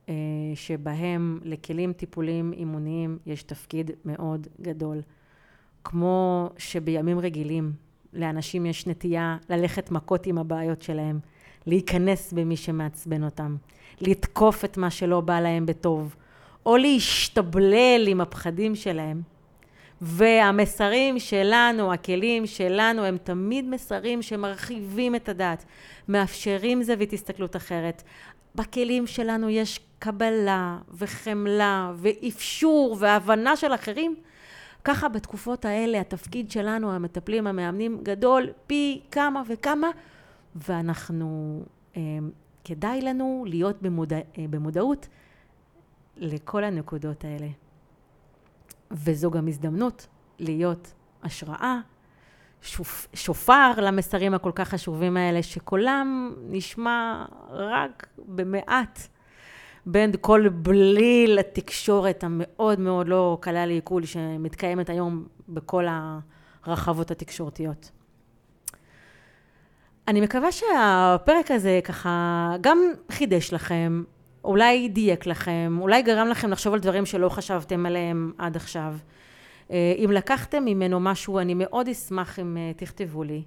אה, 0.08 0.14
שבהם 0.54 1.40
לכלים 1.42 1.92
טיפוליים 1.92 2.52
אימוניים 2.52 3.18
יש 3.26 3.42
תפקיד 3.42 3.90
מאוד 4.04 4.46
גדול. 4.60 5.02
כמו 5.84 6.50
שבימים 6.58 7.18
רגילים 7.18 7.72
לאנשים 8.12 8.66
יש 8.66 8.86
נטייה 8.86 9.36
ללכת 9.50 9.90
מכות 9.90 10.26
עם 10.26 10.38
הבעיות 10.38 10.82
שלהם, 10.82 11.20
להיכנס 11.66 12.32
במי 12.32 12.56
שמעצבן 12.56 13.24
אותם, 13.24 13.56
לתקוף 14.00 14.64
את 14.64 14.76
מה 14.76 14.90
שלא 14.90 15.20
בא 15.20 15.40
להם 15.40 15.66
בטוב, 15.66 16.16
או 16.66 16.76
להשתבלל 16.76 18.04
עם 18.08 18.20
הפחדים 18.20 18.74
שלהם. 18.74 19.22
והמסרים 20.00 21.18
שלנו, 21.18 21.92
הכלים 21.92 22.46
שלנו, 22.46 23.04
הם 23.04 23.16
תמיד 23.24 23.64
מסרים 23.64 24.22
שמרחיבים 24.22 25.14
את 25.14 25.28
הדעת, 25.28 25.64
מאפשרים 26.08 26.82
זווית 26.82 27.12
הסתכלות 27.12 27.56
אחרת. 27.56 28.02
בכלים 28.54 29.06
שלנו 29.06 29.50
יש 29.50 29.80
קבלה 29.98 30.78
וחמלה 30.98 31.92
ואפשור 31.96 32.96
והבנה 33.00 33.56
של 33.56 33.74
אחרים. 33.74 34.14
ככה 34.84 35.08
בתקופות 35.08 35.64
האלה 35.64 36.00
התפקיד 36.00 36.50
שלנו, 36.50 36.92
המטפלים, 36.92 37.46
המאמנים, 37.46 37.98
גדול 38.02 38.48
פי 38.66 39.00
כמה 39.10 39.42
וכמה, 39.48 39.90
ואנחנו, 40.54 41.60
אה, 41.96 42.18
כדאי 42.64 43.02
לנו 43.02 43.44
להיות 43.48 43.82
במודע, 43.82 44.16
אה, 44.38 44.44
במודעות 44.50 45.08
לכל 46.16 46.64
הנקודות 46.64 47.24
האלה. 47.24 47.48
וזו 48.90 49.30
גם 49.30 49.48
הזדמנות 49.48 50.06
להיות 50.38 50.92
השראה, 51.22 51.78
שופ, 52.62 53.06
שופר 53.14 53.70
למסרים 53.76 54.34
הכל 54.34 54.52
כך 54.54 54.68
חשובים 54.68 55.16
האלה, 55.16 55.42
שקולם 55.42 56.34
נשמע 56.48 57.24
רק 57.50 58.06
במעט 58.18 59.08
בין 59.86 60.12
כל 60.20 60.48
בליל 60.48 61.38
התקשורת 61.38 62.24
המאוד 62.24 62.80
מאוד 62.80 63.08
לא 63.08 63.38
קלה 63.40 63.66
לעיכול 63.66 64.04
שמתקיימת 64.04 64.88
היום 64.90 65.26
בכל 65.48 65.84
הרחבות 66.64 67.10
התקשורתיות. 67.10 67.90
אני 70.08 70.20
מקווה 70.20 70.52
שהפרק 70.52 71.50
הזה 71.50 71.80
ככה 71.84 72.52
גם 72.60 72.78
חידש 73.10 73.52
לכם, 73.52 74.02
אולי 74.44 74.88
דייק 74.88 75.26
לכם, 75.26 75.78
אולי 75.80 76.02
גרם 76.02 76.28
לכם 76.28 76.50
לחשוב 76.50 76.74
על 76.74 76.80
דברים 76.80 77.06
שלא 77.06 77.28
חשבתם 77.28 77.86
עליהם 77.86 78.32
עד 78.38 78.56
עכשיו. 78.56 78.94
אה, 79.70 79.94
אם 80.04 80.10
לקחתם 80.12 80.64
ממנו 80.64 81.00
משהו, 81.00 81.38
אני 81.38 81.54
מאוד 81.54 81.88
אשמח 81.88 82.38
אם 82.38 82.56
אה, 82.56 82.72
תכתבו 82.76 83.24
לי. 83.24 83.42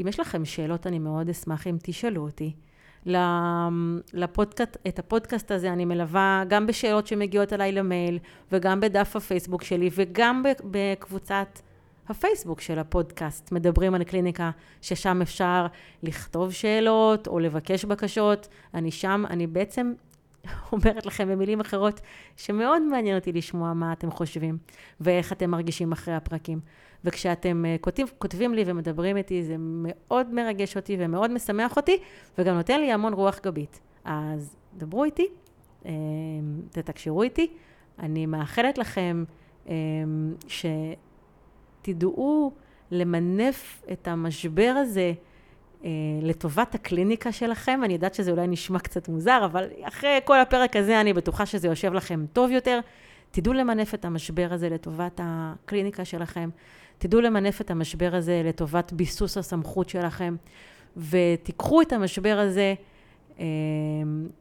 אם 0.00 0.08
יש 0.08 0.20
לכם 0.20 0.44
שאלות, 0.44 0.86
אני 0.86 0.98
מאוד 0.98 1.28
אשמח 1.28 1.66
אם 1.66 1.76
תשאלו 1.82 2.22
אותי. 2.22 2.52
לפודקאסט, 4.12 4.76
את 4.88 4.98
הפודקאסט 4.98 5.50
הזה 5.50 5.72
אני 5.72 5.84
מלווה 5.84 6.44
גם 6.48 6.66
בשאלות 6.66 7.06
שמגיעות 7.06 7.52
אליי 7.52 7.72
למייל, 7.72 8.18
וגם 8.52 8.80
בדף 8.80 9.16
הפייסבוק 9.16 9.62
שלי, 9.62 9.90
וגם 9.94 10.42
בקבוצת 10.64 11.60
הפייסבוק 12.08 12.60
של 12.60 12.78
הפודקאסט, 12.78 13.52
מדברים 13.52 13.94
על 13.94 14.04
קליניקה, 14.04 14.50
ששם 14.82 15.22
אפשר 15.22 15.66
לכתוב 16.02 16.52
שאלות 16.52 17.28
או 17.28 17.38
לבקש 17.38 17.84
בקשות. 17.84 18.48
אני 18.74 18.90
שם, 18.90 19.24
אני 19.30 19.46
בעצם 19.46 19.92
אומרת 20.72 21.06
לכם 21.06 21.28
במילים 21.28 21.60
אחרות, 21.60 22.00
שמאוד 22.36 22.82
מעניין 22.82 23.16
אותי 23.16 23.32
לשמוע 23.32 23.72
מה 23.72 23.92
אתם 23.92 24.10
חושבים, 24.10 24.58
ואיך 25.00 25.32
אתם 25.32 25.50
מרגישים 25.50 25.92
אחרי 25.92 26.14
הפרקים. 26.14 26.60
וכשאתם 27.04 27.64
uh, 27.64 27.80
כותבים, 27.80 28.06
כותבים 28.18 28.54
לי 28.54 28.62
ומדברים 28.66 29.16
איתי, 29.16 29.42
זה 29.42 29.56
מאוד 29.58 30.34
מרגש 30.34 30.76
אותי 30.76 30.96
ומאוד 31.00 31.30
משמח 31.30 31.76
אותי, 31.76 31.98
וגם 32.38 32.56
נותן 32.56 32.80
לי 32.80 32.92
המון 32.92 33.12
רוח 33.12 33.38
גבית. 33.42 33.80
אז 34.04 34.56
דברו 34.76 35.04
איתי, 35.04 35.26
um, 35.82 35.86
תתקשרו 36.70 37.22
איתי. 37.22 37.52
אני 37.98 38.26
מאחלת 38.26 38.78
לכם 38.78 39.24
um, 39.66 39.70
שתדעו 41.86 42.52
למנף 42.90 43.82
את 43.92 44.08
המשבר 44.08 44.74
הזה 44.76 45.12
אה, 45.84 45.90
לטובת 46.22 46.74
הקליניקה 46.74 47.32
שלכם. 47.32 47.80
אני 47.84 47.92
יודעת 47.92 48.14
שזה 48.14 48.30
אולי 48.30 48.46
נשמע 48.46 48.78
קצת 48.78 49.08
מוזר, 49.08 49.42
אבל 49.44 49.68
אחרי 49.82 50.18
כל 50.24 50.40
הפרק 50.40 50.76
הזה 50.76 51.00
אני 51.00 51.12
בטוחה 51.12 51.46
שזה 51.46 51.68
יושב 51.68 51.92
לכם 51.92 52.24
טוב 52.32 52.50
יותר. 52.50 52.80
תדעו 53.30 53.52
למנף 53.52 53.94
את 53.94 54.04
המשבר 54.04 54.48
הזה 54.50 54.68
לטובת 54.68 55.20
הקליניקה 55.22 56.04
שלכם. 56.04 56.50
תדעו 56.98 57.20
למנף 57.20 57.60
את 57.60 57.70
המשבר 57.70 58.14
הזה 58.14 58.42
לטובת 58.44 58.92
ביסוס 58.92 59.38
הסמכות 59.38 59.88
שלכם. 59.88 60.36
ותיקחו 60.96 61.82
את 61.82 61.92
המשבר 61.92 62.38
הזה, 62.38 62.74
אה, 63.38 63.44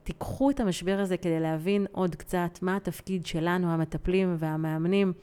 תיקחו 0.03 0.49
את 0.49 0.59
המשבר 0.59 0.99
הזה 0.99 1.17
כדי 1.17 1.39
להבין 1.39 1.85
עוד 1.91 2.15
קצת 2.15 2.59
מה 2.61 2.75
התפקיד 2.75 3.25
שלנו, 3.25 3.73
המטפלים 3.73 4.35
והמאמנים 4.39 5.13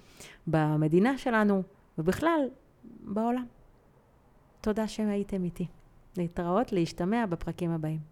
במדינה 0.47 1.19
שלנו, 1.19 1.63
ובכלל, 1.99 2.49
בעולם. 2.85 3.47
תודה 4.61 4.89
שהייתם 4.89 5.45
איתי. 5.45 5.67
להתראות, 6.17 6.73
להשתמע 6.73 7.27
בפרקים 7.27 7.71
הבאים. 7.71 8.12